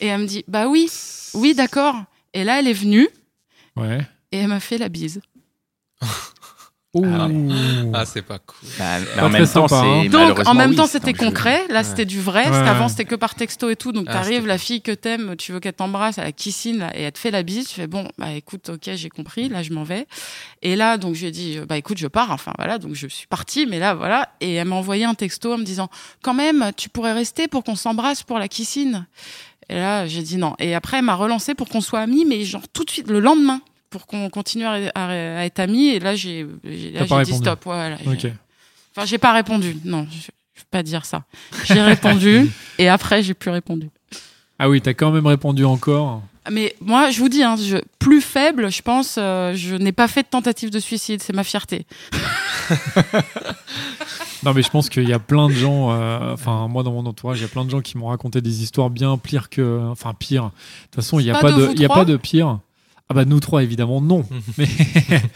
Et 0.02 0.08
elle 0.08 0.22
me 0.22 0.26
dit, 0.28 0.44
bah 0.48 0.68
oui, 0.68 0.90
oui, 1.34 1.56
d'accord. 1.56 1.96
Et 2.34 2.44
là, 2.44 2.60
elle 2.60 2.68
est 2.68 2.74
venue 2.74 3.08
Ouais. 3.76 4.00
et 4.32 4.38
elle 4.38 4.48
m'a 4.50 4.60
fait 4.60 4.78
la 4.78 4.90
bise. 4.90 5.22
Ouh. 6.96 7.06
Ah, 7.94 8.04
c'est 8.06 8.24
pas 8.24 8.40
cool. 8.40 8.68
Bah, 8.80 8.98
mais 9.00 9.06
Pas 9.16 9.26
en 9.26 9.30
même 9.30 9.42
temps, 9.48 9.68
sympa, 9.68 9.86
hein. 9.86 10.00
c'est 10.04 10.10
Donc, 10.10 10.48
en 10.48 10.54
même 10.56 10.72
oui, 10.72 10.76
temps, 10.76 10.88
c'était 10.88 11.14
concret. 11.14 11.68
Là, 11.70 11.80
Ouais. 11.80 11.84
c'était 11.84 12.06
du 12.06 12.20
vrai. 12.20 12.46
Ouais, 12.50 12.54
C'était 12.58 12.68
avant, 12.70 12.88
c'était 12.90 13.06
que 13.06 13.14
par 13.14 13.36
texto 13.36 13.70
et 13.70 13.76
tout. 13.76 13.92
Donc, 13.92 14.06
Ah, 14.10 14.14
t'arrives, 14.14 14.48
la 14.48 14.58
fille 14.58 14.82
que 14.82 14.92
t'aimes, 14.92 15.36
tu 15.38 15.52
veux 15.52 15.60
qu'elle 15.60 15.74
t'embrasse, 15.74 16.18
à 16.18 16.24
la 16.24 16.32
kissine, 16.32 16.80
là, 16.80 16.92
et 16.98 17.04
elle 17.04 17.12
te 17.12 17.20
fait 17.20 17.30
la 17.30 17.44
bise. 17.44 17.68
Tu 17.68 17.76
fais, 17.76 17.86
bon, 17.86 18.08
bah 18.18 18.32
écoute, 18.34 18.70
ok, 18.70 18.90
j'ai 18.96 19.10
compris. 19.10 19.50
Là, 19.50 19.62
je 19.62 19.72
m'en 19.72 19.84
vais. 19.84 20.08
Et 20.64 20.76
là, 20.76 20.98
donc, 20.98 21.14
je 21.14 21.22
lui 21.22 21.28
ai 21.28 21.32
dit, 21.32 21.60
bah 21.70 21.78
écoute, 21.78 22.00
je 22.00 22.08
pars. 22.08 22.32
Enfin, 22.32 22.54
voilà. 22.58 22.80
Donc, 22.80 22.96
je 22.96 23.06
suis 23.08 23.28
partie. 23.28 23.68
Mais 23.68 23.78
là, 23.78 23.94
voilà. 23.94 24.30
Et 24.42 24.56
elle 24.56 24.68
m'a 24.68 24.76
envoyé 24.76 25.06
un 25.06 25.14
texto 25.14 25.54
en 25.54 25.58
me 25.60 25.64
disant, 25.64 25.90
quand 26.24 26.34
même, 26.34 26.72
tu 26.76 26.90
pourrais 26.90 27.14
rester 27.14 27.48
pour 27.48 27.64
qu'on 27.64 27.76
s'embrasse 27.76 28.24
pour 28.24 28.40
la 28.40 28.48
kissine? 28.48 29.06
Et 29.70 29.76
là, 29.76 30.08
j'ai 30.08 30.24
dit 30.24 30.38
non. 30.38 30.56
Et 30.58 30.74
après, 30.74 30.98
elle 30.98 31.06
m'a 31.06 31.14
relancé 31.14 31.54
pour 31.54 31.70
qu'on 31.70 31.82
soit 31.82 32.00
amis, 32.00 32.26
mais 32.26 32.44
genre 32.46 32.68
tout 32.74 32.84
de 32.84 32.90
suite, 32.90 33.08
le 33.08 33.20
lendemain, 33.20 33.62
pour 33.90 34.06
qu'on 34.08 34.30
continue 34.30 34.66
à, 34.66 34.74
à- 34.96 35.40
à 35.40 35.46
être 35.46 35.60
amis. 35.60 35.88
Et 35.88 36.00
là, 36.00 36.16
j'ai 36.16 36.46
dit 36.64 36.94
répondu. 36.98 37.34
stop. 37.34 37.60
Voilà, 37.66 37.98
j'ai- 38.04 38.28
Ok. 38.30 38.34
Enfin, 38.96 39.06
j'ai 39.06 39.18
pas 39.18 39.34
répondu. 39.34 39.78
Non, 39.86 40.08
je, 40.12 40.18
je 40.18 40.62
vais 40.62 40.68
pas 40.72 40.84
dire 40.84 41.06
ça. 41.06 41.24
J'ai 41.66 41.82
répondu 41.82 42.50
et 42.78 42.88
après, 42.90 43.22
j'ai 43.24 43.34
plus 43.34 43.52
répondu. 43.52 43.90
Ah 44.58 44.70
oui, 44.70 44.82
t'as 44.82 44.94
quand 44.94 45.12
même 45.12 45.28
répondu 45.28 45.64
encore. 45.66 46.22
Mais 46.52 46.76
moi, 46.82 47.12
je 47.12 47.20
vous 47.20 47.30
dis, 47.30 47.44
hein, 47.44 47.56
je, 47.58 47.78
plus 48.00 48.22
faible, 48.22 48.72
je 48.72 48.82
pense, 48.82 49.16
euh, 49.20 49.54
je 49.56 49.76
n'ai 49.76 49.92
pas 49.92 50.08
fait 50.08 50.24
de 50.24 50.28
tentative 50.30 50.70
de 50.72 50.80
suicide. 50.80 51.22
C'est 51.22 51.34
ma 51.34 51.44
fierté. 51.44 51.86
Non, 54.44 54.54
mais 54.54 54.62
je 54.62 54.70
pense 54.70 54.88
qu'il 54.90 55.08
y 55.08 55.12
a 55.12 55.20
plein 55.20 55.50
de 55.50 55.54
gens, 55.54 55.92
euh, 55.92 56.32
enfin, 56.34 56.70
moi 56.70 56.82
dans 56.84 56.94
mon 56.94 57.06
entourage, 57.06 57.40
il 57.40 57.42
y 57.42 57.46
a 57.46 57.50
plein 57.50 57.66
de 57.66 57.70
gens 57.70 57.82
qui 57.82 57.98
m'ont 57.98 58.08
raconté 58.08 58.40
des 58.40 58.64
histoires 58.64 58.90
bien 58.90 59.18
pires 59.18 59.50
que. 59.50 59.82
Enfin, 59.92 60.14
pire. 60.14 60.44
De 60.46 60.50
toute 60.86 60.96
façon, 60.96 61.20
il 61.20 61.26
n'y 61.26 61.30
a, 61.30 61.34
Pas 61.34 61.42
pas 61.42 61.52
de 61.52 61.78
y 61.78 61.84
a 61.84 61.90
pas 61.90 62.06
de 62.06 62.16
pire. 62.16 62.60
Ah 63.10 63.16
bah, 63.16 63.26
nous 63.26 63.40
trois, 63.40 63.64
évidemment, 63.64 64.02
non. 64.02 64.24
Mais 64.58 64.68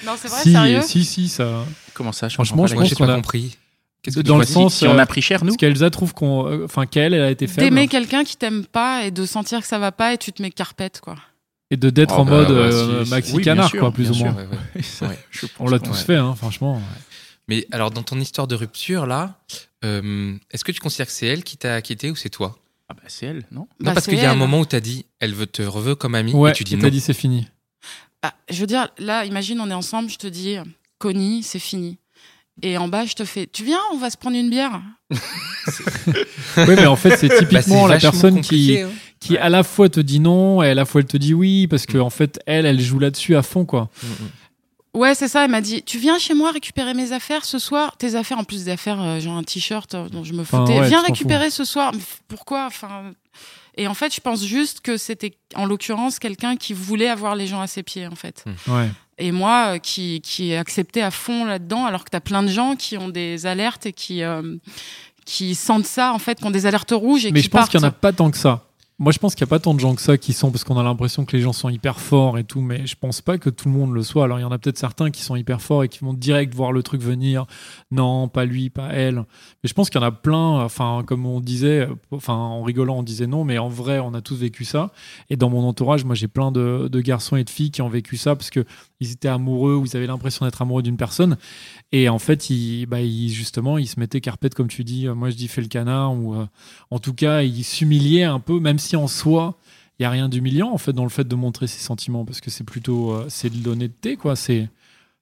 Non, 0.05 0.13
c'est 0.17 0.27
vrai, 0.27 0.39
si, 0.43 0.51
sérieux 0.51 0.81
si, 0.81 1.03
si, 1.03 1.27
ça. 1.27 1.65
Comment 1.93 2.11
ça 2.11 2.29
je 2.29 2.35
Franchement, 2.35 2.63
comprends 2.63 2.67
je 2.67 2.89
pense 2.89 2.93
qu'on 2.97 3.05
pas 3.07 3.13
a- 3.13 3.15
compris. 3.15 3.57
Qu'est-ce 4.03 4.17
que 4.17 4.21
Dans 4.21 4.35
tu 4.35 4.41
le 4.41 4.45
sens, 4.45 4.75
si 4.75 4.87
on 4.87 4.97
a 4.99 5.05
pris 5.05 5.21
cher, 5.21 5.39
nous 5.43 5.51
Parce 5.51 5.57
qu'Elsa 5.57 5.89
trouve 5.89 6.13
qu'on. 6.13 6.45
euh, 6.47 6.65
Enfin, 6.65 6.85
qu'elle, 6.85 7.13
elle 7.13 7.21
a 7.21 7.31
été 7.31 7.47
faible. 7.47 7.61
D'aimer 7.61 7.87
quelqu'un 7.87 8.23
qui 8.25 8.35
t'aime 8.35 8.65
pas 8.65 9.05
et 9.05 9.11
de 9.11 9.25
sentir 9.25 9.61
que 9.61 9.67
ça 9.67 9.79
va 9.79 9.91
pas 9.93 10.13
et 10.13 10.17
tu 10.17 10.33
te 10.33 10.41
mets 10.41 10.51
carpette, 10.51 10.99
quoi. 11.01 11.15
Et 11.71 11.77
de 11.77 11.89
d'être 11.89 12.13
Oh, 12.17 12.21
en 12.21 12.25
bah, 12.25 12.31
mode 12.31 12.47
bah, 12.49 12.53
euh, 12.53 13.03
si, 13.05 13.09
maxi 13.09 13.33
oui, 13.33 13.43
canard, 13.43 13.69
sûr, 13.69 13.79
quoi, 13.79 13.91
plus 13.91 14.09
ou 14.11 14.13
sûr. 14.13 14.25
moins. 14.25 14.35
Ouais, 14.35 14.45
ouais. 14.75 14.81
C'est 14.83 15.05
vrai, 15.05 15.17
je 15.31 15.47
On 15.59 15.67
l'a 15.69 15.79
tous 15.79 15.91
ouais. 15.91 15.95
fait, 16.03 16.15
hein, 16.17 16.35
franchement. 16.35 16.81
Mais 17.47 17.65
alors, 17.71 17.91
dans 17.91 18.03
ton 18.03 18.19
histoire 18.19 18.45
de 18.47 18.55
rupture, 18.55 19.05
là, 19.07 19.39
euh, 19.85 20.35
est-ce 20.51 20.63
que 20.65 20.71
tu 20.73 20.79
considères 20.81 21.07
que 21.07 21.11
c'est 21.13 21.27
elle 21.27 21.43
qui 21.43 21.55
t'a 21.57 21.81
quitté 21.81 22.11
ou 22.11 22.15
c'est 22.15 22.29
toi? 22.29 22.57
Ah 22.89 22.93
bah, 22.93 23.01
c'est 23.07 23.25
elle, 23.27 23.45
non? 23.51 23.61
Non, 23.61 23.67
Bah, 23.79 23.93
parce 23.93 24.05
qu'il 24.05 24.19
y 24.19 24.25
a 24.25 24.31
un 24.31 24.35
moment 24.35 24.59
où 24.59 24.65
t'as 24.65 24.81
dit, 24.81 25.05
elle 25.21 25.33
veut 25.33 25.47
te 25.47 25.61
reveut 25.61 25.95
comme 25.95 26.13
amie, 26.15 26.33
Ouais, 26.33 26.51
et 26.51 26.53
tu 26.53 26.63
dis 26.65 26.73
et 26.73 26.77
non. 26.77 26.83
t'as 26.83 26.89
dit 26.89 26.99
c'est 26.99 27.13
fini. 27.13 27.47
Bah, 28.23 28.33
je 28.49 28.59
veux 28.61 28.67
dire, 28.67 28.87
là, 28.97 29.25
imagine, 29.25 29.59
on 29.59 29.69
est 29.69 29.73
ensemble, 29.73 30.09
je 30.09 30.17
te 30.17 30.27
dis, 30.27 30.55
Connie, 30.97 31.43
c'est 31.43 31.59
fini. 31.59 31.97
Et 32.61 32.77
en 32.77 32.87
bas, 32.87 33.05
je 33.05 33.13
te 33.15 33.25
fais, 33.25 33.47
tu 33.51 33.63
viens, 33.65 33.79
on 33.93 33.97
va 33.97 34.09
se 34.09 34.17
prendre 34.17 34.37
une 34.37 34.49
bière. 34.49 34.81
Oui, 36.57 36.75
mais 36.75 36.85
en 36.85 36.95
fait, 36.95 37.17
c'est 37.17 37.27
Bah, 37.29 37.37
typiquement 37.39 37.87
la 37.87 37.97
personne 37.99 38.41
qui, 38.41 38.77
hein. 38.79 38.89
qui 39.19 39.37
à 39.37 39.49
la 39.49 39.63
fois 39.63 39.89
te 39.89 39.99
dit 39.99 40.19
non 40.19 40.61
et 40.61 40.69
à 40.69 40.73
la 40.73 40.85
fois 40.85 41.01
elle 41.01 41.07
te 41.07 41.17
dit 41.17 41.33
oui 41.33 41.67
parce 41.67 41.85
que 41.85 41.97
en 41.97 42.09
fait 42.09 42.39
elle 42.45 42.65
elle 42.65 42.79
joue 42.81 42.99
là-dessus 42.99 43.35
à 43.35 43.41
fond 43.43 43.65
quoi. 43.65 43.89
Mm, 44.03 44.07
mm. 44.07 44.99
Ouais, 44.99 45.15
c'est 45.15 45.27
ça. 45.27 45.43
Elle 45.45 45.49
m'a 45.49 45.61
dit, 45.61 45.81
tu 45.81 45.97
viens 45.97 46.19
chez 46.19 46.35
moi 46.35 46.51
récupérer 46.51 46.93
mes 46.93 47.13
affaires 47.13 47.45
ce 47.45 47.57
soir? 47.57 47.95
Tes 47.97 48.13
affaires, 48.13 48.37
en 48.37 48.43
plus 48.43 48.65
des 48.65 48.71
affaires, 48.71 49.01
euh, 49.01 49.19
genre 49.19 49.35
un 49.37 49.43
t-shirt 49.43 49.91
euh, 49.95 50.07
dont 50.07 50.23
je 50.23 50.33
me 50.33 50.41
Enfin, 50.41 50.65
foutais. 50.65 50.79
ouais, 50.79 50.87
viens 50.87 51.01
récupérer 51.01 51.49
ce 51.49 51.63
soir. 51.65 51.93
Mais 51.95 52.01
pourquoi? 52.27 52.65
Enfin. 52.67 53.11
Et 53.75 53.87
en 53.87 53.93
fait, 53.93 54.13
je 54.13 54.21
pense 54.21 54.43
juste 54.45 54.81
que 54.81 54.97
c'était, 54.97 55.33
en 55.55 55.65
l'occurrence, 55.65 56.19
quelqu'un 56.19 56.55
qui 56.55 56.73
voulait 56.73 57.09
avoir 57.09 57.35
les 57.35 57.47
gens 57.47 57.61
à 57.61 57.67
ses 57.67 57.83
pieds, 57.83 58.07
en 58.07 58.15
fait. 58.15 58.45
Ouais. 58.67 58.89
Et 59.17 59.31
moi, 59.31 59.75
euh, 59.75 59.77
qui, 59.79 60.21
qui 60.21 60.53
accepté 60.55 61.01
à 61.01 61.11
fond 61.11 61.45
là-dedans, 61.45 61.85
alors 61.85 62.03
que 62.03 62.09
t'as 62.09 62.19
plein 62.19 62.43
de 62.43 62.47
gens 62.49 62.75
qui 62.75 62.97
ont 62.97 63.09
des 63.09 63.45
alertes 63.45 63.85
et 63.85 63.93
qui, 63.93 64.23
euh, 64.23 64.57
qui 65.25 65.55
sentent 65.55 65.85
ça, 65.85 66.13
en 66.13 66.19
fait, 66.19 66.39
qui 66.39 66.45
ont 66.45 66.51
des 66.51 66.65
alertes 66.65 66.91
rouges 66.91 67.25
et 67.25 67.31
Mais 67.31 67.39
qui 67.39 67.45
je 67.45 67.49
pense 67.49 67.61
partent. 67.61 67.71
qu'il 67.71 67.79
y 67.79 67.83
en 67.83 67.87
a 67.87 67.91
pas 67.91 68.11
tant 68.13 68.29
que 68.31 68.37
ça. 68.37 68.63
Moi, 68.99 69.11
je 69.11 69.17
pense 69.17 69.33
qu'il 69.33 69.43
n'y 69.43 69.49
a 69.49 69.49
pas 69.49 69.59
tant 69.59 69.73
de 69.73 69.79
gens 69.79 69.95
que 69.95 70.01
ça 70.01 70.19
qui 70.19 70.33
sont, 70.33 70.51
parce 70.51 70.63
qu'on 70.63 70.77
a 70.77 70.83
l'impression 70.83 71.25
que 71.25 71.35
les 71.35 71.41
gens 71.41 71.51
sont 71.51 71.67
hyper 71.69 71.99
forts 71.99 72.37
et 72.37 72.43
tout, 72.43 72.61
mais 72.61 72.85
je 72.85 72.95
pense 72.95 73.21
pas 73.21 73.39
que 73.39 73.49
tout 73.49 73.67
le 73.67 73.73
monde 73.73 73.91
le 73.91 74.03
soit. 74.03 74.25
Alors, 74.25 74.37
il 74.37 74.43
y 74.43 74.45
en 74.45 74.51
a 74.51 74.59
peut-être 74.59 74.77
certains 74.77 75.09
qui 75.09 75.23
sont 75.23 75.35
hyper 75.35 75.61
forts 75.61 75.83
et 75.83 75.89
qui 75.89 75.99
vont 76.01 76.13
direct 76.13 76.53
voir 76.53 76.71
le 76.71 76.83
truc 76.83 77.01
venir. 77.01 77.47
Non, 77.89 78.27
pas 78.27 78.45
lui, 78.45 78.69
pas 78.69 78.89
elle. 78.89 79.15
Mais 79.63 79.67
je 79.67 79.73
pense 79.73 79.89
qu'il 79.89 79.99
y 79.99 80.03
en 80.03 80.07
a 80.07 80.11
plein, 80.11 80.61
enfin, 80.63 81.03
comme 81.07 81.25
on 81.25 81.39
disait, 81.41 81.87
enfin, 82.11 82.35
en 82.35 82.61
rigolant, 82.61 82.99
on 82.99 83.03
disait 83.03 83.25
non, 83.25 83.43
mais 83.43 83.57
en 83.57 83.67
vrai, 83.67 83.97
on 83.97 84.13
a 84.13 84.21
tous 84.21 84.35
vécu 84.35 84.63
ça. 84.63 84.91
Et 85.31 85.37
dans 85.37 85.49
mon 85.49 85.67
entourage, 85.67 86.05
moi, 86.05 86.13
j'ai 86.13 86.27
plein 86.27 86.51
de, 86.51 86.87
garçons 87.01 87.35
et 87.35 87.43
de 87.43 87.49
filles 87.49 87.71
qui 87.71 87.81
ont 87.81 87.89
vécu 87.89 88.15
ça 88.15 88.35
parce 88.35 88.51
que 88.51 88.63
ils 88.99 89.11
étaient 89.11 89.27
amoureux 89.27 89.75
ou 89.75 89.85
ils 89.85 89.97
avaient 89.97 90.07
l'impression 90.07 90.45
d'être 90.45 90.61
amoureux 90.61 90.83
d'une 90.83 90.97
personne. 90.97 91.37
Et 91.91 92.09
en 92.09 92.19
fait, 92.19 92.49
ils, 92.51 92.85
bah, 92.85 93.01
ils- 93.01 93.29
justement, 93.29 93.77
ils 93.79 93.87
se 93.87 93.99
mettaient 93.99 94.21
carpette, 94.21 94.53
comme 94.53 94.67
tu 94.67 94.83
dis. 94.83 95.07
Moi, 95.07 95.31
je 95.31 95.35
dis 95.35 95.47
fait 95.47 95.61
le 95.61 95.67
canard 95.67 96.13
ou 96.13 96.35
euh, 96.35 96.45
en 96.91 96.99
tout 96.99 97.13
cas, 97.13 97.41
il 97.41 97.63
s'humiliait 97.63 98.23
un 98.23 98.39
peu, 98.39 98.59
même 98.59 98.79
si 98.83 98.95
en 98.95 99.07
soi, 99.07 99.57
il 99.99 100.03
y 100.03 100.05
a 100.05 100.09
rien 100.09 100.29
d'humiliant 100.29 100.71
en 100.71 100.77
fait 100.77 100.93
dans 100.93 101.03
le 101.03 101.09
fait 101.09 101.27
de 101.27 101.35
montrer 101.35 101.67
ses 101.67 101.79
sentiments, 101.79 102.25
parce 102.25 102.41
que 102.41 102.49
c'est 102.49 102.63
plutôt 102.63 103.11
euh, 103.13 103.25
c'est 103.29 103.49
de 103.49 103.63
l'honnêteté, 103.63 104.15
quoi. 104.17 104.35
C'est 104.35 104.69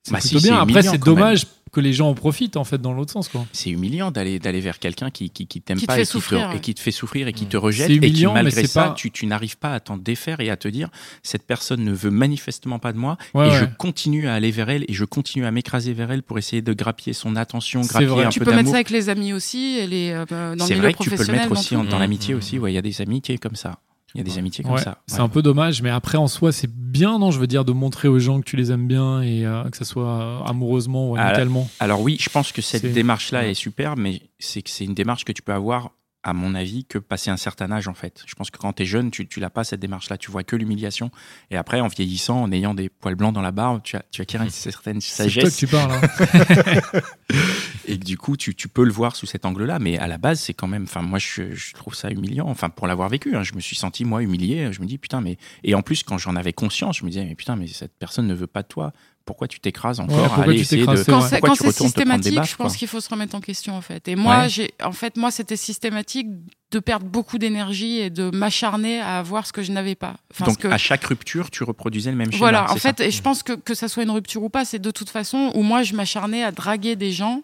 Bah 0.10 0.20
plutôt 0.20 0.40
si, 0.40 0.46
bien. 0.46 0.58
Après, 0.60 0.82
c'est 0.84 0.98
même. 1.16 1.36
Que 1.72 1.80
les 1.80 1.94
gens 1.94 2.10
en 2.10 2.14
profitent 2.14 2.58
en 2.58 2.64
fait 2.64 2.82
dans 2.82 2.94
l'autre 2.94 3.12
sens, 3.14 3.30
quoi. 3.30 3.46
C'est 3.54 3.70
humiliant 3.70 4.12
d'aller 4.12 4.40
d'aller 4.40 4.60
vers 4.60 4.78
quelqu'un 4.80 5.10
qui 5.10 5.30
qui, 5.30 5.48
qui 5.48 5.62
t'aime 5.62 5.78
Qui 5.78 5.84
te 5.84 5.88
pas 5.88 6.00
et, 6.00 6.06
qui 6.06 6.20
te, 6.20 6.36
ouais. 6.36 6.58
et 6.58 6.60
qui 6.60 6.74
te 6.76 6.80
fait 6.80 6.92
souffrir 6.92 7.28
et 7.28 7.34
qui 7.34 7.46
te 7.46 7.56
rejette 7.58 7.88
C'est 7.88 7.94
et 7.96 8.00
qui 8.00 8.08
humiliant, 8.08 8.34
mais 8.34 8.44
malgré 8.44 8.68
ça 8.68 8.90
pas- 8.90 8.94
tu, 8.94 9.10
tu 9.12 9.26
n'arrives 9.26 9.58
pas 9.58 9.74
à 9.74 9.80
t'en 9.80 9.98
défaire 9.98 10.40
et 10.42 10.50
à 10.50 10.58
te 10.58 10.68
dire 10.68 10.90
cette 11.24 11.48
personne 11.48 11.84
ne 11.84 11.94
veut 11.94 12.12
manifestement 12.12 12.78
pas 12.80 12.92
de 12.94 12.98
moi 12.98 13.18
Ouais, 13.34 13.48
et 13.48 13.52
ouais. 13.52 13.60
je 13.60 13.66
continue 13.78 14.28
à 14.28 14.34
aller 14.34 14.52
vers 14.52 14.70
elle 14.70 14.84
et 14.88 14.94
je 14.94 15.06
continue 15.06 15.46
à 15.46 15.52
m'écraser 15.52 15.94
vers 15.94 16.12
elle 16.12 16.24
pour 16.24 16.38
essayer 16.38 16.62
de 16.62 16.74
grappiller 16.74 17.14
son 17.14 17.36
attention, 17.36 17.82
grappiller 17.82 18.08
vrai. 18.10 18.26
un 18.26 18.30
Tu 18.30 18.40
peu 18.40 18.46
peux 18.46 18.52
mettre 18.52 18.64
d'amour. 18.64 18.72
ça 18.74 18.78
avec 18.78 18.90
les 18.90 19.10
amis 19.10 19.32
aussi, 19.34 19.78
et 19.80 19.88
les, 19.88 20.12
euh, 20.12 20.26
dans 20.28 20.52
le 20.52 20.60
C'est 20.60 20.70
milieu 20.76 20.82
vrai 20.82 20.94
que 20.94 21.04
tu 21.04 21.10
peux 21.10 21.26
le 21.26 21.32
mettre 21.34 21.52
aussi 21.52 21.76
en- 21.76 21.84
dans 21.84 22.00
l'amitié 22.00 22.34
aussi. 22.36 22.60
Ouais, 22.60 22.72
il 22.72 22.76
y 22.76 22.78
a 22.78 22.82
des 22.82 23.02
amitiés 23.02 23.38
comme 23.38 23.56
ça. 23.56 23.80
Il 24.14 24.18
y 24.18 24.22
a 24.22 24.24
des 24.24 24.38
amitiés 24.38 24.64
comme 24.64 24.74
Ouais, 24.74 24.82
ça. 24.82 24.98
c'est 25.08 25.20
un 25.20 25.30
peu 25.30 25.42
dommage, 25.42 25.82
mais 25.82 25.90
après 25.90 26.18
en 26.18 26.28
soi, 26.28 26.52
c'est 26.52 26.70
bien, 26.70 27.18
non 27.20 27.32
Je 27.32 27.40
veux 27.40 27.48
dire, 27.48 27.64
de 27.66 27.72
montrer 27.72 28.08
aux 28.08 28.20
gens 28.20 28.40
que 28.42 28.46
tu 28.46 28.58
les 28.58 28.72
aimes 28.72 28.88
bien 28.88 29.22
et 29.22 29.46
euh, 29.46 29.64
que 29.70 29.78
ce 29.78 29.86
soit 29.86 30.10
euh, 30.22 30.40
amoureusement 30.44 31.12
ou 31.12 31.16
amicalement. 31.16 31.70
Alors 31.80 32.02
oui, 32.02 32.18
je 32.20 32.30
pense 32.30 32.52
que 32.52 32.62
cette 32.62 32.92
démarche-là 32.92 33.40
ouais. 33.42 33.52
est 33.52 33.56
super, 33.56 33.96
mais 33.96 34.22
c'est 34.40 34.62
que 34.62 34.70
c'est 34.70 34.84
une 34.86 34.94
démarche 34.94 35.24
que 35.24 35.32
tu 35.32 35.42
peux 35.42 35.54
avoir, 35.54 35.92
à 36.24 36.34
mon 36.34 36.54
avis, 36.56 36.86
que 36.86 36.98
passer 36.98 37.32
un 37.32 37.38
certain 37.38 37.72
âge 37.72 37.88
en 37.88 37.94
fait. 37.94 38.24
Je 38.28 38.36
pense 38.36 38.52
que 38.52 38.58
quand 38.58 38.74
tu 38.74 38.84
es 38.84 38.86
jeune, 38.86 39.10
tu, 39.12 39.28
tu 39.28 39.40
l'as 39.40 39.50
pas 39.50 39.64
cette 39.64 39.80
démarche-là, 39.80 40.18
tu 40.18 40.30
vois 40.32 40.44
que 40.44 40.56
l'humiliation. 40.56 41.10
Et 41.50 41.58
après, 41.58 41.80
en 41.82 41.88
vieillissant, 41.88 42.44
en 42.44 42.52
ayant 42.52 42.74
des 42.74 42.90
poils 42.90 43.16
blancs 43.16 43.34
dans 43.34 43.42
la 43.42 43.52
barbe, 43.52 43.82
tu, 43.84 43.96
as, 43.96 44.04
tu 44.12 44.22
acquiers 44.22 44.40
une 44.40 44.50
certaine 44.50 45.02
C'est 45.02 45.24
toi 45.24 45.26
que 45.26 45.32
sagesse 45.32 45.58
tu 45.58 45.68
parles. 45.68 45.92
hein. 45.94 47.02
et 47.88 47.98
que 47.98 48.04
du 48.06 48.18
coup, 48.18 48.38
tu, 48.38 48.56
tu 48.56 48.68
peux 48.68 48.84
le 48.84 48.92
voir 48.92 49.16
sous 49.16 49.26
cet 49.26 49.46
angle-là. 49.46 49.80
Mais 49.80 49.98
à 49.98 50.08
la 50.08 50.18
base, 50.18 50.40
c'est 50.40 50.54
quand 50.54 50.68
même, 50.68 50.84
enfin 50.84 51.02
moi, 51.02 51.20
je, 51.20 51.54
je 51.54 51.74
trouve 51.74 51.96
ça 51.96 52.10
humiliant. 52.12 52.48
Enfin, 52.48 52.70
pour 52.70 52.88
l'avoir 52.88 53.10
vécu, 53.10 53.36
hein, 53.36 53.44
je 53.44 53.54
me 53.56 53.60
suis 53.60 53.76
senti 53.76 54.06
moi 54.06 54.22
humilié. 54.22 54.72
Je 54.72 54.82
me 54.82 54.86
dis 54.86 54.98
putain, 54.98 55.22
mais 55.22 55.38
et 55.64 55.76
en 55.76 55.82
plus 55.82 56.04
quand 56.04 56.18
j'en 56.18 56.36
avais 56.36 56.54
conscience, 56.54 56.98
je 57.00 57.06
me 57.06 57.10
disais 57.10 57.26
mais 57.26 57.36
putain, 57.36 57.56
mais 57.56 57.68
cette 57.68 57.98
personne 57.98 58.28
ne 58.28 58.34
veut 58.36 58.48
pas 58.48 58.62
de 58.62 58.68
toi. 58.68 58.94
Pourquoi 59.26 59.48
tu 59.48 59.60
t'écrases 59.60 60.00
Ouais, 60.00 60.06
encore 60.06 60.40
à 60.40 60.44
aller 60.44 60.56
tu 60.56 60.62
essayer 60.62 60.82
de 60.86 61.04
quand 61.04 61.22
c'est 61.22 61.40
quand 61.42 61.56
systématique, 61.56 62.36
baffes, 62.36 62.50
je 62.52 62.56
pense 62.56 62.76
qu'il 62.76 62.88
faut 62.88 63.00
se 63.02 63.10
remettre 63.10 63.36
en 63.36 63.40
question 63.42 63.76
en 63.76 63.82
fait. 63.82 64.08
Et 64.08 64.16
moi, 64.16 64.40
Ouais. 64.42 64.50
j'ai 64.50 64.72
en 64.84 64.92
fait 64.92 65.18
moi 65.18 65.32
c'était 65.32 65.56
systématique 65.56 66.28
de 66.72 66.80
perdre 66.80 67.06
beaucoup 67.06 67.38
d'énergie 67.38 67.98
et 68.00 68.10
de 68.10 68.30
m'acharner 68.36 69.00
à 69.02 69.20
avoir 69.20 69.46
ce 69.46 69.52
que 69.54 69.62
je 69.62 69.72
n'avais 69.72 69.96
pas. 69.96 70.16
Enfin, 70.34 70.46
Donc 70.46 70.60
que- 70.60 70.68
à 70.70 70.78
chaque 70.78 71.04
rupture, 71.04 71.52
tu 71.52 71.64
reproduisais 71.64 72.12
le 72.12 72.18
même 72.18 72.32
schéma. 72.32 72.40
voilà, 72.40 72.64
en 72.72 72.78
ça 72.78 72.94
fait, 72.94 73.00
et 73.02 73.12
je 73.12 73.22
pense 73.22 73.44
que 73.44 73.54
que 73.54 73.74
ça 73.74 73.88
soit 73.88 74.04
une 74.04 74.12
rupture 74.12 74.42
ou 74.44 74.50
pas, 74.50 74.64
c'est 74.66 74.80
de 74.80 74.92
toute 74.92 75.10
façon 75.10 75.52
où 75.56 75.64
moi 75.64 75.84
je 75.84 75.94
m'acharnais 75.96 76.44
à 76.44 76.52
draguer 76.52 76.96
des 76.96 77.12
gens. 77.12 77.44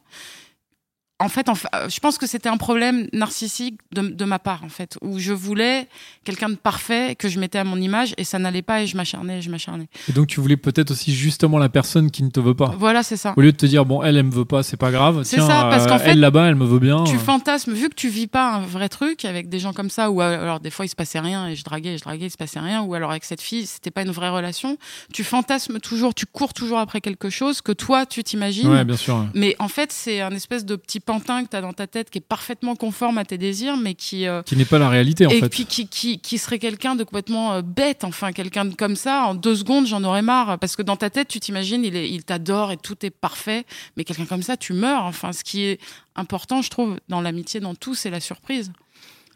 En 1.20 1.30
fait, 1.30 1.50
euh, 1.50 1.90
je 1.90 2.00
pense 2.00 2.20
que 2.20 2.28
c'était 2.28 2.50
un 2.50 2.58
problème 2.58 3.08
narcissique 3.12 3.80
de, 3.92 4.02
de 4.02 4.26
ma 4.26 4.38
part, 4.38 4.64
en 4.64 4.70
fait, 4.70 5.00
où 5.02 5.18
je 5.18 5.34
voulais 5.34 5.88
quelqu'un 6.24 6.50
de 6.50 6.56
parfait 6.56 7.16
que 7.16 7.28
je 7.28 7.40
mettais 7.40 7.58
à 7.58 7.64
mon 7.64 7.78
image 7.82 8.14
et 8.18 8.24
ça 8.24 8.38
n'allait 8.38 8.62
pas 8.62 8.84
et 8.84 8.88
je 8.88 8.96
m'acharnais, 8.96 9.42
je 9.42 9.50
m'acharnais. 9.50 9.88
Et 10.10 10.12
donc 10.12 10.28
tu 10.28 10.40
voulais 10.40 10.58
peut-être 10.58 10.92
aussi 10.92 11.16
justement 11.16 11.58
la 11.58 11.70
personne 11.70 12.12
qui 12.12 12.22
ne 12.22 12.30
te 12.30 12.40
veut 12.40 12.54
pas. 12.54 12.76
Voilà, 12.78 13.02
c'est 13.02 13.18
ça. 13.18 13.34
Au 13.36 13.42
lieu 13.42 13.52
de 13.52 13.58
te 13.58 13.66
dire, 13.66 13.84
bon, 13.86 14.04
elle, 14.04 14.18
elle 14.18 14.26
me 14.26 14.32
veut 14.32 14.46
pas, 14.46 14.62
c'est 14.62 14.78
pas 14.78 14.92
grave. 14.92 15.24
C'est 15.24 15.40
ça, 15.40 15.68
parce 15.72 15.88
qu'en 15.88 15.96
euh, 15.96 16.00
fait, 16.00 16.12
elle 16.12 16.20
là-bas, 16.20 16.50
elle 16.50 16.56
me 16.56 16.66
veut 16.66 16.80
bien. 16.80 17.04
tu 17.06 17.18
fantasmes, 17.18 17.74
vu 17.74 17.90
que 17.90 17.96
tu 17.96 18.10
vis 18.10 18.28
pas 18.28 18.54
un 18.54 18.62
vrai 18.62 18.90
truc 18.90 19.26
avec 19.26 19.50
des 19.50 19.60
gens 19.60 19.74
comme 19.74 19.90
ça, 19.90 20.12
ou 20.12 20.22
alors 20.22 20.60
des 20.60 20.70
fois 20.70 20.86
il 20.86 20.90
se 20.90 20.96
passait 20.96 21.20
rien 21.20 21.48
et 21.48 21.56
je 21.56 21.64
draguais, 21.64 21.96
et 21.96 21.98
je 21.98 22.04
draguais, 22.04 22.28
il 22.28 22.32
se 22.32 22.38
passait 22.38 22.60
rien, 22.60 22.82
ou 22.82 22.94
alors 22.94 23.10
avec 23.10 23.24
cette 23.24 23.42
fille, 23.42 23.66
c'était 23.66 23.92
pas 23.92 24.04
une 24.04 24.12
vraie 24.12 24.30
relation, 24.30 24.78
tu 25.14 25.24
fantasmes 25.24 25.80
toujours, 25.80 26.14
tu 26.14 26.28
cours 26.28 26.54
toujours 26.54 26.78
après 26.78 27.02
quelque 27.02 27.30
chose 27.30 27.62
que 27.62 27.72
toi 27.72 28.06
tu 28.06 28.24
t'imagines. 28.24 28.70
Ouais, 28.70 28.86
bien 28.86 28.98
sûr. 28.98 29.26
Mais 29.34 29.56
en 29.58 29.68
fait, 29.68 29.92
c'est 29.92 30.22
un 30.22 30.32
espèce 30.32 30.64
de 30.64 30.76
petit 30.76 31.00
pantin 31.08 31.44
que 31.44 31.50
tu 31.50 31.56
as 31.56 31.62
dans 31.62 31.74
ta 31.74 31.88
tête 31.88 32.12
qui 32.12 32.20
est 32.20 32.22
parfaitement 32.22 32.76
conforme 32.76 33.18
à 33.18 33.26
tes 33.26 33.40
désirs, 33.40 33.78
mais 33.78 33.96
qui. 33.96 34.28
euh, 34.28 34.44
Qui 34.44 34.56
n'est 34.56 34.66
pas 34.66 34.78
la 34.78 34.90
réalité, 34.90 35.26
en 35.26 35.30
et 35.32 35.40
fait. 35.40 35.50
puis 35.50 35.66
qui, 35.66 35.88
qui, 35.88 36.20
qui 36.20 36.38
serait 36.38 36.60
quelqu'un 36.60 36.94
de 36.96 37.04
complètement 37.04 37.54
euh, 37.54 37.62
bête, 37.64 38.04
enfin, 38.04 38.32
quelqu'un 38.34 38.66
de 38.66 38.76
comme 38.76 38.96
ça, 38.96 39.26
en 39.26 39.34
deux 39.34 39.56
secondes, 39.56 39.88
j'en 39.88 40.04
aurais 40.04 40.22
marre. 40.22 40.60
Parce 40.60 40.76
que 40.76 40.84
dans 40.84 40.98
ta 40.98 41.10
tête, 41.10 41.28
tu 41.30 41.40
t'imagines, 41.40 41.84
il, 41.84 41.96
est- 41.96 42.10
il 42.10 42.24
t'adore 42.24 42.72
et 42.72 42.78
tout 42.78 43.04
est 43.04 43.10
parfait, 43.10 43.66
mais 43.96 44.04
quelqu'un 44.04 44.26
comme 44.26 44.44
ça, 44.44 44.58
tu 44.58 44.74
meurs. 44.74 45.06
Enfin, 45.06 45.34
ce 45.34 45.44
qui 45.44 45.64
est 45.64 45.80
important, 46.16 46.62
je 46.62 46.70
trouve, 46.70 47.00
dans 47.10 47.22
l'amitié, 47.22 47.60
dans 47.60 47.74
tout, 47.74 47.96
c'est 47.96 48.10
la 48.12 48.20
surprise. 48.20 48.72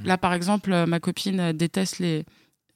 Là, 0.04 0.18
par 0.18 0.34
exemple, 0.34 0.72
euh, 0.74 0.86
ma 0.86 1.00
copine 1.00 1.52
déteste 1.54 1.98
les. 2.00 2.26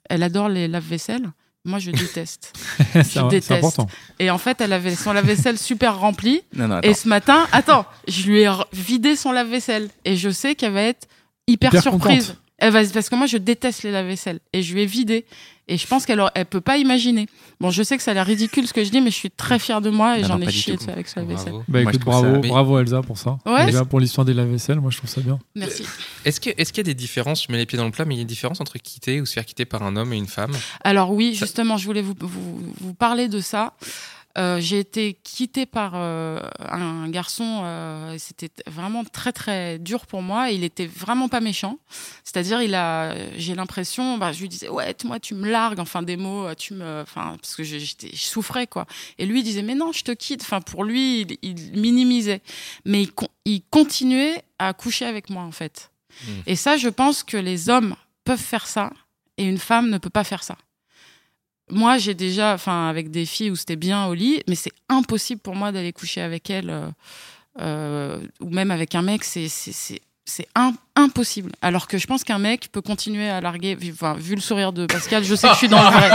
Elle 0.10 0.24
adore 0.24 0.50
les 0.50 0.68
lave-vaisselle. 0.68 1.32
Moi, 1.66 1.80
je 1.80 1.90
déteste. 1.92 2.54
c'est 2.94 3.16
je 3.16 3.28
déteste. 3.28 3.52
important. 3.52 3.88
Et 4.20 4.30
en 4.30 4.38
fait, 4.38 4.62
elle 4.62 4.72
avait 4.72 4.96
son 4.96 5.12
lave-vaisselle 5.14 5.58
super 5.58 5.98
rempli. 6.00 6.44
Non, 6.56 6.68
non, 6.68 6.76
attends. 6.76 6.88
Et 6.90 6.94
ce 6.94 7.08
matin, 7.08 7.48
attends, 7.52 7.86
je 8.08 8.28
lui 8.28 8.42
ai 8.44 8.52
vidé 8.72 9.16
son 9.16 9.32
lave-vaisselle. 9.32 9.90
Et 10.06 10.16
je 10.16 10.30
sais 10.30 10.54
qu'elle 10.56 10.74
va 10.74 10.84
être 10.84 11.08
hyper, 11.48 11.72
Hyper 11.72 11.82
surprise. 11.82 12.28
contente. 12.28 12.42
Elle 12.58 12.72
va, 12.72 12.84
parce 12.86 13.10
que 13.10 13.16
moi, 13.16 13.26
je 13.28 13.38
déteste 13.38 13.84
les 13.84 13.92
lave-vaisselle. 13.92 14.40
Et 14.54 14.62
je 14.62 14.74
lui 14.74 14.82
ai 14.82 14.86
vidé. 14.86 15.26
Et 15.68 15.78
je 15.78 15.88
pense 15.88 16.06
qu'elle 16.06 16.22
elle 16.36 16.46
peut 16.46 16.62
pas 16.62 16.78
imaginer. 16.78 17.26
Bon, 17.60 17.72
je 17.72 17.82
sais 17.82 17.98
que 17.98 18.04
ça 18.04 18.12
a 18.12 18.14
l'air 18.14 18.26
ridicule 18.28 18.68
ce 18.68 18.74
que 18.74 18.84
je 18.84 18.92
dis, 18.92 19.02
mais 19.02 19.10
je 19.10 19.16
suis 19.16 19.32
très 19.32 19.58
fière 19.58 19.82
de 19.82 19.90
moi 19.90 20.20
et 20.20 20.24
j'en 20.24 20.40
ai 20.40 20.52
chié 20.52 20.78
avec 20.88 21.08
ce 21.08 21.20
lave-vaisselle. 21.20 21.54
Bravo. 21.54 21.64
Bah 21.68 21.82
écoute, 21.82 22.02
ça- 22.04 22.48
bravo, 22.48 22.78
Elsa 22.80 23.02
pour 23.02 23.18
ça. 23.18 23.40
Ouais. 23.48 23.66
Déjà 23.66 23.84
pour 23.84 24.00
l'histoire 24.00 24.26
des 24.26 24.36
lave-vaisselle, 24.36 24.80
moi 24.80 24.92
je 24.92 24.98
trouve 24.98 25.10
ça 25.10 25.22
bien. 25.22 25.40
Merci. 25.56 25.84
Est-ce 26.24 26.40
qu'il 26.40 26.54
y 26.78 26.80
a 26.80 26.84
des 26.84 26.94
différences, 26.94 27.46
je 27.48 27.52
mets 27.52 27.58
les 27.58 27.66
pieds 27.66 27.80
dans 27.80 27.86
le 27.86 27.92
plat, 27.92 28.06
mais 28.06 28.14
il 28.14 28.18
y 28.18 28.20
a 28.20 28.22
une 28.22 28.28
différence 28.28 28.62
entre 28.62 28.78
quitter 28.78 29.22
ou 29.22 29.26
se 29.26 29.34
faire 29.34 29.46
quitter 29.46 29.66
par 29.66 29.82
un 29.82 29.96
homme 29.96 30.14
et 30.14 30.18
une 30.18 30.28
femme? 30.28 30.52
Alors 30.84 31.12
oui, 31.12 31.34
justement, 31.34 31.78
je 31.78 31.86
voulais 31.86 32.04
vous, 32.04 32.14
vous, 32.20 32.74
vous 32.80 32.94
parler 32.94 33.28
de 33.28 33.40
ça. 33.40 33.74
Euh, 34.38 34.60
j'ai 34.60 34.80
été 34.80 35.18
quittée 35.24 35.66
par 35.66 35.94
euh, 35.96 36.42
un 36.60 37.08
garçon, 37.10 37.62
euh, 37.64 38.16
c'était 38.20 38.50
vraiment 38.68 39.04
très 39.06 39.32
très 39.32 39.80
dur 39.80 40.06
pour 40.08 40.22
moi. 40.22 40.52
Il 40.52 40.64
était 40.66 40.88
vraiment 40.88 41.30
pas 41.30 41.40
méchant, 41.40 41.78
c'est-à-dire 42.24 42.62
il 42.62 42.76
a, 42.76 43.16
j'ai 43.38 43.56
l'impression, 43.56 44.18
bah, 44.18 44.34
je 44.34 44.42
lui 44.42 44.50
disais 44.50 44.68
ouais, 44.68 44.94
moi 45.06 45.20
tu 45.22 45.36
me 45.36 45.50
largues, 45.50 45.80
enfin 45.80 46.02
des 46.02 46.18
mots, 46.18 46.54
tu 46.56 46.74
me, 46.74 47.02
enfin 47.02 47.38
parce 47.42 47.56
que 47.56 47.64
je- 47.64 47.78
j'étais, 47.78 48.10
je 48.12 48.24
souffrais 48.24 48.68
quoi. 48.68 48.86
Et 49.18 49.26
lui 49.26 49.40
il 49.40 49.44
disait 49.44 49.62
mais 49.62 49.76
non, 49.76 49.92
je 49.94 50.04
te 50.04 50.12
quitte. 50.12 50.42
Enfin 50.42 50.60
pour 50.60 50.84
lui, 50.84 51.22
il, 51.22 51.38
il 51.42 51.80
minimisait, 51.80 52.42
mais 52.84 53.04
il, 53.04 53.12
con- 53.14 53.30
il 53.46 53.62
continuait 53.70 54.44
à 54.60 54.74
coucher 54.74 55.06
avec 55.06 55.30
moi 55.30 55.44
en 55.44 55.52
fait. 55.52 55.92
Mm. 56.24 56.32
Et 56.48 56.56
ça, 56.58 56.76
je 56.76 56.90
pense 56.90 57.24
que 57.24 57.38
les 57.38 57.70
hommes 57.70 57.96
peuvent 58.26 58.38
faire 58.40 58.68
ça 58.68 58.92
et 59.38 59.46
une 59.46 59.58
femme 59.60 59.90
ne 59.90 59.98
peut 59.98 60.10
pas 60.10 60.24
faire 60.26 60.44
ça. 60.44 60.58
Moi, 61.72 61.98
j'ai 61.98 62.14
déjà, 62.14 62.54
enfin, 62.54 62.88
avec 62.90 63.10
des 63.12 63.26
filles 63.26 63.52
où 63.52 63.56
c'était 63.56 63.76
bien 63.76 64.06
au 64.06 64.14
lit, 64.14 64.42
mais 64.48 64.56
c'est 64.56 64.72
impossible 64.90 65.42
pour 65.42 65.56
moi 65.56 65.72
d'aller 65.72 65.94
coucher 65.94 66.22
avec 66.22 66.50
elles, 66.50 66.70
euh, 66.70 66.90
euh, 67.62 68.20
ou 68.42 68.50
même 68.50 68.72
avec 68.72 68.96
un 68.96 69.02
mec, 69.02 69.24
c'est 69.24 69.48
c'est- 69.50 70.02
un- 70.56 70.74
impossible. 70.96 71.52
Alors 71.62 71.88
que 71.88 71.98
je 71.98 72.08
pense 72.08 72.24
qu'un 72.24 72.40
mec 72.40 72.70
peut 72.72 72.82
continuer 72.82 73.30
à 73.30 73.42
larguer, 73.42 73.76
vu, 73.76 73.92
enfin, 73.92 74.16
vu 74.18 74.36
le 74.36 74.42
sourire 74.42 74.72
de 74.72 74.86
Pascal, 74.86 75.24
je 75.24 75.36
sais 75.36 75.48
que 75.48 75.54
je 75.54 75.58
suis 75.60 75.68
dans 75.68 75.82
le 75.84 75.90
vrai. 75.90 76.10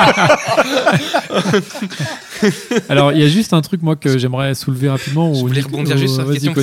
Alors 2.89 3.13
il 3.13 3.21
y 3.21 3.25
a 3.25 3.29
juste 3.29 3.53
un 3.53 3.61
truc 3.61 3.83
moi 3.83 3.97
que 3.97 4.17
j'aimerais 4.19 4.55
soulever 4.55 4.89
rapidement. 4.89 5.33
Je 5.35 5.41
ou- 5.41 5.49
voulais 5.49 5.61
rebondir 5.61 5.97
juste 5.99 6.15
sur 6.15 6.31
question. 6.31 6.55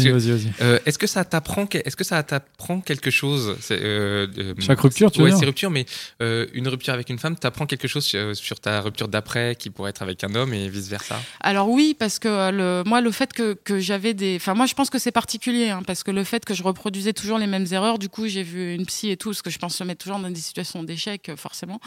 Euh, 0.62 0.80
Est-ce 0.86 0.97
que 0.97 1.08
ça 1.08 1.23
t'apprend 1.25 1.67
Est-ce 1.71 1.95
que 1.95 2.03
ça 2.03 2.21
t'apprend 2.23 2.82
quelque 2.82 3.12
chose? 3.12 3.56
C'est, 3.62 3.80
euh, 3.82 4.27
euh, 4.38 4.53
Chaque 4.60 4.80
rupture, 4.80 5.12
tu 5.12 5.19
veux 5.19 5.25
Ouais, 5.25 5.36
c'est 5.38 5.45
rupture, 5.45 5.69
mais 5.69 5.86
euh, 6.21 6.47
une 6.53 6.67
rupture 6.67 6.93
avec 6.93 7.10
une 7.10 7.19
femme, 7.19 7.36
t'apprends 7.36 7.65
quelque 7.65 7.88
chose 7.88 8.03
sur, 8.06 8.36
sur 8.36 8.60
ta 8.60 8.82
rupture 8.82 9.08
d'après 9.08 9.56
qui 9.56 9.69
pourrait 9.69 9.91
être 9.91 10.01
avec 10.01 10.23
un 10.23 10.34
homme 10.36 10.53
et 10.53 10.69
vice 10.69 10.88
versa. 10.88 11.19
Alors 11.41 11.69
oui, 11.69 11.95
parce 11.97 12.17
que 12.19 12.51
le, 12.51 12.84
moi, 12.86 13.01
le 13.01 13.12
fait 13.12 13.34
que, 13.34 13.53
que 13.63 13.80
j'avais 13.80 14.13
des... 14.13 14.38
Enfin, 14.38 14.53
moi, 14.53 14.65
je 14.65 14.73
pense 14.73 14.89
que 14.89 14.97
c'est 14.99 15.12
particulier, 15.12 15.69
hein, 15.69 15.82
parce 15.86 16.03
que 16.03 16.12
le 16.12 16.23
fait 16.23 16.43
que 16.45 16.53
je 16.53 16.63
reproduisais 16.63 17.13
toujours 17.13 17.38
les 17.38 17.47
mêmes 17.47 17.67
erreurs, 17.71 17.99
du 17.99 18.07
coup, 18.08 18.28
j'ai 18.28 18.43
vu 18.43 18.74
une 18.74 18.86
psy 18.86 19.10
et 19.10 19.17
tout, 19.17 19.30
parce 19.30 19.41
que 19.41 19.50
je 19.50 19.60
pense 19.60 19.76
se 19.76 19.84
mettre 19.84 20.04
toujours 20.04 20.20
dans 20.20 20.30
des 20.30 20.39
situations 20.39 20.84
d'échec, 20.84 21.30
euh, 21.30 21.36
forcément. 21.36 21.80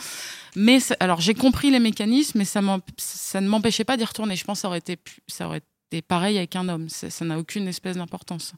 Mais, 0.57 0.79
alors, 1.01 1.21
j'ai 1.21 1.35
compris 1.35 1.71
les 1.71 1.81
mécanismes, 1.81 2.39
mais 2.39 2.45
ça, 2.45 2.61
ne 2.61 3.49
m'empêchait 3.49 3.85
pas 3.85 3.97
d'y 3.97 4.05
retourner. 4.05 4.37
Je 4.37 4.45
pense 4.45 4.59
que 4.59 4.63
ça 4.63 4.69
aurait 4.69 4.79
été, 4.79 4.97
pu- 4.97 5.21
ça 5.27 5.47
aurait 5.47 5.63
été 5.91 6.03
pareil 6.03 6.39
avec 6.39 6.55
un 6.57 6.69
homme. 6.69 6.89
Ça 6.89 7.25
n'a 7.25 7.39
aucune 7.39 7.67
espèce 7.67 7.97
d'importance. 7.97 8.53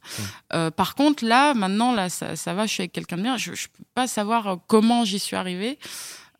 Euh, 0.52 0.70
par 0.70 0.94
contre, 0.94 1.24
là, 1.24 1.54
maintenant, 1.54 1.92
là, 1.94 2.08
ça, 2.08 2.36
ça 2.36 2.52
va, 2.54 2.66
je 2.66 2.72
suis 2.72 2.82
avec 2.82 2.92
quelqu'un 2.92 3.16
de 3.16 3.22
bien. 3.22 3.36
Je 3.38 3.52
ne 3.52 3.56
peux 3.56 3.84
pas 3.94 4.06
savoir 4.06 4.46
euh, 4.46 4.56
comment 4.66 5.04
j'y 5.04 5.18
suis 5.18 5.36
arrivée. 5.36 5.78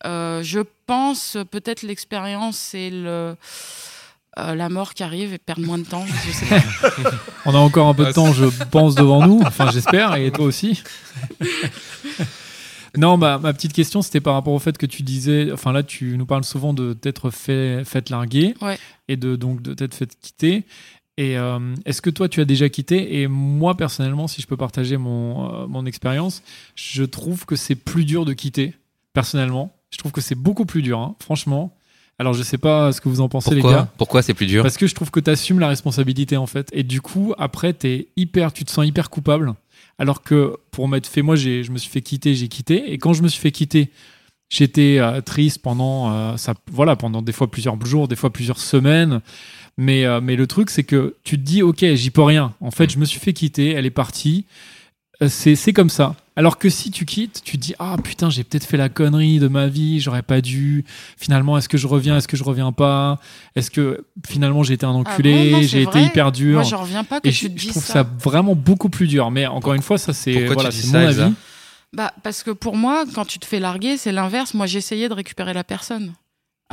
Euh, 0.05 0.43
je 0.43 0.61
pense 0.87 1.37
peut-être 1.51 1.83
l'expérience 1.83 2.75
et 2.75 2.91
le... 2.91 3.37
euh, 4.38 4.55
la 4.55 4.68
mort 4.68 4.95
qui 4.95 5.03
arrive 5.03 5.33
et 5.35 5.38
perdre 5.38 5.64
moins 5.66 5.79
de 5.79 5.85
temps, 5.85 6.05
je, 6.07 6.12
je 6.29 6.33
sais 6.33 6.47
pas. 7.03 7.11
On 7.45 7.55
a 7.55 7.59
encore 7.59 7.88
un 7.88 7.95
peu 7.95 8.05
de 8.05 8.09
Ah, 8.09 8.12
temps, 8.12 8.33
je 8.33 8.47
pense, 8.71 8.95
devant 8.95 9.27
nous. 9.27 9.40
Enfin, 9.45 9.71
j'espère, 9.71 10.14
et 10.16 10.31
toi 10.31 10.45
aussi. 10.47 10.83
non, 12.97 13.16
bah, 13.18 13.38
ma 13.38 13.53
petite 13.55 13.73
question, 13.73 14.03
c'était 14.03 14.21
par 14.21 14.35
rapport 14.35 14.53
au 14.53 14.59
fait 14.59 14.77
que 14.77 14.87
tu 14.87 15.03
disais. 15.03 15.51
Enfin, 15.53 15.73
là, 15.73 15.83
tu 15.83 16.16
nous 16.18 16.27
parles 16.27 16.45
souvent 16.45 16.75
de 16.75 16.92
t'être 16.92 17.31
fait, 17.31 17.85
fait 17.85 18.11
larguer 18.11 18.55
Ouais. 18.61 18.79
et 19.09 19.16
de 19.16 19.37
donc 19.37 19.62
de 19.62 19.73
t'être 19.75 19.95
fait 19.95 20.14
quitter. 20.21 20.64
Et 21.18 21.37
euh, 21.38 21.75
est-ce 21.85 22.01
que 22.03 22.11
toi, 22.11 22.29
tu 22.29 22.40
as 22.40 22.45
déjà 22.47 22.68
quitté? 22.68 23.21
Et 23.21 23.29
moi, 23.29 23.77
personnellement, 23.77 24.29
si 24.29 24.40
je 24.42 24.47
peux 24.47 24.57
partager 24.57 24.97
mon, 24.97 25.62
euh, 25.62 25.66
mon 25.66 25.85
expérience, 25.87 26.42
je 26.75 27.05
trouve 27.05 27.45
que 27.47 27.57
c'est 27.57 27.75
plus 27.75 28.05
dur 28.05 28.25
de 28.25 28.33
quitter, 28.33 28.75
personnellement. 29.12 29.73
Je 29.90 29.99
trouve 29.99 30.12
que 30.12 30.23
c'est 30.23 30.35
beaucoup 30.35 30.64
plus 30.64 30.81
dur, 30.83 30.99
hein, 30.99 31.14
franchement. 31.23 31.75
Alors, 32.23 32.35
je 32.35 32.45
sais 32.45 32.57
pas 32.57 32.93
ce 32.93 33.01
que 33.01 33.09
vous 33.09 33.21
en 33.21 33.29
pensez, 33.29 33.53
les 33.53 33.63
gars. 33.63 33.89
Pourquoi 33.99 34.23
c'est 34.23 34.33
plus 34.33 34.47
dur 34.47 34.63
Parce 34.63 34.77
que 34.77 34.87
je 34.87 34.95
trouve 34.95 35.11
que 35.11 35.19
tu 35.19 35.29
assumes 35.29 35.59
la 35.59 35.67
responsabilité 35.67 36.37
en 36.37 36.47
fait. 36.47 36.69
Et 36.73 36.85
du 36.85 37.01
coup, 37.01 37.35
après, 37.37 37.77
hyper, 38.17 38.53
tu 38.53 38.65
te 38.65 38.71
sens 38.71 38.87
hyper 38.87 39.11
coupable. 39.11 39.55
Alors 39.99 40.23
que 40.23 40.57
pour 40.71 40.87
m'être 40.87 41.09
fait, 41.09 41.23
moi, 41.23 41.35
j'ai, 41.35 41.65
je 41.65 41.73
me 41.73 41.79
suis 41.79 41.91
fait 41.91 42.01
quitter, 42.01 42.37
j'ai 42.37 42.47
quitté. 42.47 42.93
Et 42.93 42.99
quand 42.99 43.13
je 43.13 43.25
me 43.25 43.29
suis 43.29 43.41
fait 43.41 43.51
quitter, 43.51 43.91
j'étais 44.51 44.99
euh, 45.01 45.21
triste 45.21 45.63
pendant, 45.63 46.13
euh, 46.13 46.37
ça, 46.37 46.55
voilà, 46.71 46.95
pendant 46.95 47.23
des 47.23 47.33
fois 47.33 47.51
plusieurs 47.51 47.85
jours, 47.85 48.07
des 48.07 48.15
fois 48.15 48.31
plusieurs 48.31 48.61
semaines. 48.61 49.21
Mais, 49.77 50.05
euh, 50.05 50.21
mais 50.21 50.37
le 50.37 50.47
truc, 50.47 50.71
c'est 50.71 50.85
que 50.85 51.17
tu 51.25 51.39
te 51.39 51.43
dis, 51.43 51.61
ok, 51.65 51.85
j'y 51.95 52.11
peux 52.11 52.23
rien. 52.23 52.55
En 52.61 52.71
fait, 52.71 52.89
je 52.89 52.99
me 52.99 53.05
suis 53.05 53.19
fait 53.19 53.33
quitter, 53.33 53.73
elle 53.73 53.85
est 53.85 53.91
partie. 53.91 54.47
Euh, 55.23 55.29
C'est, 55.29 55.55
c'est 55.57 55.73
comme 55.73 55.91
ça. 55.91 56.15
Alors 56.35 56.57
que 56.59 56.71
si 56.71 56.91
tu 56.91 57.05
quittes, 57.05 57.43
tu 57.45 57.59
te 57.59 57.63
dis, 57.63 57.75
ah 57.79 57.97
putain, 58.03 58.31
j'ai 58.31 58.43
peut-être 58.43 58.65
fait 58.65 58.79
la 58.79 58.89
connerie 58.89 59.39
de 59.39 59.49
ma 59.49 59.67
vie, 59.67 60.01
j'aurais 60.01 60.23
pas 60.23 60.41
dû. 60.41 60.85
Finalement, 61.19 61.59
est-ce 61.59 61.69
que 61.69 61.77
je 61.77 61.87
reviens, 61.87 62.17
est-ce 62.17 62.27
que 62.29 62.39
je 62.39 62.45
reviens 62.45 62.73
pas? 62.73 63.19
Est-ce 63.55 63.71
que 63.71 64.07
finalement 64.27 64.63
j'ai 64.63 64.75
été 64.75 64.87
un 64.87 64.91
enculé, 64.91 65.35
Ah 65.35 65.45
bon 65.45 65.51
Non, 65.57 65.63
c'est 65.63 65.69
j'ai 65.69 65.83
été 65.83 65.91
vrai. 65.99 66.05
hyper 66.07 66.33
dur? 66.33 66.55
Moi, 66.55 66.63
je 66.63 66.75
reviens 66.75 67.05
pas 67.05 67.21
que 67.21 67.29
Et 67.29 67.33
tu 67.33 67.45
je, 67.45 67.49
te 67.49 67.59
je 67.61 67.69
trouve 67.69 67.85
ça. 67.85 67.93
ça 67.93 68.07
vraiment 68.19 68.55
beaucoup 68.55 68.89
plus 68.89 69.07
dur. 69.09 69.31
Mais 69.31 69.47
encore 69.47 69.75
une 69.75 69.83
fois, 69.83 69.99
ça 69.99 70.15
c'est 70.15 70.33
Pourquoi 70.33 70.49
tu 70.49 70.55
voilà, 70.55 70.71
dis 70.71 70.77
c'est 70.81 70.87
ça, 70.89 71.01
mon 71.01 71.07
avis. 71.07 71.33
Bah, 71.93 72.15
parce 72.23 72.43
que 72.43 72.51
pour 72.51 72.77
moi, 72.79 73.05
quand 73.15 73.27
tu 73.27 73.39
te 73.39 73.45
fais 73.45 73.61
larguer, 73.61 73.99
c'est 73.99 74.13
l'inverse. 74.13 74.55
Moi, 74.55 74.65
j'essayais 74.65 75.11
de 75.11 75.15
récupérer 75.15 75.53
la 75.53 75.65
personne 75.65 76.15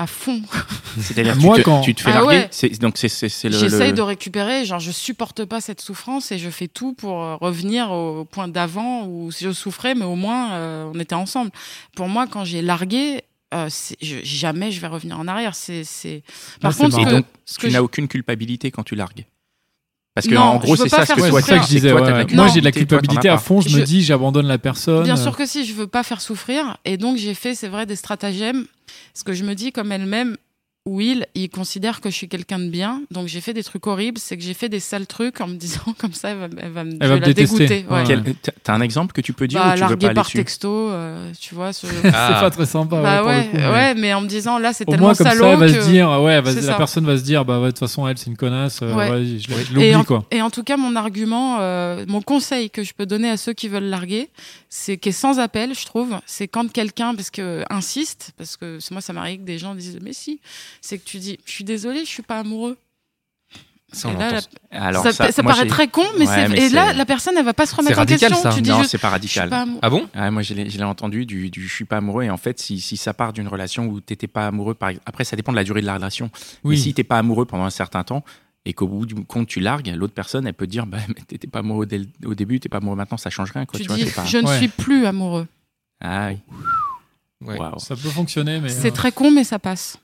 à 0.02 0.08
fond. 0.08 0.42
C'est-à-dire 1.00 1.36
Moi, 1.38 1.56
tu, 1.58 1.62
te, 1.62 1.66
quand- 1.66 1.82
tu 1.82 1.94
te 1.96 2.02
fais 2.02 2.10
Ah 2.12 2.16
larguer. 2.16 2.28
ouais. 2.38 2.48
c'est- 2.52 2.80
Donc 2.82 2.98
c'est 2.98 3.10
c'est- 3.10 3.30
c'est 3.30 3.50
le. 3.50 3.58
J'essaye 3.58 3.90
le- 3.92 3.98
de 3.98 4.02
récupérer. 4.02 4.66
Genre, 4.66 4.80
je 4.80 4.92
supporte 4.92 5.44
pas 5.46 5.62
cette 5.62 5.82
souffrance 5.82 6.32
et 6.32 6.38
je 6.40 6.50
fais 6.50 6.68
tout 6.68 6.94
pour 6.94 7.22
euh, 7.22 7.36
revenir 7.36 7.92
au 7.92 8.26
point 8.26 8.48
d'avant 8.48 9.06
où 9.06 9.32
je 9.32 9.52
souffrais, 9.52 9.96
mais 9.96 10.06
au 10.06 10.16
moins 10.16 10.54
euh, 10.54 10.92
on 10.94 11.00
était 11.00 11.16
ensemble. 11.16 11.52
Pour 11.96 12.08
moi, 12.08 12.28
quand 12.28 12.46
j'ai 12.46 12.62
largué, 12.62 13.22
euh, 13.54 13.68
je- 14.02 14.18
jamais 14.24 14.72
je 14.72 14.80
vais 14.80 14.88
revenir 14.88 15.20
en 15.20 15.28
arrière. 15.28 15.56
C'est, 15.56 15.84
c'est. 15.84 16.24
Par 16.62 16.76
contre, 16.76 16.92
ce 16.96 16.98
marrant. 16.98 17.10
que, 17.10 17.10
Et 17.10 17.18
donc, 17.18 17.26
ce 17.46 17.56
Tu 17.56 17.62
que 17.62 17.68
n'as 17.72 17.80
je- 17.80 17.84
aucune 17.84 18.08
culpabilité 18.08 18.72
quand 18.72 18.84
tu 18.84 18.96
largues. 18.96 19.26
Parce 20.20 20.28
que 20.28 20.36
Non, 20.36 20.42
en 20.42 20.58
gros, 20.58 20.76
c'est 20.76 20.90
ça 20.90 21.06
ce 21.06 21.14
que 21.14 21.30
toi 21.30 21.42
ça 21.42 21.62
je 21.62 21.68
disais. 21.68 21.90
toi, 21.92 22.02
ouais. 22.02 22.26
Moi, 22.34 22.48
j'ai 22.54 22.60
de 22.60 22.66
la 22.66 22.72
culpabilité, 22.72 23.22
toi, 23.28 23.32
à 23.34 23.38
fond. 23.38 23.62
Je 23.62 23.70
Je- 23.70 23.80
me 23.80 23.84
dis, 23.84 24.02
j'abandonne 24.04 24.48
la 24.48 24.58
personne. 24.58 25.04
Bien 25.04 25.16
sûr 25.16 25.36
que 25.36 25.46
si, 25.46 25.66
je 25.66 25.74
veux 25.74 25.88
pas 25.88 26.04
faire 26.04 26.22
souffrir. 26.22 26.78
Et 26.86 26.98
donc, 26.98 27.18
j'ai 27.18 27.34
fait, 27.34 27.56
c'est 27.56 27.68
vrai, 27.70 27.86
des 27.86 27.96
stratagèmes. 27.96 28.66
Parce 29.14 29.24
que 29.24 29.34
je 29.34 29.44
me 29.44 29.54
dis, 29.56 29.72
comme 29.72 29.92
elle 29.92 30.06
Will, 30.96 31.26
il 31.36 31.50
considère 31.50 32.02
que 32.02 32.10
je 32.10 32.16
suis 32.16 32.28
quelqu'un 32.28 32.60
de 32.60 32.70
bien, 32.70 33.02
donc 33.12 33.28
j'ai 33.28 33.42
fait 33.42 33.54
des 33.54 33.64
trucs 33.64 33.86
horribles, 33.88 34.18
c'est 34.20 34.38
que 34.38 34.44
j'ai 34.44 34.54
fait 34.54 34.70
des 34.70 34.80
sales 34.80 35.08
trucs 35.08 35.40
en 35.42 35.48
me 35.48 35.56
disant 35.56 35.82
comme 35.98 36.14
ça, 36.14 36.30
elle 36.30 36.38
va, 36.38 36.48
elle 36.62 36.72
va, 36.72 36.84
me- 36.84 36.92
Elle 36.94 36.98
je 37.02 37.08
va 37.08 37.08
vais 37.08 37.16
me 37.16 37.20
la 37.22 37.28
détester. 37.34 37.68
dégoûter. 37.68 37.86
ouais. 37.94 38.34
T'as- 38.64 38.74
un 38.74 38.82
exemple 38.82 39.14
que 39.14 39.22
tu 39.22 39.34
peux 39.34 39.48
dire 39.48 39.60
Bah, 39.62 39.74
ou 39.76 39.78
tu 39.78 39.84
veux 39.86 39.98
pas 39.98 40.06
aller 40.08 40.14
par 40.16 40.26
dessus? 40.26 40.38
texto, 40.38 40.70
euh, 40.92 41.32
tu 41.40 41.56
vois. 41.56 41.74
ce- 41.74 41.88
C'est 42.04 42.12
pas 42.12 42.50
très 42.52 42.66
sympa. 42.66 43.02
bah 43.02 43.24
ouais, 43.26 43.44
coup, 43.46 43.50
mais- 43.58 43.68
ouais, 43.68 43.96
mais 43.96 44.14
en 44.14 44.22
me 44.22 44.28
disant 44.28 44.58
là, 44.60 44.74
c'est 44.74 44.88
Au 44.88 44.92
tellement 44.92 45.08
moins, 45.08 45.16
comme 45.16 45.28
salaud 45.28 45.42
ça, 45.44 45.50
elle 45.54 45.60
va 45.60 45.68
que... 45.68 45.82
se 45.82 45.90
dire, 45.90 46.10
ouais, 46.22 46.42
va- 46.42 46.54
la 46.54 46.62
ça. 46.62 46.74
personne 46.76 47.06
va 47.06 47.18
se 47.18 47.24
dire, 47.24 47.46
bah 47.46 47.60
ouais, 47.60 47.66
de 47.68 47.72
toute 47.72 47.80
façon, 47.80 48.08
elle, 48.08 48.18
c'est 48.18 48.28
une 48.28 48.38
connasse, 48.38 48.80
euh, 48.84 48.90
je 49.40 49.74
l'oublie, 49.74 49.96
en, 49.96 50.04
quoi. 50.04 50.26
et 50.32 50.42
en 50.42 50.50
tout 50.50 50.64
cas, 50.64 50.78
mon 50.78 50.96
argument, 50.96 51.58
euh, 51.60 52.06
mon 52.08 52.22
conseil 52.22 52.70
que 52.70 52.84
je 52.84 52.94
peux 52.94 53.06
donner 53.06 53.30
à 53.30 53.38
ceux 53.38 53.54
qui 53.54 53.68
veulent 53.68 53.84
larguer, 53.90 54.30
c'est 54.70 54.98
qui 54.98 55.10
est 55.10 55.14
sans 55.14 55.40
appel, 55.40 55.74
je 55.74 55.86
trouve, 55.86 56.16
c'est 56.26 56.48
quand 56.48 56.72
quelqu'un, 56.72 57.16
parce 57.16 57.30
que 57.32 57.64
insiste, 57.70 58.32
parce 58.38 58.56
que 58.58 58.78
moi 58.92 59.02
ça 59.02 59.14
m'arrive 59.14 59.40
que 59.40 59.46
des 59.46 59.58
gens 59.58 59.74
disent 59.76 59.98
mais 60.02 60.14
si, 60.14 60.40
c'est 60.82 60.98
que 60.98 61.04
tu 61.06 61.18
dis 61.20 61.40
je 61.46 61.52
suis 61.52 61.64
désolé, 61.64 62.00
je 62.06 62.10
suis 62.10 62.24
pas 62.24 62.40
amoureux. 62.40 62.78
Ça, 63.92 64.14
là. 64.14 64.40
Alors, 64.70 65.02
ça, 65.02 65.32
ça, 65.32 65.42
paraît 65.42 65.66
très 65.66 65.88
con, 65.88 66.04
mais 66.20 66.28
Ouais, 66.28 66.36
c'est 66.36 66.48
mais 66.50 66.68
et 66.68 66.70
là 66.70 66.94
la 66.94 67.06
personne 67.08 67.36
elle 67.38 67.44
va 67.46 67.56
pas 67.56 67.66
se 67.66 67.74
remettre 67.76 67.98
en 67.98 68.02
radical, 68.02 68.30
question. 68.30 68.52
ça. 68.52 68.56
Tu 68.56 68.62
dis 68.62 68.70
Non, 68.70 68.84
c'est 68.84 69.00
pas 69.00 69.10
radical. 69.10 69.50
pas. 69.50 69.66
Ah 69.82 69.90
bon? 69.90 70.08
Ouais, 70.16 70.30
moi, 70.30 70.44
je 70.44 70.54
l'ai 70.54 70.84
entendu 70.84 71.26
du, 71.26 71.50
du 71.50 71.68
je 71.68 71.74
suis 71.74 71.86
pas 71.86 71.98
amoureux. 71.98 72.24
Et 72.24 72.30
en 72.30 72.38
fait, 72.38 72.60
si, 72.60 72.80
si 72.80 72.98
ça 72.98 73.16
part 73.16 73.34
d'une 73.34 73.48
relation 73.48 73.88
où 73.88 74.00
t'étais 74.00 74.28
pas 74.28 74.46
amoureux, 74.46 74.76
par... 74.76 74.92
après, 75.08 75.24
ça 75.24 75.36
dépend 75.36 75.52
de 75.52 75.58
la 75.58 75.64
durée 75.64 75.82
de 75.82 75.88
la 75.88 75.96
relation. 75.96 76.30
Oui. 76.64 76.76
Mais 76.76 76.82
si 76.82 76.94
t'es 76.94 77.04
pas 77.04 77.18
amoureux 77.18 77.46
pendant 77.46 77.64
un 77.66 77.72
certain 77.72 78.04
temps 78.04 78.24
et 78.64 78.74
qu'au 78.74 78.88
bout 78.88 79.08
du 79.08 79.16
compte 79.16 79.48
tu 79.48 79.60
largues, 79.60 79.92
l'autre 79.96 80.14
personne, 80.14 80.46
elle 80.46 80.54
peut 80.54 80.68
te 80.68 80.72
dire, 80.72 80.86
bah, 80.86 81.00
mais 81.08 81.16
t'étais 81.28 81.48
pas 81.48 81.60
amoureux 81.60 81.88
dès 81.88 81.98
le- 81.98 82.08
au 82.28 82.36
début, 82.36 82.60
t'es 82.60 82.70
pas 82.70 82.78
amoureux 82.78 82.96
maintenant, 82.96 83.18
ça 83.18 83.32
change 83.32 83.52
rien. 83.54 83.66
Quoi, 83.66 83.80
Tu 83.80 83.88
dis 83.88 84.06
pas... 84.12 84.24
je 84.24 84.38
ne 84.38 84.48
Ouais. 84.48 84.58
suis 84.60 84.68
plus 84.68 85.08
amoureux. 85.08 85.48
Ah, 86.00 86.30
oui. 86.30 87.56
Ça 87.80 87.96
peut 87.96 88.10
fonctionner, 88.10 88.60
mais. 88.60 88.70
C'est 88.70 88.90
euh, 88.90 88.94
très 88.94 89.12
con, 89.12 89.32
mais 89.32 89.44
ça 89.44 89.58
passe. 89.58 89.98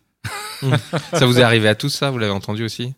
Ça 1.13 1.25
vous 1.25 1.39
est 1.39 1.43
arrivé 1.43 1.67
à 1.67 1.75
tous, 1.75 1.89
ça? 1.89 2.11
Vous 2.11 2.17
l'avez 2.17 2.31
entendu 2.33 2.63
aussi? 2.63 2.93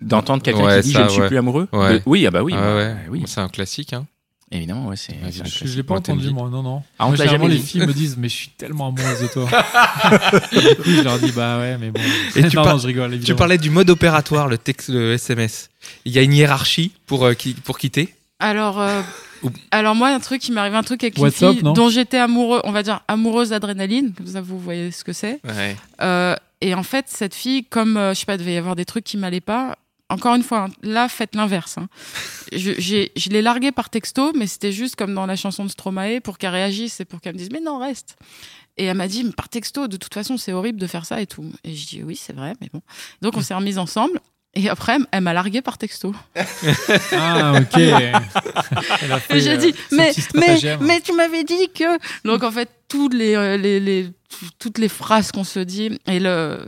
D'entendre 0.00 0.42
quelqu'un 0.42 0.64
Ouais, 0.64 0.80
qui 0.80 0.88
dit 0.88 0.92
ça, 0.94 1.00
je 1.00 1.04
ne 1.04 1.10
suis 1.10 1.20
ouais. 1.20 1.26
plus 1.28 1.36
amoureux? 1.38 1.68
Ouais. 1.72 1.98
De- 1.98 2.02
Oui, 2.06 2.26
ah 2.26 2.30
bah 2.30 2.42
oui. 2.42 2.54
Ah 2.56 2.60
bah, 2.74 2.88
oui. 3.10 3.22
C'est 3.26 3.40
un 3.40 3.48
classique. 3.48 3.92
Hein. 3.92 4.06
Évidemment, 4.52 4.88
ouais, 4.88 4.96
c'est. 4.96 5.14
Je- 5.30 5.66
je 5.66 5.76
l'ai 5.76 5.82
pas 5.82 5.94
entendu, 5.96 6.30
moi, 6.30 6.48
non, 6.50 6.62
non. 6.62 6.82
Ah, 6.98 7.04
on 7.06 7.08
Moi, 7.10 7.16
jamais 7.16 7.46
les 7.48 7.56
dit 7.58 7.62
filles 7.66 7.86
me 7.86 7.92
disent, 7.92 8.16
mais 8.16 8.28
je 8.28 8.34
suis 8.34 8.48
tellement 8.48 8.88
amoureuse 8.88 9.20
de 9.20 9.26
toi. 9.28 9.44
du 10.52 10.76
coup, 10.76 10.90
je 10.90 11.02
leur 11.02 11.18
dis, 11.18 11.30
bah 11.32 11.58
ouais, 11.58 11.76
mais 11.78 11.90
bon. 11.90 12.00
Et 12.34 12.42
tu 12.48 12.56
non, 12.56 12.64
par- 12.64 12.74
non, 12.74 12.78
je 12.80 12.86
rigole, 12.86 13.10
Tu 13.10 13.16
évidemment. 13.16 13.38
parlais 13.38 13.58
du 13.58 13.70
mode 13.70 13.90
opératoire, 13.90 14.48
le 14.48 14.58
texte, 14.58 14.88
le 14.88 15.12
SMS. 15.12 15.70
Il 16.04 16.12
y 16.12 16.18
a 16.18 16.22
une 16.22 16.32
hiérarchie 16.32 16.92
pour, 17.06 17.24
euh, 17.26 17.34
qui- 17.34 17.54
pour 17.54 17.78
quitter? 17.78 18.12
Alors, 18.40 18.80
euh, 18.80 19.02
alors 19.70 19.94
moi, 19.94 20.08
un 20.08 20.18
truc, 20.18 20.48
il 20.48 20.52
m'est 20.54 20.60
arrivé 20.60 20.76
un 20.76 20.82
truc 20.82 21.04
avec 21.04 21.16
une 21.18 21.22
WhatsApp, 21.24 21.52
fille 21.54 21.62
non? 21.62 21.72
dont 21.74 21.88
j'étais 21.90 22.18
amoureux, 22.18 22.60
on 22.64 22.72
va 22.72 22.82
dire 22.82 23.00
amoureuse 23.06 23.50
d'adrénaline, 23.50 24.14
comme 24.16 24.26
ça 24.26 24.40
vous 24.40 24.58
voyez 24.58 24.90
ce 24.90 25.04
que 25.04 25.12
c'est. 25.12 25.40
Ouais. 25.44 25.76
Euh, 26.00 26.34
et 26.60 26.74
en 26.74 26.82
fait, 26.82 27.06
cette 27.08 27.34
fille, 27.34 27.64
comme 27.64 27.96
euh, 27.96 28.14
je 28.14 28.20
sais 28.20 28.26
pas, 28.26 28.36
devait 28.36 28.54
y 28.54 28.56
avoir 28.56 28.76
des 28.76 28.84
trucs 28.84 29.04
qui 29.04 29.16
m'allaient 29.16 29.40
pas. 29.40 29.76
Encore 30.08 30.34
une 30.34 30.42
fois, 30.42 30.64
hein, 30.64 30.68
là, 30.82 31.08
faites 31.08 31.34
l'inverse. 31.36 31.78
hein. 31.78 31.88
Je, 32.52 32.72
je 32.80 33.28
l'ai 33.30 33.42
larguée 33.42 33.70
par 33.70 33.90
texto, 33.90 34.32
mais 34.34 34.48
c'était 34.48 34.72
juste 34.72 34.96
comme 34.96 35.14
dans 35.14 35.26
la 35.26 35.36
chanson 35.36 35.64
de 35.64 35.70
Stromae 35.70 36.20
pour 36.20 36.36
qu'elle 36.36 36.50
réagisse 36.50 36.98
et 37.00 37.04
pour 37.04 37.20
qu'elle 37.20 37.34
me 37.34 37.38
dise 37.38 37.50
mais 37.52 37.60
non 37.60 37.78
reste. 37.78 38.16
Et 38.76 38.86
elle 38.86 38.96
m'a 38.96 39.06
dit 39.08 39.22
mais 39.22 39.32
par 39.32 39.48
texto, 39.48 39.86
de 39.86 39.96
toute 39.96 40.12
façon, 40.12 40.36
c'est 40.36 40.52
horrible 40.52 40.80
de 40.80 40.86
faire 40.88 41.06
ça 41.06 41.20
et 41.20 41.26
tout. 41.26 41.44
Et 41.64 41.74
je 41.76 41.86
dis 41.86 42.02
oui, 42.02 42.16
c'est 42.16 42.32
vrai, 42.32 42.54
mais 42.60 42.68
bon. 42.72 42.82
Donc 43.22 43.36
on 43.36 43.40
s'est 43.40 43.54
remis 43.54 43.78
ensemble. 43.78 44.20
Et 44.54 44.68
après, 44.68 44.98
elle 45.12 45.20
m'a 45.22 45.32
largué 45.32 45.62
par 45.62 45.78
texto. 45.78 46.12
Ah, 47.12 47.52
ok. 47.60 47.76
Et 49.30 49.40
j'ai 49.40 49.50
euh, 49.52 49.56
dit, 49.56 49.74
son 49.90 49.96
mais, 50.80 51.00
tu 51.00 51.12
m'avais 51.12 51.44
dit 51.44 51.68
que. 51.74 51.98
Donc, 52.26 52.42
en 52.42 52.50
fait, 52.50 52.68
toutes 52.88 53.14
les, 53.14 53.36
euh, 53.36 53.56
les, 53.56 53.78
les- 53.78 54.08
toutes 54.58 54.78
les 54.78 54.88
phrases 54.88 55.30
qu'on 55.32 55.44
se 55.44 55.60
dit. 55.60 55.98
Et 56.06 56.18
le, 56.18 56.64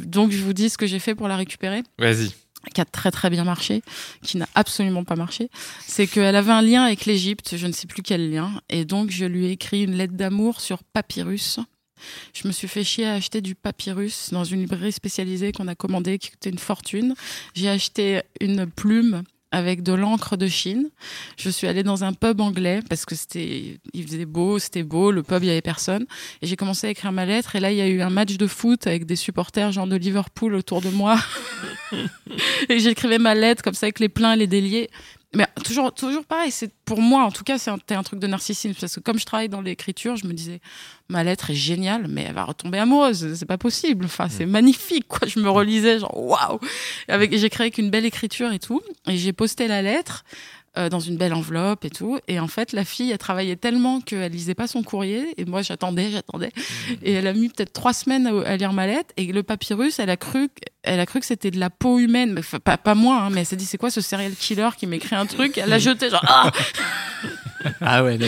donc, 0.00 0.32
je 0.32 0.42
vous 0.42 0.52
dis 0.52 0.68
ce 0.70 0.76
que 0.78 0.86
j'ai 0.86 0.98
fait 0.98 1.14
pour 1.14 1.28
la 1.28 1.36
récupérer, 1.36 1.82
Vas-y. 1.98 2.32
qui 2.74 2.80
a 2.80 2.84
très, 2.84 3.10
très 3.12 3.30
bien 3.30 3.44
marché, 3.44 3.82
qui 4.22 4.36
n'a 4.36 4.48
absolument 4.56 5.04
pas 5.04 5.14
marché. 5.16 5.50
C'est 5.86 6.06
qu'elle 6.08 6.34
avait 6.36 6.52
un 6.52 6.62
lien 6.62 6.82
avec 6.82 7.04
l'Égypte, 7.06 7.56
je 7.56 7.66
ne 7.68 7.72
sais 7.72 7.86
plus 7.86 8.02
quel 8.02 8.30
lien. 8.30 8.50
Et 8.70 8.84
donc, 8.84 9.10
je 9.10 9.24
lui 9.24 9.46
ai 9.46 9.50
écrit 9.52 9.84
une 9.84 9.94
lettre 9.96 10.14
d'amour 10.14 10.60
sur 10.60 10.82
papyrus. 10.82 11.60
Je 12.32 12.46
me 12.46 12.52
suis 12.52 12.68
fait 12.68 12.84
chier 12.84 13.06
à 13.06 13.14
acheter 13.14 13.40
du 13.40 13.54
papyrus 13.54 14.30
dans 14.32 14.44
une 14.44 14.60
librairie 14.60 14.92
spécialisée 14.92 15.52
qu'on 15.52 15.68
a 15.68 15.74
commandé, 15.74 16.18
qui 16.18 16.30
coûtait 16.30 16.50
une 16.50 16.58
fortune. 16.58 17.14
J'ai 17.54 17.68
acheté 17.68 18.22
une 18.40 18.66
plume 18.66 19.24
avec 19.54 19.84
de 19.84 19.92
l'encre 19.92 20.36
de 20.36 20.48
Chine. 20.48 20.90
Je 21.36 21.48
suis 21.48 21.68
allée 21.68 21.84
dans 21.84 22.02
un 22.02 22.12
pub 22.12 22.40
anglais 22.40 22.80
parce 22.88 23.06
que 23.06 23.14
c'était, 23.14 23.78
il 23.92 24.02
faisait 24.04 24.24
beau, 24.24 24.58
c'était 24.58 24.82
beau, 24.82 25.12
le 25.12 25.22
pub, 25.22 25.44
il 25.44 25.46
y 25.46 25.50
avait 25.50 25.62
personne. 25.62 26.06
Et 26.42 26.46
j'ai 26.48 26.56
commencé 26.56 26.88
à 26.88 26.90
écrire 26.90 27.12
ma 27.12 27.24
lettre. 27.24 27.54
Et 27.54 27.60
là, 27.60 27.70
il 27.70 27.78
y 27.78 27.80
a 27.80 27.86
eu 27.86 28.02
un 28.02 28.10
match 28.10 28.36
de 28.36 28.46
foot 28.48 28.88
avec 28.88 29.06
des 29.06 29.14
supporters 29.14 29.70
genre 29.70 29.86
de 29.86 29.94
Liverpool 29.94 30.56
autour 30.56 30.80
de 30.80 30.88
moi. 30.90 31.20
et 32.68 32.80
j'écrivais 32.80 33.18
ma 33.18 33.36
lettre 33.36 33.62
comme 33.62 33.74
ça 33.74 33.86
avec 33.86 34.00
les 34.00 34.08
pleins 34.08 34.32
et 34.32 34.38
les 34.38 34.48
déliés. 34.48 34.90
Mais 35.34 35.46
toujours, 35.64 35.92
toujours 35.92 36.24
pareil, 36.24 36.50
c'est 36.50 36.72
pour 36.84 37.00
moi, 37.00 37.24
en 37.24 37.30
tout 37.30 37.44
cas, 37.44 37.58
c'est 37.58 37.70
un, 37.70 38.02
truc 38.02 38.20
de 38.20 38.26
narcissisme. 38.26 38.74
Parce 38.78 38.94
que 38.94 39.00
comme 39.00 39.18
je 39.18 39.24
travaille 39.24 39.48
dans 39.48 39.60
l'écriture, 39.60 40.16
je 40.16 40.26
me 40.26 40.32
disais, 40.32 40.60
ma 41.08 41.24
lettre 41.24 41.50
est 41.50 41.54
géniale, 41.54 42.06
mais 42.08 42.22
elle 42.22 42.34
va 42.34 42.44
retomber 42.44 42.78
amoureuse. 42.78 43.34
C'est 43.34 43.46
pas 43.46 43.58
possible. 43.58 44.04
Enfin, 44.04 44.28
c'est 44.28 44.46
magnifique, 44.46 45.06
quoi. 45.08 45.26
Je 45.26 45.40
me 45.40 45.50
relisais, 45.50 45.98
genre, 45.98 46.16
waouh! 46.16 46.60
Avec, 47.08 47.36
j'ai 47.36 47.50
créé 47.50 47.70
qu'une 47.70 47.90
belle 47.90 48.06
écriture 48.06 48.52
et 48.52 48.58
tout. 48.58 48.80
Et 49.06 49.16
j'ai 49.16 49.32
posté 49.32 49.68
la 49.68 49.82
lettre. 49.82 50.24
Euh, 50.76 50.88
dans 50.88 51.00
une 51.00 51.16
belle 51.16 51.34
enveloppe 51.34 51.84
et 51.84 51.90
tout. 51.90 52.18
Et 52.28 52.40
en 52.40 52.48
fait, 52.48 52.72
la 52.72 52.84
fille, 52.84 53.10
elle 53.12 53.18
travaillait 53.18 53.56
tellement 53.56 54.00
qu'elle 54.00 54.32
lisait 54.32 54.54
pas 54.54 54.66
son 54.66 54.82
courrier. 54.82 55.28
Et 55.40 55.44
moi, 55.44 55.62
j'attendais, 55.62 56.10
j'attendais. 56.10 56.50
Et 57.02 57.12
elle 57.12 57.26
a 57.26 57.32
mis 57.32 57.48
peut-être 57.48 57.72
trois 57.72 57.92
semaines 57.92 58.26
à, 58.26 58.48
à 58.48 58.56
lire 58.56 58.72
ma 58.72 58.86
lettre. 58.86 59.10
Et 59.16 59.32
le 59.32 59.42
papyrus, 59.42 59.98
elle 59.98 60.10
a 60.10 60.16
cru, 60.16 60.48
elle 60.82 61.00
a 61.00 61.06
cru 61.06 61.20
que 61.20 61.26
c'était 61.26 61.50
de 61.50 61.58
la 61.60 61.70
peau 61.70 61.98
humaine. 61.98 62.34
Enfin, 62.38 62.58
pas, 62.58 62.76
pas 62.76 62.94
moi, 62.94 63.20
hein, 63.22 63.30
mais 63.30 63.40
elle 63.40 63.46
s'est 63.46 63.56
dit, 63.56 63.64
c'est 63.66 63.78
quoi 63.78 63.90
ce 63.90 64.00
serial 64.00 64.32
killer 64.32 64.70
qui 64.76 64.86
m'écrit 64.86 65.14
un 65.16 65.26
truc? 65.26 65.58
Elle 65.58 65.68
l'a 65.68 65.78
jeté, 65.78 66.10
genre, 66.10 66.24
ah 66.26 66.50
Ah 67.80 68.04
ouais, 68.04 68.18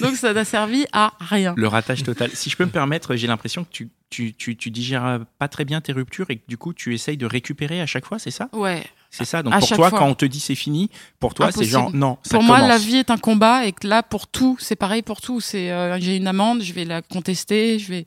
Donc 0.00 0.14
ça 0.14 0.32
n'a 0.32 0.44
servi 0.44 0.86
à 0.92 1.14
rien. 1.18 1.54
le 1.56 1.66
ratage 1.66 2.04
total. 2.04 2.30
Si 2.32 2.48
je 2.48 2.56
peux 2.56 2.64
me 2.64 2.70
permettre, 2.70 3.16
j'ai 3.16 3.26
l'impression 3.26 3.64
que 3.64 3.70
tu, 3.70 3.88
tu, 4.08 4.34
tu, 4.34 4.56
tu 4.56 4.70
digères 4.70 5.20
pas 5.40 5.48
très 5.48 5.64
bien 5.64 5.80
tes 5.80 5.92
ruptures 5.92 6.26
et 6.30 6.36
que 6.36 6.44
du 6.46 6.56
coup, 6.56 6.72
tu 6.72 6.94
essayes 6.94 7.16
de 7.16 7.26
récupérer 7.26 7.80
à 7.80 7.86
chaque 7.86 8.04
fois, 8.06 8.20
c'est 8.20 8.30
ça? 8.30 8.48
Ouais. 8.52 8.84
C'est 9.16 9.24
ça. 9.24 9.42
Donc 9.42 9.54
À 9.54 9.58
pour 9.60 9.68
toi, 9.68 9.90
fois. 9.90 9.98
quand 10.00 10.06
on 10.08 10.14
te 10.14 10.24
dit 10.24 10.40
c'est 10.40 10.54
fini, 10.54 10.90
pour 11.20 11.34
toi, 11.34 11.52
c'est 11.52 11.64
genre 11.64 11.92
non. 11.92 12.18
Ça 12.22 12.30
Pour 12.36 12.42
moi, 12.42 12.60
la 12.66 12.78
vie 12.78 12.96
est 12.96 13.10
un 13.10 13.16
combat 13.16 13.64
et 13.66 13.72
que 13.72 13.86
là, 13.86 14.02
pour 14.02 14.26
tout, 14.26 14.56
c'est 14.60 14.76
pareil 14.76 15.02
pour 15.02 15.20
tout. 15.20 15.40
C'est 15.40 15.70
euh, 15.70 15.98
j'ai 16.00 16.16
une 16.16 16.26
amende, 16.26 16.62
je 16.62 16.72
vais 16.72 16.84
la 16.84 17.00
contester, 17.02 17.78
je 17.78 17.88
vais 17.88 18.06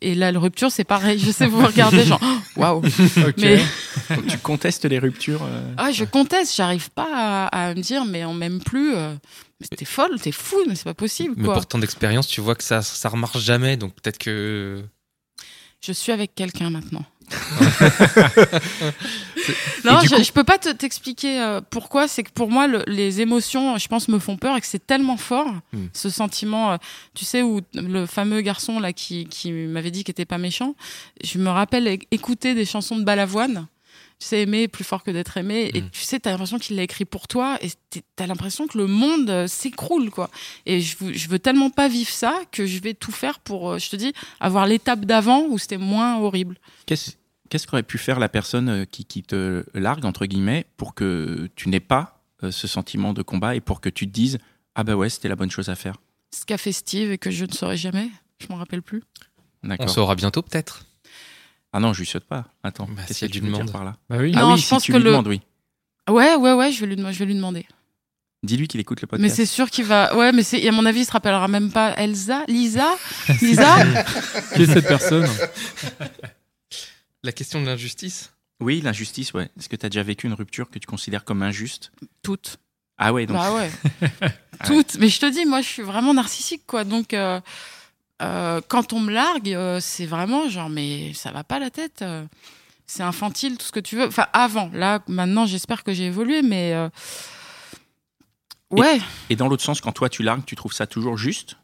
et 0.00 0.14
là, 0.14 0.32
la 0.32 0.38
rupture, 0.40 0.70
c'est 0.72 0.84
pareil. 0.84 1.18
Je 1.18 1.30
sais 1.30 1.46
vous 1.46 1.64
regardez 1.64 2.04
genre 2.04 2.20
waouh. 2.56 2.78
Ok. 3.26 3.36
Mais 3.38 3.62
tu 4.28 4.38
contestes 4.38 4.84
les 4.84 4.98
ruptures. 4.98 5.42
euh, 5.44 5.74
ah, 5.76 5.92
je 5.92 6.04
conteste, 6.04 6.56
j'arrive 6.56 6.90
pas 6.90 7.08
à, 7.12 7.46
à 7.68 7.74
me 7.74 7.80
dire 7.80 8.04
mais 8.04 8.24
on 8.24 8.34
m'aime 8.34 8.60
plus. 8.60 8.94
euh, 8.96 9.14
mais 9.60 9.66
t'es 9.76 9.84
folle, 9.84 10.20
t'es 10.20 10.32
fou, 10.32 10.56
mais 10.68 10.74
c'est 10.76 10.84
pas 10.84 10.94
possible 10.94 11.34
Mais 11.36 11.44
quoi. 11.46 11.54
pour 11.54 11.66
tant 11.66 11.78
d'expérience, 11.78 12.26
tu 12.28 12.40
vois 12.40 12.54
que 12.54 12.62
ça, 12.64 12.80
ça 12.82 13.08
remarche 13.08 13.38
jamais. 13.38 13.76
Donc 13.76 13.92
peut-être 13.94 14.18
que. 14.18 14.82
Je 15.80 15.92
suis 15.92 16.10
avec 16.10 16.34
quelqu'un 16.34 16.70
maintenant. 16.70 17.04
Non, 19.84 20.00
je, 20.00 20.08
coup- 20.16 20.22
je 20.22 20.32
peux 20.32 20.44
pas 20.44 20.58
te- 20.58 20.68
t'expliquer 20.72 21.40
euh, 21.40 21.60
pourquoi. 21.70 22.08
C'est 22.08 22.22
que 22.22 22.30
pour 22.32 22.50
moi, 22.50 22.66
le- 22.66 22.84
les 22.86 23.20
émotions, 23.20 23.78
je 23.78 23.88
pense, 23.88 24.08
me 24.08 24.18
font 24.18 24.36
peur 24.36 24.56
et 24.56 24.60
que 24.60 24.66
c'est 24.66 24.84
tellement 24.86 25.16
fort, 25.16 25.52
Hmm. 25.72 25.86
ce 25.92 26.10
sentiment. 26.10 26.72
euh, 26.72 26.76
tu 27.14 27.24
sais, 27.24 27.42
où 27.42 27.60
le 27.74 28.04
fameux 28.06 28.40
garçon 28.40 28.80
là 28.80 28.92
qui, 28.92 29.26
qui 29.26 29.52
m'avait 29.52 29.90
dit 29.90 30.04
qu'il 30.04 30.12
était 30.12 30.24
pas 30.26 30.38
méchant, 30.38 30.74
je 31.22 31.38
me 31.38 31.48
rappelle 31.48 31.98
écouter 32.10 32.54
des 32.54 32.64
chansons 32.64 32.96
de 32.96 33.04
Balavoine. 33.04 33.66
Tu 34.20 34.26
sais, 34.26 34.42
aimer 34.42 34.66
plus 34.66 34.82
fort 34.82 35.04
que 35.04 35.12
d'être 35.12 35.36
aimé. 35.36 35.70
Et 35.74 35.80
Hmm. 35.82 35.90
tu 35.92 36.00
sais, 36.02 36.18
t'as 36.18 36.30
l'impression 36.32 36.58
qu'il 36.58 36.76
l'a 36.76 36.82
écrit 36.82 37.04
pour 37.04 37.28
toi 37.28 37.56
et 37.62 37.70
t'as 38.16 38.26
l'impression 38.26 38.66
que 38.66 38.76
le 38.76 38.86
monde 38.88 39.30
euh, 39.30 39.46
s'écroule, 39.46 40.10
quoi. 40.10 40.28
Et 40.66 40.80
je, 40.80 40.96
je 41.12 41.28
veux 41.28 41.38
tellement 41.38 41.70
pas 41.70 41.86
vivre 41.88 42.10
ça 42.10 42.34
que 42.50 42.66
je 42.66 42.80
vais 42.80 42.94
tout 42.94 43.12
faire 43.12 43.38
pour, 43.38 43.70
euh, 43.70 43.78
je 43.78 43.88
te 43.88 43.96
dis, 43.96 44.12
avoir 44.40 44.66
l'étape 44.66 45.04
d'avant 45.06 45.44
où 45.48 45.56
c'était 45.56 45.78
moins 45.78 46.18
horrible. 46.18 46.56
Qu'est-ce 46.86 47.12
qu'est-ce 47.48 47.66
qu'aurait 47.66 47.82
pu 47.82 47.98
faire 47.98 48.18
la 48.18 48.28
personne 48.28 48.68
euh, 48.68 48.84
qui, 48.84 49.04
qui 49.04 49.22
te 49.22 49.64
largue, 49.74 50.04
entre 50.04 50.26
guillemets, 50.26 50.66
pour 50.76 50.94
que 50.94 51.48
tu 51.56 51.68
n'aies 51.68 51.80
pas 51.80 52.20
euh, 52.42 52.50
ce 52.50 52.66
sentiment 52.68 53.12
de 53.12 53.22
combat 53.22 53.54
et 53.56 53.60
pour 53.60 53.80
que 53.80 53.88
tu 53.88 54.06
te 54.06 54.12
dises 54.12 54.38
Ah 54.74 54.84
bah 54.84 54.94
ouais, 54.94 55.08
c'était 55.08 55.28
la 55.28 55.36
bonne 55.36 55.50
chose 55.50 55.68
à 55.68 55.74
faire? 55.74 55.96
Ce 56.34 56.44
qu'a 56.44 56.58
fait 56.58 56.72
Steve 56.72 57.10
et 57.12 57.18
que 57.18 57.30
je 57.30 57.44
ne 57.44 57.52
saurais 57.52 57.76
jamais. 57.76 58.10
Je 58.40 58.46
m'en 58.50 58.56
rappelle 58.56 58.82
plus. 58.82 59.02
On 59.80 59.88
saura 59.88 60.14
bientôt 60.14 60.42
peut-être. 60.42 60.84
Ah 61.72 61.80
non, 61.80 61.92
je 61.92 62.00
lui 62.00 62.06
saute 62.06 62.24
pas. 62.24 62.46
Attends, 62.62 62.86
Bah, 62.86 63.02
qu'est-ce 63.06 63.18
s'il 63.18 63.28
y 63.28 63.40
que 63.40 63.46
a 63.46 63.64
tu 63.64 63.72
par 63.72 63.84
là? 63.84 63.96
Bah 64.08 64.16
oui. 64.20 64.32
Ah 64.36 64.40
Non, 64.40 64.52
oui, 64.52 64.58
je 64.58 64.62
si 64.62 64.68
pense 64.70 64.82
tu 64.84 64.92
que 64.92 64.96
lui 64.96 65.04
le- 65.04 65.10
demandes, 65.10 65.28
oui. 65.28 65.40
Ouais, 66.08 66.34
ouais, 66.36 66.52
ouais, 66.54 66.72
je 66.72 66.80
vais 66.80 66.86
lui, 66.86 66.96
dem- 66.96 67.12
je 67.12 67.18
vais 67.18 67.26
lui 67.26 67.34
demander. 67.34 67.66
Dis-lui 68.44 68.68
qu'il 68.68 68.78
écoute 68.80 69.00
le 69.02 69.08
podcast. 69.08 69.28
Mais 69.28 69.34
c'est 69.34 69.44
sûr 69.46 69.68
qu'il 69.68 69.84
va. 69.84 70.16
Ouais, 70.16 70.30
mais 70.32 70.42
c'est, 70.44 70.66
à 70.66 70.72
mon 70.72 70.86
avis, 70.86 71.00
il 71.00 71.04
se 71.04 71.10
rappellera 71.10 71.48
même 71.48 71.72
pas. 71.72 71.94
Elsa 71.98 72.44
Lisa 72.46 72.94
Lisa 73.42 73.84
Qui 74.54 74.62
est 74.62 74.66
cette 74.66 74.86
personne? 74.86 75.26
La 77.24 77.32
question 77.32 77.60
de 77.60 77.66
l'injustice. 77.66 78.32
Oui, 78.60 78.80
l'injustice, 78.80 79.32
ouais. 79.34 79.50
Est-ce 79.58 79.68
que 79.68 79.76
tu 79.76 79.86
as 79.86 79.88
déjà 79.88 80.02
vécu 80.02 80.26
une 80.26 80.34
rupture 80.34 80.70
que 80.70 80.78
tu 80.78 80.86
considères 80.86 81.24
comme 81.24 81.42
injuste? 81.42 81.92
Toutes. 82.22 82.58
Ah 82.96 83.12
ouais, 83.12 83.26
donc 83.26 83.36
Bah 83.36 83.52
ouais. 83.54 83.70
Toutes. 84.66 84.96
Mais 84.98 85.08
je 85.08 85.20
te 85.20 85.26
dis, 85.30 85.44
moi, 85.44 85.60
je 85.60 85.68
suis 85.68 85.82
vraiment 85.82 86.14
narcissique, 86.14 86.62
quoi. 86.66 86.84
Donc, 86.84 87.14
euh, 87.14 87.40
euh, 88.22 88.60
quand 88.68 88.92
on 88.92 89.00
me 89.00 89.12
largue, 89.12 89.52
euh, 89.52 89.78
c'est 89.80 90.06
vraiment 90.06 90.48
genre, 90.48 90.68
mais 90.68 91.12
ça 91.14 91.30
va 91.30 91.44
pas 91.44 91.58
la 91.60 91.70
tête. 91.70 92.04
c'est 92.86 93.02
infantile, 93.04 93.56
tout 93.58 93.66
ce 93.66 93.72
que 93.72 93.80
tu 93.80 93.94
veux. 93.96 94.06
Enfin, 94.06 94.26
avant. 94.32 94.70
Là, 94.72 95.00
maintenant, 95.06 95.46
j'espère 95.46 95.84
que 95.84 95.92
j'ai 95.92 96.06
évolué, 96.06 96.42
mais. 96.42 96.72
euh, 96.74 96.88
Ouais. 98.70 99.00
Et 99.30 99.36
dans 99.36 99.48
l'autre 99.48 99.62
sens, 99.62 99.80
quand 99.80 99.92
toi 99.92 100.08
tu 100.10 100.22
largues, 100.22 100.44
tu 100.44 100.54
trouves 100.56 100.74
ça 100.74 100.86
toujours 100.86 101.16
juste? 101.16 101.56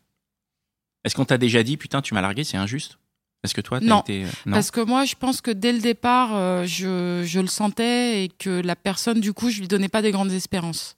Est-ce 1.04 1.14
qu'on 1.14 1.26
t'a 1.26 1.36
déjà 1.36 1.62
dit, 1.62 1.76
putain, 1.76 2.00
tu 2.00 2.14
m'as 2.14 2.22
largué, 2.22 2.44
c'est 2.44 2.56
injuste? 2.56 2.98
Est-ce 3.44 3.54
que 3.54 3.60
toi, 3.60 3.78
Non, 3.80 4.00
été. 4.00 4.24
euh, 4.24 4.28
non 4.46 4.54
Parce 4.54 4.70
que 4.70 4.80
moi, 4.80 5.04
je 5.04 5.14
pense 5.14 5.40
que 5.40 5.50
dès 5.50 5.72
le 5.72 5.78
départ, 5.80 6.30
euh, 6.34 6.64
je, 6.66 7.22
je 7.26 7.40
le 7.40 7.46
sentais 7.46 8.24
et 8.24 8.28
que 8.28 8.48
la 8.64 8.74
personne, 8.74 9.20
du 9.20 9.32
coup, 9.34 9.50
je 9.50 9.60
lui 9.60 9.68
donnais 9.68 9.88
pas 9.88 10.00
des 10.02 10.10
grandes 10.10 10.32
espérances. 10.32 10.96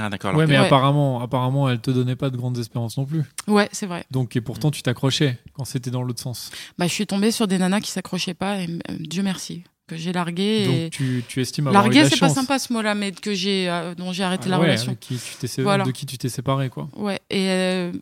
Ah, 0.00 0.08
d'accord. 0.10 0.34
Ouais, 0.36 0.44
que- 0.46 0.50
mais 0.50 0.58
Ouais. 0.58 0.66
apparemment, 0.66 1.20
apparemment, 1.20 1.68
elle 1.68 1.80
te 1.80 1.90
donnait 1.90 2.14
pas 2.16 2.30
de 2.30 2.36
grandes 2.36 2.56
espérances 2.58 2.96
non 2.96 3.04
plus. 3.04 3.22
Ouais, 3.48 3.68
c'est 3.72 3.86
vrai. 3.86 4.04
Donc, 4.10 4.36
et 4.36 4.40
pourtant, 4.40 4.70
tu 4.70 4.80
t'accrochais 4.82 5.38
quand 5.54 5.64
c'était 5.64 5.90
dans 5.90 6.02
l'autre 6.02 6.20
sens. 6.22 6.50
Bah, 6.78 6.86
je 6.86 6.92
suis 6.92 7.06
tombée 7.06 7.30
sur 7.32 7.46
des 7.48 7.58
nanas 7.58 7.80
qui 7.80 7.90
s'accrochaient 7.90 8.34
pas 8.34 8.60
et 8.60 8.68
euh, 8.68 8.94
Dieu 9.00 9.22
merci 9.22 9.64
que 9.88 9.96
j'ai 9.96 10.12
largué. 10.12 10.62
et... 10.64 10.82
Donc, 10.84 10.92
tu, 10.92 11.24
tu 11.26 11.40
estimes 11.40 11.66
avoir 11.66 11.82
Largué, 11.84 12.02
la 12.02 12.10
c'est 12.10 12.20
pas 12.20 12.28
sympa 12.28 12.58
ce 12.58 12.72
mot-là, 12.72 12.94
mais 12.94 13.10
que 13.10 13.32
j'ai, 13.34 13.68
euh, 13.68 13.94
dont 13.94 14.12
j'ai 14.12 14.22
arrêté 14.22 14.44
Ah 14.46 14.50
la 14.50 14.58
ouais, 14.60 14.66
relation. 14.66 14.94
qui 15.00 15.18
tu 15.40 15.62
Voilà. 15.62 15.84
De 15.84 15.90
qui 15.90 16.06
tu 16.06 16.16
t'es 16.18 16.28
séparé, 16.28 16.68
quoi. 16.68 16.88
Ouais. 16.94 17.18
Et 17.30 17.48
euh, 17.48 17.92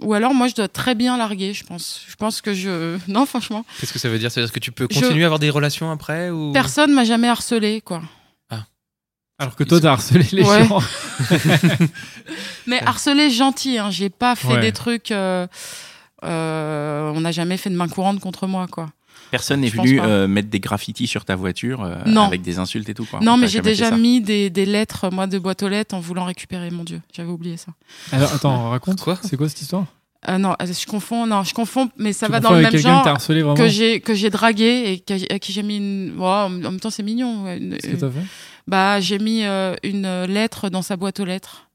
ou 0.00 0.14
alors 0.14 0.34
moi, 0.34 0.48
je 0.48 0.54
dois 0.54 0.68
très 0.68 0.94
bien 0.94 1.16
larguer, 1.16 1.54
je 1.54 1.64
pense. 1.64 2.02
Je 2.08 2.14
pense 2.16 2.40
que 2.40 2.52
je, 2.54 2.98
non, 3.08 3.26
franchement, 3.26 3.64
Qu'est-ce 3.80 3.92
que 3.92 3.98
ça 3.98 4.08
veut 4.08 4.18
dire? 4.18 4.30
Ça 4.30 4.40
veut 4.40 4.46
dire 4.46 4.52
que 4.54 4.58
tu 4.60 4.72
peux 4.72 4.86
Je- 4.90 5.00
continuer 5.00 5.24
à 5.24 5.26
avoir 5.26 5.38
des 5.38 5.50
relations 5.50 5.90
après 5.90 6.30
ou... 6.30 6.52
personne 6.52 6.92
m'a 6.92 7.04
jamais 7.04 7.28
harcelé, 7.28 7.80
quoi. 7.80 8.02
Alors 9.36 9.56
que 9.56 9.64
toi, 9.64 9.80
t'as 9.80 9.90
harcelé 9.90 10.24
les 10.30 10.44
Ouais. 10.44 10.64
gens. 10.68 10.80
Mais 12.68 12.80
harcelé 12.84 13.30
gentil, 13.30 13.78
hein. 13.78 13.90
J'ai 13.90 14.08
pas 14.08 14.36
fait 14.36 14.46
Ouais. 14.46 14.60
des 14.60 14.70
trucs. 14.72 15.10
euh, 15.10 15.46
euh, 16.24 17.10
on 17.14 17.20
n'a 17.20 17.32
jamais 17.32 17.56
fait 17.56 17.68
de 17.68 17.74
main 17.74 17.88
courante 17.88 18.20
contre 18.20 18.46
moi, 18.46 18.66
quoi. 18.68 18.90
Personne 19.34 19.60
n'est 19.60 19.68
venu 19.68 19.96
pas. 19.98 20.06
euh, 20.06 20.28
mettre 20.28 20.48
des 20.48 20.60
graffitis 20.60 21.06
sur 21.06 21.24
ta 21.24 21.34
voiture 21.36 21.82
euh, 21.82 21.96
Non. 22.06 22.22
avec 22.22 22.42
des 22.42 22.58
insultes 22.58 22.88
et 22.88 22.94
tout. 22.94 23.04
Quoi. 23.04 23.20
non, 23.20 23.36
mais 23.36 23.48
j'ai 23.48 23.60
déjà 23.60 23.90
mis 23.90 24.20
des, 24.20 24.48
des 24.50 24.64
lettres, 24.66 25.10
moi, 25.10 25.26
de 25.26 25.38
boîte 25.38 25.62
aux 25.62 25.68
lettres 25.68 25.94
en 25.94 26.00
voulant 26.00 26.24
récupérer. 26.24 26.70
Mon 26.70 26.84
Dieu, 26.84 27.00
j'avais 27.12 27.30
oublié 27.30 27.56
ça. 27.56 27.72
Alors, 28.12 28.32
attends, 28.32 28.70
raconte. 28.70 29.00
Quoi 29.00 29.18
C'est 29.22 29.36
quoi 29.36 29.48
cette 29.48 29.60
histoire? 29.60 29.86
Ah 30.26 30.38
non, 30.38 30.54
je 30.60 30.86
confonds. 30.86 31.26
Non, 31.26 31.42
je 31.42 31.52
confonds, 31.52 31.90
mais 31.98 32.12
ça 32.14 32.26
Tu 32.26 32.32
va 32.32 32.40
dans 32.40 32.52
le 32.52 32.62
même 32.62 32.70
quelqu'un 32.70 32.78
que 32.78 32.82
t'as 32.98 33.04
genre 33.04 33.08
harcelé 33.08 33.42
vraiment 33.42 33.56
que 33.56 33.68
j'ai 33.68 34.00
que 34.00 34.14
j'ai 34.14 34.30
dragué 34.30 34.84
et 34.92 34.98
que- 35.00 35.34
à 35.34 35.38
qui 35.38 35.52
j'ai 35.52 35.62
mis 35.62 35.76
une. 35.76 36.14
En 36.18 36.48
même 36.48 36.80
temps, 36.80 36.88
c'est 36.90 37.02
mignon. 37.02 37.46
une- 37.54 37.76
que 37.76 37.96
t'as 37.96 38.08
fait? 38.10 38.20
Bah, 38.66 39.00
j'ai 39.00 39.18
mis 39.18 39.44
euh, 39.44 39.74
une 39.82 40.24
lettre 40.24 40.70
dans 40.70 40.80
sa 40.80 40.96
boîte 40.96 41.20
aux 41.20 41.26
lettres 41.26 41.68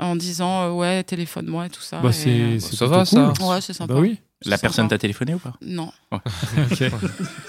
en 0.00 0.16
disant 0.16 0.62
euh, 0.64 0.70
ouais, 0.72 1.04
téléphone-moi 1.04 1.66
et 1.66 1.70
tout 1.70 1.82
ça. 1.82 2.00
Bah, 2.00 2.08
et, 2.08 2.12
c'est 2.12 2.30
euh, 2.30 2.58
ça 2.58 2.86
va, 2.86 3.04
ça. 3.04 3.32
Ouais, 3.40 3.60
c'est 3.60 3.72
sympa. 3.74 3.94
Bah 3.94 4.00
oui. 4.00 4.18
La 4.46 4.58
personne 4.58 4.88
t'a 4.88 4.98
téléphoné 4.98 5.34
ou 5.34 5.38
pas? 5.38 5.54
Non. 5.60 5.92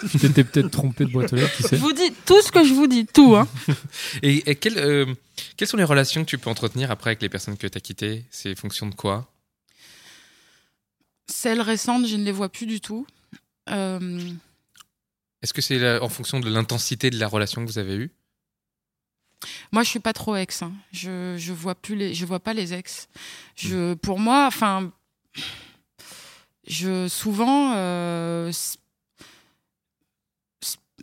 Tu 0.09 0.19
t'étais 0.19 0.43
peut-être 0.43 0.69
trompé 0.71 1.05
de 1.05 1.11
boîte 1.11 1.33
aux 1.33 1.35
lettres, 1.35 1.55
qui 1.57 1.63
Je 1.63 1.67
sait 1.67 1.77
vous 1.77 1.91
dis 1.93 2.11
tout 2.25 2.41
ce 2.41 2.51
que 2.51 2.63
je 2.63 2.73
vous 2.73 2.87
dis, 2.87 3.05
tout. 3.05 3.35
Hein. 3.35 3.47
Et, 4.23 4.43
euh, 4.77 5.13
quelles 5.57 5.67
sont 5.67 5.77
les 5.77 5.83
relations 5.83 6.23
que 6.23 6.29
tu 6.29 6.37
peux 6.37 6.49
entretenir 6.49 6.91
après 6.91 7.09
avec 7.11 7.21
les 7.21 7.29
personnes 7.29 7.57
que 7.57 7.67
tu 7.67 7.77
as 7.77 7.81
quittées? 7.81 8.23
C'est 8.31 8.55
fonction 8.55 8.87
de 8.87 8.95
quoi? 8.95 9.29
Celles 11.27 11.61
récentes, 11.61 12.05
je 12.07 12.15
ne 12.15 12.23
les 12.23 12.31
vois 12.31 12.49
plus 12.49 12.65
du 12.67 12.79
tout. 12.81 13.05
Euh, 13.69 14.29
Est-ce 15.41 15.53
que 15.53 15.61
c'est 15.61 15.99
en 15.99 16.09
fonction 16.09 16.39
de 16.39 16.49
l'intensité 16.49 17.09
de 17.09 17.19
la 17.19 17.27
relation 17.27 17.65
que 17.65 17.71
vous 17.71 17.79
avez 17.79 17.95
eue? 17.95 18.11
Moi, 19.71 19.83
je 19.83 19.89
suis 19.89 19.99
pas 19.99 20.13
trop 20.13 20.35
ex. 20.35 20.61
hein. 20.61 20.71
Je 20.91 21.35
je 21.37 21.51
vois 21.53 21.75
plus 21.75 21.95
les, 21.95 22.13
je 22.13 22.25
vois 22.25 22.39
pas 22.39 22.53
les 22.53 22.73
ex. 22.73 23.07
Je 23.55 23.93
pour 23.95 24.19
moi, 24.19 24.45
enfin, 24.47 24.91
je 26.67 27.07
souvent. 27.07 27.73
euh, 27.75 28.51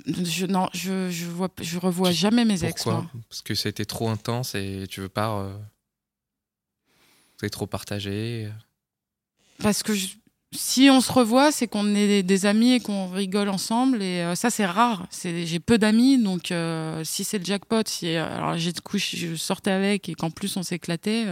je, 0.07 0.47
non, 0.47 0.69
je, 0.73 1.11
je 1.11 1.27
vois, 1.27 1.49
je 1.61 1.79
revois 1.79 2.11
Tu- 2.11 2.17
jamais 2.17 2.45
mes 2.45 2.65
ex. 2.65 2.83
Pourquoi 2.85 3.03
moi. 3.03 3.11
Parce 3.29 3.43
que 3.43 3.55
ça 3.55 3.69
a 3.69 3.71
été 3.71 3.85
trop 3.85 4.09
intense 4.09 4.55
et 4.55 4.87
tu 4.89 5.01
veux 5.01 5.09
pas. 5.09 5.39
euh, 5.41 5.57
avez 7.43 7.51
trop 7.51 7.67
partagé. 7.67 8.49
Parce 9.61 9.83
que 9.83 9.95
je- 9.95 10.15
si 10.55 10.89
on 10.91 11.01
se 11.01 11.11
revoit, 11.11 11.51
c'est 11.51 11.67
qu'on 11.67 11.95
est 11.95 12.23
des, 12.23 12.47
amis 12.47 12.73
et 12.75 12.81
qu'on 12.81 13.09
rigole 13.09 13.49
ensemble. 13.49 14.03
Et 14.03 14.21
euh, 14.23 14.35
ça, 14.35 14.49
c'est 14.51 14.67
rare. 14.67 15.07
C'est, 15.11 15.45
j'ai 15.47 15.59
peu 15.61 15.77
d'amis, 15.79 16.23
donc 16.23 16.53
si 17.05 17.25
c'est 17.25 17.39
le 17.39 17.45
jackpot, 17.45 17.83
si 17.87 18.15
alors 18.17 18.57
j'ai 18.59 18.73
de 18.73 18.81
couche, 18.81 19.15
je 19.17 19.35
sortais 19.35 19.71
avec 19.73 20.09
et 20.09 20.15
qu'en 20.15 20.31
plus 20.31 20.57
on 20.57 20.63
s'éclatait. 20.63 21.27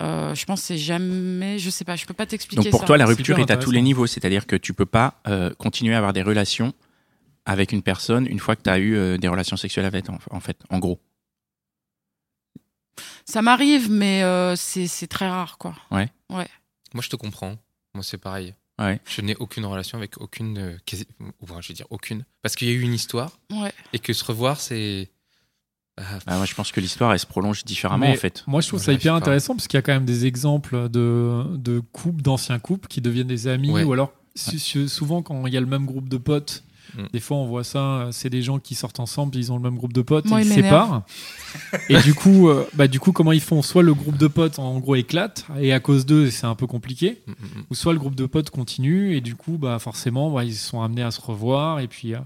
Euh, 0.00 0.34
je 0.34 0.44
pense 0.44 0.60
que 0.60 0.66
c'est 0.66 0.78
jamais, 0.78 1.58
je 1.58 1.70
sais 1.70 1.84
pas, 1.84 1.96
je 1.96 2.04
peux 2.06 2.14
pas 2.14 2.26
t'expliquer 2.26 2.62
Donc 2.64 2.70
pour 2.70 2.80
ça. 2.80 2.86
toi, 2.86 2.96
la 2.98 3.06
rupture 3.06 3.38
est 3.38 3.50
à 3.50 3.56
tous 3.56 3.70
les 3.70 3.82
niveaux, 3.82 4.06
c'est-à-dire 4.06 4.46
que 4.46 4.56
tu 4.56 4.74
peux 4.74 4.86
pas 4.86 5.20
euh, 5.26 5.54
continuer 5.54 5.94
à 5.94 5.98
avoir 5.98 6.12
des 6.12 6.22
relations 6.22 6.72
avec 7.46 7.72
une 7.72 7.82
personne 7.82 8.26
une 8.26 8.40
fois 8.40 8.56
que 8.56 8.62
tu 8.62 8.70
as 8.70 8.78
eu 8.78 8.94
euh, 8.96 9.16
des 9.18 9.28
relations 9.28 9.56
sexuelles 9.56 9.84
avec, 9.86 10.08
en, 10.10 10.18
en 10.30 10.40
fait, 10.40 10.58
en 10.70 10.78
gros. 10.78 11.00
Ça 13.24 13.42
m'arrive, 13.42 13.90
mais 13.90 14.22
euh, 14.22 14.54
c'est, 14.56 15.06
très 15.08 15.28
rare, 15.28 15.58
quoi. 15.58 15.74
Moi, 15.90 17.02
je 17.02 17.08
te 17.08 17.16
comprends. 17.16 17.56
Moi, 17.94 18.02
c'est 18.04 18.18
pareil. 18.18 18.54
Ouais. 18.78 19.00
Je 19.08 19.20
n'ai 19.22 19.34
aucune 19.36 19.64
relation 19.64 19.96
avec 19.98 20.20
aucune. 20.20 20.58
euh, 20.58 20.76
quasi- 20.86 21.06
ou, 21.20 21.30
enfin, 21.42 21.60
je 21.60 21.68
vais 21.68 21.74
dire 21.74 21.86
aucune. 21.90 22.24
Parce 22.42 22.54
qu'il 22.56 22.68
y 22.68 22.70
a 22.70 22.74
eu 22.74 22.80
une 22.82 22.92
histoire 22.94 23.38
Ouais. 23.50 23.72
et 23.92 23.98
que 23.98 24.12
se 24.12 24.24
revoir, 24.24 24.60
c'est. 24.60 25.10
Ah, 25.98 26.02
Bah, 26.26 26.36
moi, 26.36 26.44
je 26.46 26.54
pense 26.54 26.72
que 26.72 26.80
l'histoire, 26.80 27.12
elle 27.12 27.18
se 27.18 27.26
prolonge 27.26 27.64
différemment, 27.64 28.06
Mais 28.06 28.12
en 28.12 28.16
fait. 28.20 28.44
Moi, 28.46 28.60
je 28.60 28.68
trouve 28.68 28.82
ça 28.82 28.92
hyper 28.92 29.12
pas. 29.12 29.18
intéressant 29.18 29.54
parce 29.54 29.66
qu'il 29.66 29.78
y 29.78 29.80
a 29.80 29.82
quand 29.82 29.92
même 29.94 30.04
des 30.04 30.26
exemples 30.26 30.88
de, 30.90 31.42
de 31.56 31.80
couples, 31.92 32.22
d'anciens 32.22 32.58
couples 32.58 32.88
qui 32.88 33.00
deviennent 33.00 33.26
des 33.26 33.48
amis 33.48 33.70
Ouais. 33.70 33.84
ou 33.84 33.92
alors 33.92 34.12
souvent 34.88 35.22
quand 35.22 35.46
il 35.46 35.54
y 35.54 35.56
a 35.56 35.60
le 35.60 35.66
même 35.66 35.86
groupe 35.86 36.08
de 36.10 36.18
potes. 36.18 36.62
Mm. 36.96 37.04
Des 37.12 37.20
fois, 37.20 37.38
on 37.38 37.46
voit 37.46 37.64
ça, 37.64 37.78
euh, 37.78 38.08
c'est 38.12 38.30
des 38.30 38.42
gens 38.42 38.58
qui 38.58 38.74
sortent 38.74 39.00
ensemble, 39.00 39.34
ils 39.36 39.50
ont 39.50 39.56
le 39.56 39.62
même 39.62 39.76
groupe 39.76 39.92
de 39.94 40.02
potes, 40.02 40.26
Moi, 40.26 40.42
ils 40.42 40.46
il 40.46 40.50
se 40.50 40.54
séparent. 40.56 41.02
et 41.88 41.98
du 42.02 42.14
coup, 42.14 42.48
euh, 42.48 42.64
bah, 42.74 42.86
du 42.86 43.00
coup, 43.00 43.12
comment 43.12 43.32
ils 43.32 43.40
font? 43.40 43.60
Soit 43.62 43.82
le 43.82 43.92
groupe 43.94 44.16
de 44.18 44.26
potes, 44.28 44.58
en 44.58 44.78
gros, 44.78 44.94
éclate, 44.94 45.46
et 45.60 45.72
à 45.72 45.80
cause 45.80 46.06
d'eux, 46.06 46.30
c'est 46.30 46.46
un 46.46 46.54
peu 46.54 46.66
compliqué. 46.66 47.22
mm, 47.26 47.30
mm. 47.32 47.62
Ou 47.70 47.74
soit 47.74 47.92
le 47.92 47.98
groupe 47.98 48.14
de 48.14 48.26
potes 48.26 48.50
continue, 48.50 49.16
et 49.16 49.20
du 49.20 49.34
coup, 49.34 49.58
bah, 49.58 49.78
forcément, 49.78 50.30
bah, 50.30 50.44
ils 50.44 50.54
sont 50.54 50.80
amenés 50.82 51.02
à 51.02 51.10
se 51.10 51.20
revoir. 51.20 51.80
Et 51.80 51.88
puis, 51.88 52.14
euh, 52.14 52.18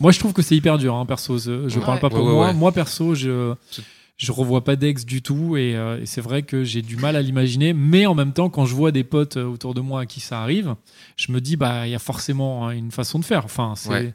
moi, 0.00 0.12
je 0.12 0.18
trouve 0.18 0.32
que 0.32 0.42
c'est 0.42 0.56
hyper 0.56 0.78
dur, 0.78 0.94
hein, 0.94 1.06
perso. 1.06 1.38
Je, 1.38 1.68
je 1.68 1.78
Ouais. 1.78 1.84
parle 1.84 2.00
pas 2.00 2.10
pour 2.10 2.18
Ouais, 2.20 2.26
ouais, 2.26 2.32
moi. 2.32 2.46
ouais. 2.48 2.54
Moi, 2.54 2.72
perso, 2.72 3.14
je 3.14 3.54
je 4.16 4.30
revois 4.30 4.62
pas 4.62 4.76
d'ex 4.76 5.04
du 5.04 5.22
tout 5.22 5.56
et, 5.56 5.74
euh, 5.74 6.00
et 6.00 6.06
c'est 6.06 6.20
vrai 6.20 6.42
que 6.44 6.62
j'ai 6.62 6.82
du 6.82 6.96
mal 6.96 7.16
à 7.16 7.20
l'imaginer 7.20 7.72
mais 7.72 8.06
en 8.06 8.14
même 8.14 8.32
temps 8.32 8.48
quand 8.48 8.64
je 8.64 8.72
vois 8.72 8.92
des 8.92 9.02
potes 9.02 9.38
euh, 9.38 9.44
autour 9.44 9.74
de 9.74 9.80
moi 9.80 10.02
à 10.02 10.06
qui 10.06 10.20
ça 10.20 10.40
arrive 10.40 10.76
je 11.16 11.32
me 11.32 11.40
dis 11.40 11.56
bah 11.56 11.88
il 11.88 11.90
y 11.90 11.96
a 11.96 11.98
forcément 11.98 12.68
hein, 12.68 12.70
une 12.70 12.92
façon 12.92 13.18
de 13.18 13.24
faire 13.24 13.44
enfin 13.44 13.72
c'est 13.76 13.88
Ouais. 13.90 14.14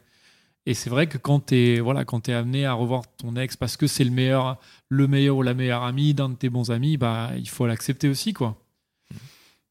et 0.64 0.72
c'est 0.72 0.88
vrai 0.88 1.06
que 1.06 1.18
quand 1.18 1.40
t'es 1.40 1.80
voilà 1.80 2.06
quand 2.06 2.20
t'es 2.20 2.32
amené 2.32 2.64
à 2.64 2.72
revoir 2.72 3.02
ton 3.18 3.36
ex 3.36 3.58
parce 3.58 3.76
que 3.76 3.86
c'est 3.86 4.04
le 4.04 4.10
meilleur 4.10 4.56
le 4.88 5.06
meilleur 5.06 5.36
ou 5.36 5.42
la 5.42 5.52
meilleure 5.52 5.82
amie 5.82 6.14
d'un 6.14 6.30
de 6.30 6.34
tes 6.34 6.48
bons 6.48 6.70
amis 6.70 6.96
bah 6.96 7.32
il 7.36 7.48
faut 7.50 7.66
l'accepter 7.66 8.08
aussi 8.08 8.32
quoi 8.32 8.56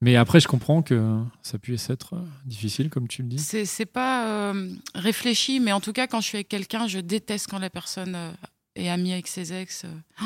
mais 0.02 0.16
après 0.16 0.40
je 0.40 0.48
comprends 0.48 0.82
que 0.82 1.18
ça 1.42 1.58
puisse 1.60 1.90
être 1.90 2.14
euh, 2.16 2.22
difficile 2.46 2.90
comme 2.90 3.08
tu 3.08 3.22
le 3.22 3.28
dis 3.30 3.40
C'est, 3.40 3.66
c'est 3.66 3.86
pas 3.86 4.28
euh, 4.28 4.72
réfléchi, 4.96 5.60
mais 5.60 5.72
en 5.72 5.80
tout 5.82 5.94
cas, 5.94 6.08
quand 6.08 6.22
je 6.22 6.28
suis 6.28 6.38
avec 6.38 6.50
quelqu'un, 6.50 6.88
je 6.88 7.00
déteste 7.00 7.48
quand 7.50 7.60
la 7.60 7.70
personne 7.70 8.16
euh, 8.16 8.32
est 8.76 8.90
amie 8.90 9.14
avec 9.14 9.28
ses 9.28 9.52
ex. 9.54 9.86
Oh, 10.22 10.26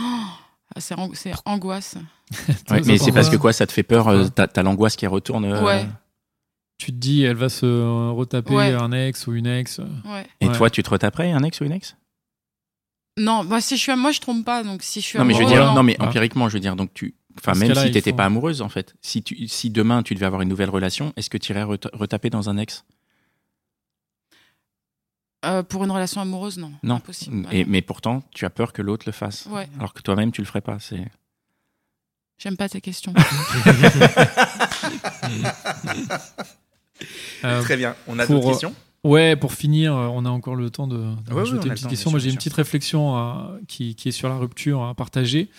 c'est, 0.77 0.95
ang- 0.97 1.13
c'est 1.15 1.33
angoisse. 1.45 1.95
Ouais, 2.69 2.81
mais 2.85 2.97
c'est 2.97 3.11
parce 3.11 3.29
que 3.29 3.35
quoi, 3.35 3.53
ça 3.53 3.67
te 3.67 3.71
fait 3.71 3.83
peur 3.83 4.07
euh, 4.07 4.27
T'as 4.27 4.47
t'as 4.47 4.63
l'angoisse 4.63 4.95
qui 4.95 5.05
retourne. 5.07 5.45
euh, 5.45 5.63
Ouais. 5.63 5.85
tu 6.79 6.87
te 6.87 6.97
dis 6.97 7.21
elle 7.23 7.35
va 7.35 7.49
se 7.49 7.65
retaper 8.11 8.53
Ouais. 8.55 8.73
un 8.73 8.91
ex 8.91 9.27
ou 9.27 9.33
une 9.33 9.45
ex 9.47 9.79
Ouais. 10.05 10.25
Et 10.41 10.47
Ouais. 10.47 10.55
toi, 10.57 10.69
tu 10.69 10.81
te 10.83 10.89
retaperais 10.89 11.31
un 11.31 11.43
ex 11.43 11.61
ou 11.61 11.65
une 11.65 11.71
ex? 11.73 11.95
Non, 13.19 13.43
moi, 13.43 13.61
si 13.61 13.77
je 13.77 13.81
suis, 13.81 13.95
moi, 13.95 14.11
je 14.11 14.19
trompe 14.19 14.43
pas. 14.43 14.63
Donc, 14.63 14.81
si 14.81 14.99
je 14.99 15.05
suis 15.05 15.19
Non, 15.19 15.25
mais 15.25 15.33
je 15.35 15.39
veux 15.39 15.45
amoureuse, 15.45 15.65
dire, 15.65 15.73
non, 15.75 15.83
mais 15.83 15.95
Ah. 15.99 16.07
empiriquement, 16.07 16.49
je 16.49 16.55
veux 16.55 16.59
dire, 16.59 16.75
donc 16.75 16.91
tu. 16.95 17.13
Enfin, 17.39 17.53
même 17.57 17.73
si 17.75 17.91
t'étais 17.91 18.11
faut- 18.11 18.15
pas 18.17 18.25
amoureuse, 18.25 18.61
en 18.61 18.69
fait, 18.69 18.95
si, 19.01 19.23
tu, 19.23 19.47
si 19.47 19.69
demain 19.69 20.03
tu 20.03 20.13
devais 20.15 20.25
avoir 20.25 20.41
une 20.41 20.49
nouvelle 20.49 20.69
relation, 20.69 21.13
est-ce 21.17 21.29
que 21.29 21.37
tu 21.37 21.51
irais 21.51 21.63
reta- 21.63 21.89
retaper 21.93 22.29
dans 22.29 22.49
un 22.49 22.57
ex? 22.57 22.85
Euh, 25.45 25.61
pour 25.63 25.83
une 25.83 25.91
relation 25.91 26.21
amoureuse, 26.21 26.57
non. 26.57 26.71
Non. 26.83 26.95
Impossible. 26.95 27.47
Et, 27.51 27.65
mais 27.65 27.81
pourtant, 27.81 28.23
tu 28.31 28.45
as 28.45 28.49
peur 28.49 28.71
que 28.71 28.81
l'autre 28.81 29.03
le 29.07 29.11
fasse. 29.11 29.45
Ouais. 29.47 29.67
Alors 29.77 29.93
que 29.93 30.01
toi-même, 30.01 30.31
tu 30.31 30.39
le 30.41 30.47
ferais 30.47 30.61
pas. 30.61 30.79
C'est. 30.79 31.05
J'aime 32.37 32.55
pas 32.57 32.69
tes 32.69 32.81
questions. 32.81 33.13
Euh, 37.43 37.75
bien. 37.75 37.95
On 38.07 38.17
a 38.19 38.25
d'autres 38.25 38.49
questions? 38.51 38.73
Ouais, 39.03 39.35
pour 39.35 39.53
finir, 39.53 39.95
euh, 39.95 40.07
on 40.07 40.25
a 40.25 40.29
encore 40.29 40.55
le 40.55 40.69
temps 40.69 40.87
de, 40.87 40.97
de 40.97 41.33
Ouais, 41.33 41.49
une 41.49 41.59
petite 41.59 41.87
question. 41.87 42.11
Moi, 42.11 42.19
j'ai 42.19 42.29
une 42.29 42.37
petite 42.37 42.53
réflexion 42.53 43.17
euh, 43.17 43.59
qui, 43.67 43.95
qui 43.95 44.09
est 44.09 44.13
sur 44.13 44.29
la 44.29 44.37
rupture 44.37 44.83
à 44.83 44.93
partager. 44.93 45.49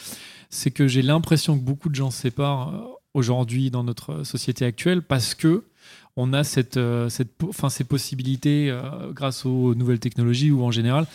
C'est 0.51 0.71
que 0.71 0.87
j'ai 0.89 1.03
l'impression 1.03 1.59
que 1.59 1.63
beaucoup 1.63 1.89
de 1.89 1.95
gens 1.95 2.11
se 2.11 2.23
séparent 2.23 2.75
euh, 2.75 2.81
aujourd'hui 3.13 3.71
dans 3.71 3.85
notre 3.85 4.25
société 4.25 4.65
actuelle 4.65 5.03
parce 5.03 5.35
que 5.35 5.65
on 6.17 6.33
a 6.33 6.45
cette, 6.45 6.79
cette, 7.09 7.33
enfin, 7.43 7.69
ces 7.69 7.83
possibilités 7.83 8.71
euh, 8.71 9.13
grâce 9.13 9.45
aux 9.45 9.75
nouvelles 9.75 9.99
technologies 9.99 10.53
ou 10.53 10.63
en 10.63 10.71
général 10.71 11.07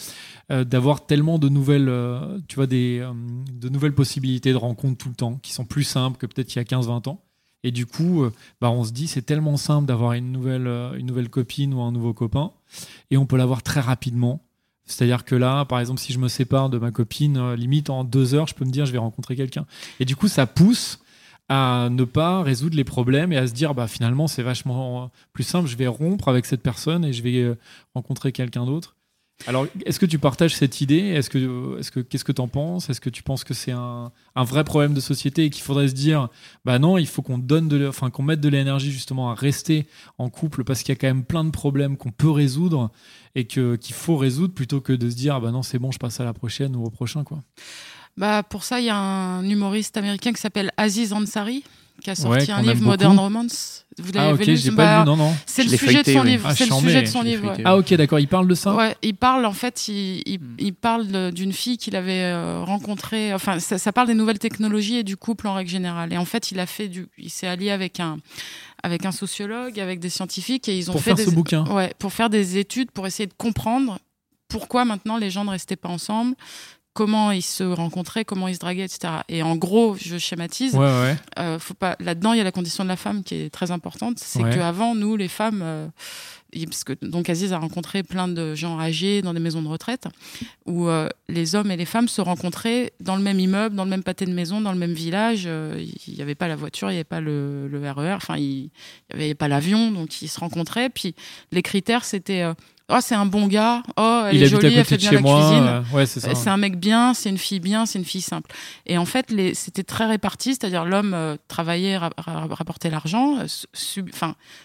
euh, 0.51 0.63
d'avoir 0.63 1.05
tellement 1.05 1.37
de 1.37 1.47
nouvelles, 1.47 1.89
euh, 1.89 2.39
tu 2.47 2.55
vois, 2.55 2.65
des, 2.65 3.07
de 3.53 3.69
nouvelles 3.69 3.93
possibilités 3.93 4.51
de 4.51 4.57
rencontres 4.57 4.97
tout 4.97 5.09
le 5.09 5.15
temps 5.15 5.35
qui 5.35 5.53
sont 5.53 5.65
plus 5.65 5.83
simples 5.83 6.17
que 6.17 6.25
peut-être 6.25 6.55
il 6.55 6.57
y 6.57 6.61
a 6.61 6.63
15-20 6.63 7.07
ans. 7.07 7.21
Et 7.63 7.71
du 7.71 7.85
coup, 7.85 8.23
euh, 8.23 8.33
bah, 8.61 8.69
on 8.71 8.83
se 8.83 8.91
dit, 8.91 9.07
c'est 9.07 9.21
tellement 9.21 9.57
simple 9.57 9.85
d'avoir 9.85 10.13
une 10.13 10.31
nouvelle, 10.31 10.67
euh, 10.67 10.93
une 10.93 11.05
nouvelle 11.05 11.29
copine 11.29 11.73
ou 11.73 11.81
un 11.81 11.91
nouveau 11.91 12.13
copain, 12.13 12.51
et 13.11 13.17
on 13.17 13.25
peut 13.25 13.37
l'avoir 13.37 13.63
très 13.63 13.81
rapidement. 13.81 14.41
C'est-à-dire 14.85 15.23
que 15.23 15.35
là, 15.35 15.65
par 15.65 15.79
exemple, 15.79 15.99
si 15.99 16.13
je 16.13 16.19
me 16.19 16.29
sépare 16.29 16.69
de 16.69 16.77
ma 16.79 16.91
copine, 16.91 17.37
euh, 17.37 17.55
limite 17.55 17.89
en 17.89 18.03
deux 18.03 18.33
heures, 18.33 18.47
je 18.47 18.55
peux 18.55 18.65
me 18.65 18.71
dire, 18.71 18.85
je 18.85 18.91
vais 18.91 18.97
rencontrer 18.97 19.35
quelqu'un. 19.35 19.65
Et 19.99 20.05
du 20.05 20.15
coup, 20.15 20.27
ça 20.27 20.47
pousse 20.47 20.99
à 21.49 21.89
ne 21.91 22.03
pas 22.03 22.43
résoudre 22.43 22.75
les 22.75 22.83
problèmes 22.83 23.33
et 23.33 23.37
à 23.37 23.47
se 23.47 23.53
dire, 23.53 23.73
bah, 23.73 23.87
finalement, 23.87 24.27
c'est 24.27 24.43
vachement 24.43 25.11
plus 25.33 25.43
simple, 25.43 25.67
je 25.67 25.75
vais 25.75 25.87
rompre 25.87 26.27
avec 26.27 26.45
cette 26.45 26.61
personne 26.61 27.03
et 27.03 27.11
je 27.11 27.23
vais 27.23 27.57
rencontrer 27.95 28.31
quelqu'un 28.31 28.65
d'autre. 28.65 28.95
Alors, 29.47 29.67
est-ce 29.85 29.99
que 29.99 30.05
tu 30.05 30.19
partages 30.19 30.55
cette 30.55 30.81
idée? 30.81 30.97
Est-ce 30.97 31.29
que, 31.29 31.79
est-ce 31.79 31.91
que, 31.91 32.01
qu'est-ce 32.01 32.25
que 32.25 32.31
tu 32.31 32.41
en 32.41 32.49
penses? 32.49 32.89
Est-ce 32.89 32.99
que 32.99 33.09
tu 33.09 33.23
penses 33.23 33.43
que 33.43 33.53
c'est 33.53 33.71
un, 33.71 34.11
vrai 34.35 34.63
problème 34.63 34.93
de 34.93 34.99
société 34.99 35.45
et 35.45 35.49
qu'il 35.49 35.63
faudrait 35.63 35.87
se 35.87 35.93
dire, 35.93 36.27
bah 36.65 36.77
non, 36.77 36.97
il 36.97 37.07
faut 37.07 37.21
qu'on 37.21 37.37
donne 37.37 37.67
de, 37.69 37.87
enfin, 37.87 38.09
qu'on 38.09 38.23
mette 38.23 38.41
de 38.41 38.49
l'énergie 38.49 38.91
justement 38.91 39.31
à 39.31 39.35
rester 39.35 39.87
en 40.17 40.29
couple 40.29 40.63
parce 40.63 40.83
qu'il 40.83 40.93
y 40.93 40.97
a 40.97 40.99
quand 40.99 41.07
même 41.07 41.23
plein 41.23 41.45
de 41.45 41.51
problèmes 41.51 41.95
qu'on 41.95 42.11
peut 42.11 42.29
résoudre 42.29 42.91
et 43.35 43.45
que 43.45 43.77
qu'il 43.77 43.95
faut 43.95 44.17
résoudre 44.17 44.53
plutôt 44.53 44.81
que 44.81 44.93
de 44.93 45.09
se 45.09 45.15
dire, 45.15 45.35
ah 45.35 45.39
bah 45.39 45.51
non, 45.51 45.63
c'est 45.63 45.79
bon, 45.79 45.91
je 45.91 45.99
passe 45.99 46.19
à 46.19 46.25
la 46.25 46.33
prochaine 46.33 46.75
ou 46.75 46.83
au 46.83 46.89
prochain, 46.89 47.23
quoi. 47.23 47.39
Bah, 48.17 48.43
pour 48.43 48.65
ça, 48.65 48.81
il 48.81 48.85
y 48.85 48.89
a 48.89 48.97
un 48.97 49.47
humoriste 49.47 49.95
américain 49.95 50.33
qui 50.33 50.41
s'appelle 50.41 50.71
Aziz 50.75 51.13
Ansari 51.13 51.63
qui 52.01 52.09
a 52.09 52.15
sorti 52.15 52.45
Ouais, 52.47 52.51
un 52.51 52.61
livre 52.61 52.81
Modern 52.81 53.11
beaucoup. 53.13 53.23
Romance. 53.23 53.85
Vous 53.97 54.11
Ah, 54.15 54.31
l'avez 54.31 54.53
ok, 54.53 54.63
lu 54.63 54.71
Bah, 54.71 54.83
pas 54.85 54.99
lu, 54.99 55.05
non, 55.05 55.17
non. 55.17 55.35
C'est 55.45 55.63
Je 55.63 55.71
le 55.71 55.77
sujet 55.77 55.91
feuilleté, 55.91 56.13
de 56.13 56.17
son 56.17 56.23
oui. 56.23 56.29
livre. 56.31 56.47
Ah, 56.49 56.55
c'est 56.55 56.65
le 56.65 56.75
sujet 56.75 57.01
de 57.01 57.07
son 57.07 57.21
livre. 57.21 57.47
ouais. 57.51 57.61
Ah, 57.65 57.75
ok, 57.77 57.93
d'accord, 57.95 58.19
il 58.19 58.27
parle 58.27 58.47
de 58.47 58.55
ça 58.55 58.73
Ouais, 58.75 58.95
il 59.01 59.15
parle 59.15 59.45
en 59.45 59.51
fait, 59.51 59.87
il, 59.89 60.21
il, 60.25 60.39
il 60.57 60.73
parle 60.73 61.31
d'une 61.31 61.51
fille 61.51 61.77
qu'il 61.77 61.95
avait 61.97 62.23
euh, 62.23 62.63
rencontrée. 62.63 63.33
Enfin, 63.33 63.59
ça, 63.59 63.77
ça 63.77 63.91
parle 63.91 64.07
des 64.07 64.13
nouvelles 64.13 64.39
technologies 64.39 64.97
et 64.97 65.03
du 65.03 65.17
couple 65.17 65.47
en 65.47 65.53
règle 65.53 65.69
générale. 65.69 66.13
Et 66.13 66.17
en 66.17 66.25
fait, 66.25 66.51
il 66.51 66.59
a 66.59 66.65
fait 66.65 66.87
du, 66.87 67.07
il 67.17 67.29
s'est 67.29 67.47
allié 67.47 67.71
avec 67.71 67.99
un 67.99 68.17
avec 68.83 69.05
un 69.05 69.11
sociologue, 69.11 69.77
avec 69.79 69.99
des 69.99 70.09
scientifiques 70.09 70.69
et 70.69 70.77
ils 70.77 70.89
ont 70.89 70.93
Pour 70.93 71.01
fait 71.01 71.09
faire 71.09 71.17
des 71.17 71.25
ce 71.25 71.31
bouquin. 71.31 71.65
ouais, 71.65 71.93
pour 71.99 72.13
faire 72.13 72.29
des 72.29 72.57
études 72.57 72.91
pour 72.91 73.05
essayer 73.07 73.27
de 73.27 73.33
comprendre 73.37 73.99
pourquoi 74.47 74.85
maintenant 74.85 75.17
les 75.17 75.29
gens 75.29 75.43
ne 75.43 75.49
restaient 75.51 75.75
pas 75.75 75.89
ensemble, 75.89 76.33
comment 76.93 77.31
ils 77.31 77.41
se 77.43 77.63
rencontraient, 77.63 78.25
comment 78.25 78.47
ils 78.47 78.55
se 78.55 78.59
draguaient, 78.59 78.83
etc. 78.85 79.13
Et 79.29 79.41
en 79.43 79.55
gros, 79.55 79.95
je 79.95 80.17
schématise. 80.17 80.75
Ouais, 80.75 80.79
ouais. 80.85 81.15
Euh, 81.37 81.57
faut 81.59 81.73
pas 81.73 81.95
là-dedans 81.99 82.33
il 82.33 82.37
y 82.37 82.41
a 82.41 82.43
la 82.43 82.51
condition 82.51 82.83
de 82.83 82.89
la 82.89 82.97
femme 82.97 83.23
qui 83.23 83.35
est 83.35 83.49
très 83.49 83.71
importante 83.71 84.17
c'est 84.19 84.43
Ouais. 84.43 84.53
qu'avant 84.53 84.95
nous 84.95 85.15
les 85.15 85.27
femmes 85.27 85.61
euh, 85.63 85.87
parce 86.65 86.83
que 86.83 86.93
donc 87.01 87.29
Aziz 87.29 87.53
a 87.53 87.59
rencontré 87.59 88.01
plein 88.03 88.27
de 88.27 88.55
gens 88.55 88.79
âgés 88.79 89.21
dans 89.21 89.33
des 89.33 89.39
maisons 89.39 89.61
de 89.61 89.67
retraite 89.67 90.05
où 90.65 90.87
euh, 90.87 91.07
les 91.29 91.55
hommes 91.55 91.69
et 91.71 91.77
les 91.77 91.85
femmes 91.85 92.07
se 92.07 92.21
rencontraient 92.21 92.91
dans 92.99 93.15
le 93.15 93.21
même 93.21 93.39
immeuble 93.39 93.75
dans 93.75 93.83
le 93.83 93.89
même 93.89 94.03
pâté 94.03 94.25
de 94.25 94.33
maison 94.33 94.59
dans 94.59 94.71
le 94.71 94.77
même 94.79 94.93
village 94.93 95.45
il 95.45 96.13
n'y 96.15 96.21
avait 96.21 96.35
pas 96.35 96.47
la 96.47 96.55
voiture 96.55 96.89
il 96.89 96.93
n'y 96.93 96.97
avait 96.97 97.03
pas 97.03 97.21
le, 97.21 97.67
le 97.67 97.91
RER 97.91 98.13
enfin 98.13 98.35
il 98.37 98.69
n'y 99.13 99.23
avait 99.23 99.35
pas 99.35 99.47
l'avion 99.47 99.91
donc 99.91 100.21
ils 100.21 100.27
se 100.27 100.39
rencontraient 100.39 100.89
puis 100.89 101.13
les 101.51 101.61
critères 101.61 102.03
c'était 102.03 102.43
oh 102.89 102.97
c'est 103.01 103.15
un 103.15 103.25
bon 103.25 103.47
gars 103.47 103.83
oh 103.97 104.23
elle 104.27 104.35
il 104.35 104.43
est 104.43 104.47
jolie 104.47 104.73
elle 104.75 104.85
fait 104.85 104.97
bien 104.97 105.11
la 105.11 105.21
moi. 105.21 105.39
cuisine 105.39 105.63
euh, 105.67 105.81
ouais, 105.95 106.05
c'est 106.05 106.47
un 106.49 106.57
mec 106.57 106.79
bien, 106.79 107.13
c'est 107.13 107.29
une 107.29 107.37
fille 107.37 107.59
bien, 107.59 107.85
c'est 107.85 107.99
une 107.99 108.05
fille 108.05 108.21
simple. 108.21 108.51
Et 108.85 108.97
en 108.97 109.05
fait, 109.05 109.31
les- 109.31 109.53
c'était 109.53 109.83
très 109.83 110.05
réparti, 110.05 110.49
c'est-à-dire 110.55 110.85
l'homme 110.85 111.13
euh, 111.13 111.35
travaillait, 111.47 111.97
ra- 111.97 112.09
ra- 112.17 112.47
rapportait 112.49 112.89
l'argent, 112.89 113.37
euh, 113.39 113.45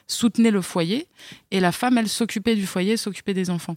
soutenait 0.06 0.50
le 0.50 0.62
foyer, 0.62 1.06
et 1.50 1.60
la 1.60 1.72
femme, 1.72 1.98
elle 1.98 2.08
s'occupait 2.08 2.54
du 2.56 2.66
foyer, 2.66 2.96
s'occupait 2.96 3.34
des 3.34 3.50
enfants. 3.50 3.76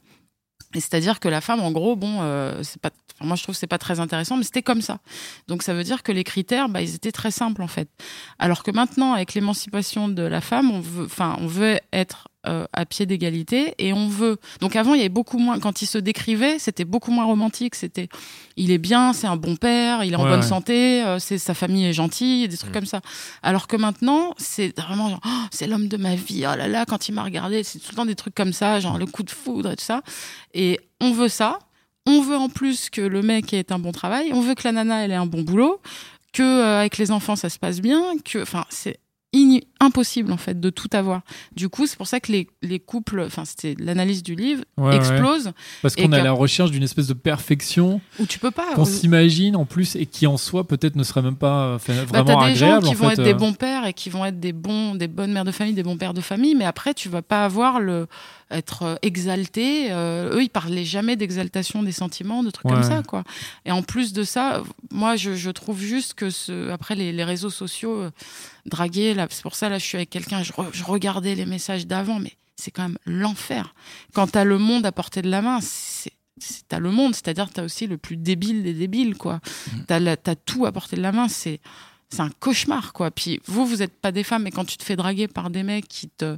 Et 0.76 0.80
c'est-à-dire 0.82 1.20
que 1.20 1.30
la 1.30 1.40
femme, 1.42 1.62
en 1.62 1.72
gros, 1.72 1.96
bon, 1.96 2.18
euh, 2.22 2.62
c'est 2.62 2.82
pas, 2.82 2.90
enfin, 3.16 3.26
moi 3.28 3.36
je 3.38 3.44
trouve 3.44 3.56
que 3.56 3.60
c'est 3.60 3.68
pas 3.68 3.78
très 3.78 4.00
intéressant, 4.02 4.36
mais 4.36 4.44
c'était 4.44 4.64
comme 4.64 4.82
ça. 4.82 5.00
Donc 5.48 5.64
ça 5.64 5.74
veut 5.74 5.84
dire 5.84 6.04
que 6.04 6.12
les 6.12 6.24
critères, 6.26 6.68
bah, 6.68 6.82
ils 6.82 6.94
étaient 6.94 7.14
très 7.14 7.32
simples 7.32 7.62
en 7.62 7.68
fait. 7.68 7.88
Alors 8.38 8.64
que 8.64 8.72
maintenant, 8.72 9.14
avec 9.14 9.34
l'émancipation 9.34 10.10
de 10.10 10.24
la 10.24 10.42
femme, 10.42 10.70
on 10.72 10.82
veut, 10.82 11.06
enfin, 11.06 11.38
on 11.40 11.48
veut 11.48 11.80
être 11.94 12.28
euh, 12.48 12.66
à 12.74 12.86
pied 12.86 13.06
d'égalité 13.06 13.74
et 13.78 13.94
on 13.94 14.08
veut. 14.08 14.38
Donc 14.62 14.76
avant, 14.76 14.94
il 14.94 14.98
y 14.98 15.02
avait 15.02 15.10
beaucoup 15.10 15.38
moins. 15.38 15.60
Quand 15.60 15.82
il 15.82 15.86
se 15.86 15.98
décrivait, 15.98 16.60
c'était 16.60 16.86
beaucoup 16.86 17.12
moins 17.12 17.26
romantique. 17.26 17.76
C'était, 17.76 18.08
il 18.56 18.72
est 18.72 18.78
bien, 18.78 19.14
c'est 19.14 19.28
un 19.28 19.36
bon 19.38 19.56
père, 19.56 20.04
il 20.04 20.14
est 20.14 20.16
en 20.16 20.24
Ouais, 20.24 20.30
bonne 20.30 20.40
ouais. 20.40 20.46
santé, 20.46 21.04
euh, 21.04 21.20
c'est 21.20 21.38
sa 21.38 21.54
famille 21.54 21.86
est 21.86 21.94
gentille, 21.94 22.48
des 22.48 22.58
trucs 22.58 22.72
Mm. 22.72 22.74
comme 22.74 22.86
ça. 22.86 23.02
Alors 23.44 23.68
que 23.68 23.76
maintenant, 23.78 24.34
c'est 24.38 24.78
vraiment 24.80 25.10
genre, 25.10 25.20
Oh, 25.26 25.30
c'est 25.52 25.68
l'homme 25.68 25.88
de 25.88 25.98
ma 25.98 26.16
vie. 26.16 26.46
Oh 26.52 26.56
là 26.56 26.68
là, 26.68 26.86
quand 26.86 27.08
il 27.10 27.12
m'a 27.14 27.24
regardé, 27.24 27.64
c'est 27.64 27.80
tout 27.80 27.88
le 27.92 27.96
temps 27.96 28.06
des 28.06 28.16
trucs 28.16 28.36
comme 28.36 28.54
ça, 28.54 28.80
genre 28.80 28.98
le 28.98 29.06
coup 29.06 29.24
de 29.24 29.30
foudre 29.32 29.72
et 29.72 29.76
tout 29.76 29.84
ça. 29.86 30.02
Et 30.54 30.80
on 31.02 31.12
veut 31.12 31.30
ça. 31.30 31.60
On 32.06 32.22
veut 32.22 32.38
en 32.38 32.48
plus 32.50 32.90
que 32.90 33.02
le 33.02 33.22
mec 33.22 33.54
ait 33.54 33.72
un 33.72 33.80
bon 33.80 33.92
travail. 33.92 34.32
On 34.34 34.40
veut 34.40 34.56
que 34.56 34.64
la 34.64 34.72
nana 34.72 35.04
elle 35.04 35.12
ait 35.12 35.16
un 35.16 35.26
bon 35.26 35.42
boulot, 35.42 35.82
que 36.32 36.42
euh, 36.44 36.80
avec 36.80 36.98
les 36.98 37.12
enfants 37.12 37.36
ça 37.36 37.50
se 37.50 37.60
passe 37.60 37.82
bien. 37.82 38.02
Que, 38.24 38.42
enfin, 38.44 38.64
c'est 38.70 38.98
impossible 39.80 40.32
en 40.32 40.38
fait 40.38 40.60
de 40.60 40.70
tout 40.70 40.90
avoir. 40.94 41.22
Du 41.56 41.70
coup, 41.70 41.86
c'est 41.88 41.98
pour 41.98 42.08
ça 42.08 42.20
que 42.20 42.32
les, 42.32 42.48
les 42.62 42.80
couples, 42.80 43.22
enfin, 43.26 43.46
c'était 43.46 43.76
l'analyse 43.80 44.24
du 44.24 44.36
livre, 44.36 44.64
Ouais, 44.78 44.90
ouais. 44.90 44.96
explosent 44.98 45.52
Parce 45.82 45.96
qu'on 45.96 46.12
est 46.12 46.20
à 46.20 46.24
la 46.24 46.32
recherche 46.32 46.72
d'une 46.72 46.84
espèce 46.84 47.08
de 47.08 47.14
perfection 47.14 48.02
où 48.20 48.26
tu 48.26 48.40
peux 48.40 48.52
pas. 48.52 48.74
qu'on 48.76 48.82
euh, 48.84 48.86
s'imagine 48.86 49.56
en 49.56 49.66
plus 49.66 49.96
et 49.96 50.06
qui 50.06 50.28
en 50.28 50.38
soi 50.38 50.68
peut-être 50.68 50.96
ne 50.96 51.04
serait 51.04 51.22
même 51.22 51.36
pas 51.36 51.66
euh, 51.66 51.78
Bah, 51.88 51.94
vraiment 52.24 52.42
t'as 52.42 52.50
des 52.50 52.56
gens 52.56 52.66
agréable. 52.68 52.84
qui 52.88 52.92
en 52.92 52.94
vont 52.96 53.08
fait, 53.10 53.14
être 53.14 53.24
des 53.24 53.32
euh. 53.34 53.38
bons 53.38 53.54
pères 53.54 53.86
et 53.86 53.94
qui 53.94 54.10
vont 54.10 54.26
être 54.26 54.40
des 54.40 54.54
bons, 54.54 54.96
des 54.96 55.08
bonnes 55.08 55.32
mères 55.32 55.46
de 55.46 55.52
famille, 55.52 55.74
des 55.74 55.84
bons 55.84 55.98
pères 55.98 56.14
de 56.14 56.22
famille, 56.22 56.56
mais 56.56 56.66
après 56.66 56.94
tu 56.94 57.10
vas 57.10 57.22
pas 57.22 57.46
avoir 57.46 57.80
le 57.80 58.08
être 58.50 58.98
exalté. 59.02 59.92
Euh, 59.92 60.36
eux, 60.38 60.42
ils 60.44 60.50
parlaient 60.50 60.86
jamais 60.86 61.18
d'exaltation 61.18 61.84
des 61.84 61.92
sentiments, 61.92 62.44
de 62.44 62.50
trucs 62.50 62.66
Ouais. 62.68 62.76
comme 62.76 62.84
ça, 62.84 63.04
quoi. 63.04 63.26
Et 63.66 63.72
en 63.74 63.82
plus 63.84 64.14
de 64.14 64.24
ça, 64.24 64.64
moi, 64.90 65.18
je, 65.18 65.36
je 65.36 65.50
trouve 65.50 65.82
juste 65.82 66.14
que 66.14 66.30
ce, 66.30 66.70
après 66.72 66.96
les, 66.96 67.12
les 67.12 67.26
réseaux 67.26 67.50
sociaux, 67.50 68.06
draguer, 68.66 69.14
là, 69.14 69.28
c'est 69.30 69.42
pour 69.44 69.56
ça 69.56 69.67
là, 69.70 69.78
je 69.80 69.86
suis 69.86 69.98
avec 69.98 70.10
quelqu'un, 70.10 70.44
je, 70.44 70.52
re- 70.54 70.70
je 70.74 70.84
regardais 70.84 71.36
les 71.36 71.46
messages 71.46 71.86
d'avant, 71.88 72.20
mais 72.20 72.34
c'est 72.56 72.72
quand 72.72 72.84
même 72.84 72.98
l'enfer. 73.06 73.74
Quand 74.14 74.28
t'as 74.32 74.44
le 74.44 74.58
monde 74.58 74.86
à 74.86 74.92
portée 74.92 75.22
de 75.22 75.30
la 75.30 75.42
main, 75.42 75.60
c'est 75.62 76.12
t'as 76.68 76.80
le 76.80 76.92
monde, 76.92 77.16
c'est-à-dire 77.16 77.50
t'as 77.52 77.64
aussi 77.64 77.88
le 77.88 77.98
plus 77.98 78.16
débile 78.18 78.62
des 78.64 78.74
débiles, 78.74 79.16
quoi. 79.18 79.40
T'as 79.88 80.00
la- 80.00 80.18
t'as 80.18 80.36
tout 80.36 80.66
à 80.66 80.72
portée 80.72 80.96
de 80.96 81.02
la 81.02 81.12
main, 81.12 81.28
c'est 81.28 81.60
c'est 82.10 82.22
un 82.22 82.30
cauchemar, 82.30 82.94
quoi. 82.94 83.12
Puis 83.12 83.42
vous, 83.48 83.66
vous 83.66 83.82
êtes 83.82 83.94
pas 84.00 84.12
des 84.14 84.24
femmes, 84.24 84.44
mais 84.44 84.52
quand 84.52 84.64
tu 84.66 84.78
te 84.78 84.84
fais 84.84 84.96
draguer 84.96 85.28
par 85.28 85.50
des 85.50 85.64
mecs 85.64 85.88
qui 85.88 86.08
te 86.10 86.38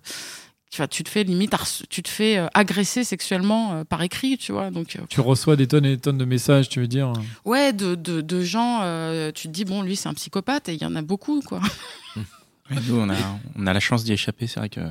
tu, 0.72 1.04
te 1.04 1.10
fais 1.10 1.24
limite 1.24 1.54
tu 1.90 2.04
te 2.04 2.10
fais 2.10 2.38
euh, 2.38 2.46
agresser 2.54 3.04
sexuellement 3.04 3.74
euh, 3.74 3.84
par 3.84 4.04
écrit, 4.04 4.38
tu 4.38 4.52
vois. 4.52 4.70
Donc 4.72 4.96
euh, 4.96 5.00
Tu 5.10 5.20
reçois 5.20 5.56
des 5.56 5.68
tonnes 5.68 5.86
et 5.86 5.96
des 5.96 6.02
tonnes 6.02 6.18
de 6.20 6.26
messages, 6.26 6.70
tu 6.70 6.80
veux 6.80 6.88
dire 6.88 7.12
ouais, 7.44 7.74
de, 7.74 7.96
de, 7.96 8.22
de 8.22 8.42
gens, 8.44 8.82
euh, 8.84 9.32
tu 9.32 9.48
te 9.48 9.54
dis 9.54 9.66
bon, 9.66 9.82
lui 9.82 9.96
c'est 9.96 10.08
un 10.10 10.14
psychopathe 10.14 10.70
et 10.70 10.76
il 10.76 10.82
y 10.82 10.86
en 10.86 10.96
a 10.96 11.02
beaucoup, 11.02 11.42
quoi. 11.42 11.60
Nous, 12.88 12.96
on 13.00 13.10
a, 13.10 13.16
on 13.56 13.68
a 13.68 13.74
la 13.74 13.80
chance 13.80 14.04
d'y 14.04 14.14
échapper, 14.14 14.48
c'est 14.48 14.60
vrai 14.60 14.70
que. 14.70 14.82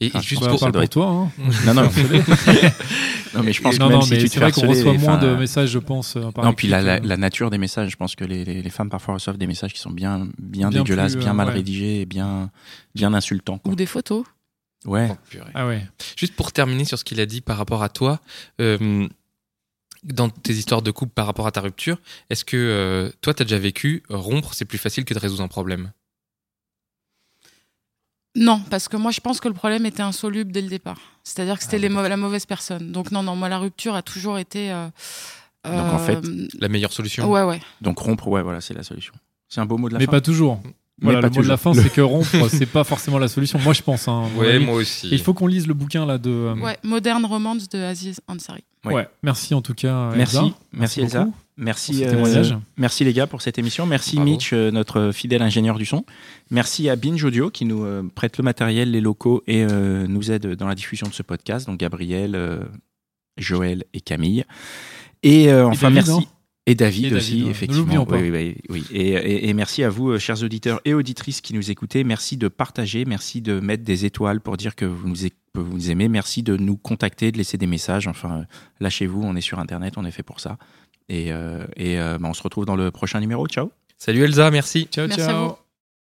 Et, 0.00 0.06
et 0.06 0.20
juste 0.20 0.40
pour, 0.46 0.60
parle 0.60 0.72
doit 0.72 0.72
pour 0.72 0.82
être- 0.82 0.90
toi. 0.92 1.08
hein. 1.08 1.32
Non, 1.66 1.74
non. 1.74 1.82
non, 3.34 3.42
mais 3.42 3.52
je 3.52 3.60
pense 3.60 3.74
que 3.74 3.80
non, 3.80 3.88
même 3.88 3.98
non, 3.98 4.02
si 4.02 4.10
mais 4.12 4.18
tu 4.18 4.28
c'est 4.28 4.34
te 4.34 4.38
vrai 4.40 4.52
fais 4.52 4.60
qu'on 4.60 4.68
harceler, 4.68 4.88
reçoit 4.90 4.98
moins 4.98 5.18
de 5.18 5.34
messages, 5.34 5.70
je 5.70 5.78
pense. 5.80 6.16
euh, 6.16 6.30
par 6.30 6.44
Non, 6.44 6.52
puis 6.52 6.68
la, 6.68 7.00
la 7.00 7.16
nature 7.16 7.50
des 7.50 7.58
messages, 7.58 7.90
je 7.90 7.96
pense 7.96 8.14
que 8.14 8.24
les, 8.24 8.44
les, 8.44 8.62
les 8.62 8.70
femmes 8.70 8.88
parfois 8.88 9.14
reçoivent 9.14 9.36
des 9.38 9.48
messages 9.48 9.72
qui 9.72 9.80
sont 9.80 9.90
bien, 9.90 10.28
bien, 10.38 10.68
Bien 10.70 10.82
dégueulasses, 10.82 11.12
plus, 11.14 11.20
bien 11.22 11.30
euh, 11.32 11.34
mal 11.34 11.48
ouais. 11.48 11.54
rédigés 11.54 12.02
et 12.02 12.06
bien, 12.06 12.50
bien 12.94 13.12
insultants. 13.14 13.58
quoi. 13.58 13.72
Ou 13.72 13.74
des 13.76 13.86
photos. 13.86 14.24
Ouais. 14.86 15.08
Oh. 15.10 15.38
Ah 15.54 15.66
ouais. 15.66 15.84
Juste 16.16 16.36
pour 16.36 16.52
terminer 16.52 16.84
sur 16.84 16.98
ce 16.98 17.04
qu'il 17.04 17.18
a 17.20 17.26
dit 17.26 17.40
par 17.40 17.56
rapport 17.56 17.82
à 17.82 17.88
toi, 17.88 18.20
euh, 18.60 19.08
dans 20.04 20.28
tes 20.28 20.52
histoires 20.52 20.82
de 20.82 20.90
couple 20.92 21.12
par 21.14 21.26
rapport 21.26 21.46
à 21.46 21.50
ta 21.50 21.62
rupture, 21.62 21.96
est-ce 22.30 22.44
que 22.44 22.56
euh, 22.56 23.10
toi, 23.22 23.34
tu 23.34 23.42
as 23.42 23.44
déjà 23.44 23.58
vécu 23.58 24.02
rompre, 24.08 24.54
c'est 24.54 24.66
plus 24.66 24.78
facile 24.78 25.04
que 25.04 25.14
de 25.14 25.18
résoudre 25.18 25.42
un 25.42 25.48
problème? 25.48 25.90
Non, 28.36 28.60
parce 28.70 28.88
que 28.88 28.96
moi 28.96 29.10
je 29.12 29.20
pense 29.20 29.38
que 29.40 29.48
le 29.48 29.54
problème 29.54 29.86
était 29.86 30.02
insoluble 30.02 30.50
dès 30.52 30.60
le 30.62 30.68
départ. 30.68 30.98
C'est-à-dire 31.22 31.56
que 31.56 31.62
c'était 31.64 31.78
les 31.78 31.88
mau- 31.88 32.02
la 32.06 32.16
mauvaise 32.16 32.46
personne. 32.46 32.90
Donc 32.92 33.10
non, 33.12 33.22
non, 33.22 33.36
moi 33.36 33.48
la 33.48 33.58
rupture 33.58 33.94
a 33.94 34.02
toujours 34.02 34.38
été. 34.38 34.72
euh, 34.72 34.88
Donc, 35.64 35.92
en 35.94 35.98
fait, 35.98 36.16
euh, 36.24 36.48
La 36.60 36.68
meilleure 36.68 36.92
solution 36.92 37.30
ouais, 37.30 37.42
ouais. 37.42 37.60
Donc 37.80 37.98
rompre, 37.98 38.28
ouais, 38.28 38.42
voilà, 38.42 38.60
c'est 38.60 38.74
la 38.74 38.82
solution. 38.82 39.14
C'est 39.48 39.60
un 39.60 39.66
beau 39.66 39.78
mot 39.78 39.88
de 39.88 39.94
la 39.94 40.00
Mais 40.00 40.06
fin. 40.06 40.10
pas 40.12 40.20
toujours. 40.20 40.60
Mais 40.64 40.72
Voilà, 41.06 41.20
pas 41.22 41.28
le 41.28 41.34
mot 41.34 41.42
de 41.42 41.48
la 41.48 41.56
fin, 41.56 41.70
toujours. 41.72 41.84
c'est 41.84 41.92
que 41.94 42.00
rompre, 42.00 42.48
c'est 42.50 42.66
pas 42.66 42.84
forcément 42.84 43.18
la 43.18 43.28
solution. 43.28 43.58
Moi, 43.60 43.72
je 43.72 43.82
pense. 43.82 44.06
Hein, 44.08 44.24
Ouais, 44.36 44.58
moi 44.58 44.74
aussi. 44.74 45.08
Et 45.08 45.12
il 45.14 45.20
faut 45.22 45.32
qu'on 45.34 45.46
lise 45.46 45.66
le 45.66 45.74
bouquin 45.74 46.04
là 46.04 46.18
de. 46.18 46.30
euh, 46.30 46.54
Ouais, 46.56 46.76
Modern 46.82 47.24
Romance 47.24 47.68
de 47.68 47.78
Aziz 47.82 48.20
Ansari. 48.28 48.62
Ouais. 48.84 48.94
ouais. 48.94 49.08
Merci 49.22 49.54
en 49.54 49.62
tout 49.62 49.74
cas. 49.74 50.10
Merci, 50.14 50.36
Elsa. 50.36 50.48
merci 50.72 51.00
Elsa. 51.00 51.24
beaucoup 51.24 51.36
Merci, 51.56 52.04
euh, 52.04 52.10
témoignage. 52.10 52.56
merci 52.76 53.04
les 53.04 53.12
gars 53.12 53.26
pour 53.28 53.40
cette 53.40 53.58
émission. 53.58 53.86
Merci 53.86 54.16
Bravo. 54.16 54.30
Mitch, 54.30 54.52
euh, 54.52 54.70
notre 54.72 55.12
fidèle 55.12 55.40
ingénieur 55.42 55.78
du 55.78 55.86
son. 55.86 56.04
Merci 56.50 56.88
à 56.88 56.96
Binge 56.96 57.22
Audio 57.22 57.48
qui 57.50 57.64
nous 57.64 57.84
euh, 57.84 58.02
prête 58.14 58.38
le 58.38 58.42
matériel, 58.44 58.90
les 58.90 59.00
locaux 59.00 59.42
et 59.46 59.64
euh, 59.64 60.06
nous 60.08 60.32
aide 60.32 60.46
dans 60.56 60.66
la 60.66 60.74
diffusion 60.74 61.06
de 61.06 61.12
ce 61.14 61.22
podcast. 61.22 61.66
Donc 61.68 61.78
Gabriel, 61.78 62.34
euh, 62.34 62.64
Joël 63.38 63.84
et 63.94 64.00
Camille. 64.00 64.44
Et 65.22 65.48
euh, 65.52 65.66
enfin 65.66 65.90
David, 65.90 66.08
merci. 66.08 66.24
hein. 66.24 66.30
Et 66.66 66.74
David 66.74 67.12
Et 67.12 67.16
aussi, 67.16 67.44
ouais. 67.44 67.50
Effectivement. 67.50 67.82
l'oublions 67.84 68.06
pas. 68.06 68.16
Oui, 68.16 68.30
oui, 68.30 68.56
oui. 68.70 68.84
Et, 68.90 69.10
et- 69.10 69.48
et 69.50 69.52
merci 69.54 69.84
à 69.84 69.90
vous, 69.90 70.18
chers 70.18 70.42
auditeurs 70.42 70.80
et 70.86 70.94
auditrices 70.94 71.40
qui 71.42 71.52
nous 71.54 71.70
écoutez. 71.70 72.04
Merci 72.04 72.36
de 72.38 72.48
partager, 72.48 73.04
merci 73.04 73.42
de 73.42 73.60
mettre 73.60 73.84
des 73.84 74.06
étoiles 74.06 74.40
pour 74.40 74.56
dire 74.56 74.74
que 74.74 74.86
vous 74.86 75.06
nous, 75.06 75.26
é- 75.26 75.30
que 75.30 75.60
vous 75.60 75.72
nous 75.74 75.90
aimez. 75.90 76.08
Merci 76.08 76.42
de 76.42 76.56
nous 76.56 76.76
contacter, 76.78 77.30
de 77.32 77.36
laisser 77.38 77.58
des 77.58 77.66
messages. 77.66 78.08
Enfin, 78.08 78.46
lâchez-vous, 78.80 79.22
on 79.22 79.36
est 79.36 79.42
sur 79.42 79.58
Internet, 79.58 79.94
on 79.98 80.04
est 80.06 80.10
fait 80.10 80.22
pour 80.22 80.40
ça. 80.40 80.56
Et, 81.08 81.32
euh, 81.32 81.66
et 81.76 81.98
euh, 81.98 82.18
bah, 82.18 82.28
on 82.30 82.34
se 82.34 82.42
retrouve 82.42 82.64
dans 82.66 82.76
le 82.76 82.90
prochain 82.90 83.20
numéro. 83.20 83.46
Ciao 83.46 83.70
Salut 83.98 84.22
Elsa, 84.24 84.50
merci. 84.50 84.88
Ciao, 84.90 85.06
Merci 85.06 85.22
à 85.22 85.26
ciao. 85.26 85.48
vous. 85.48 85.63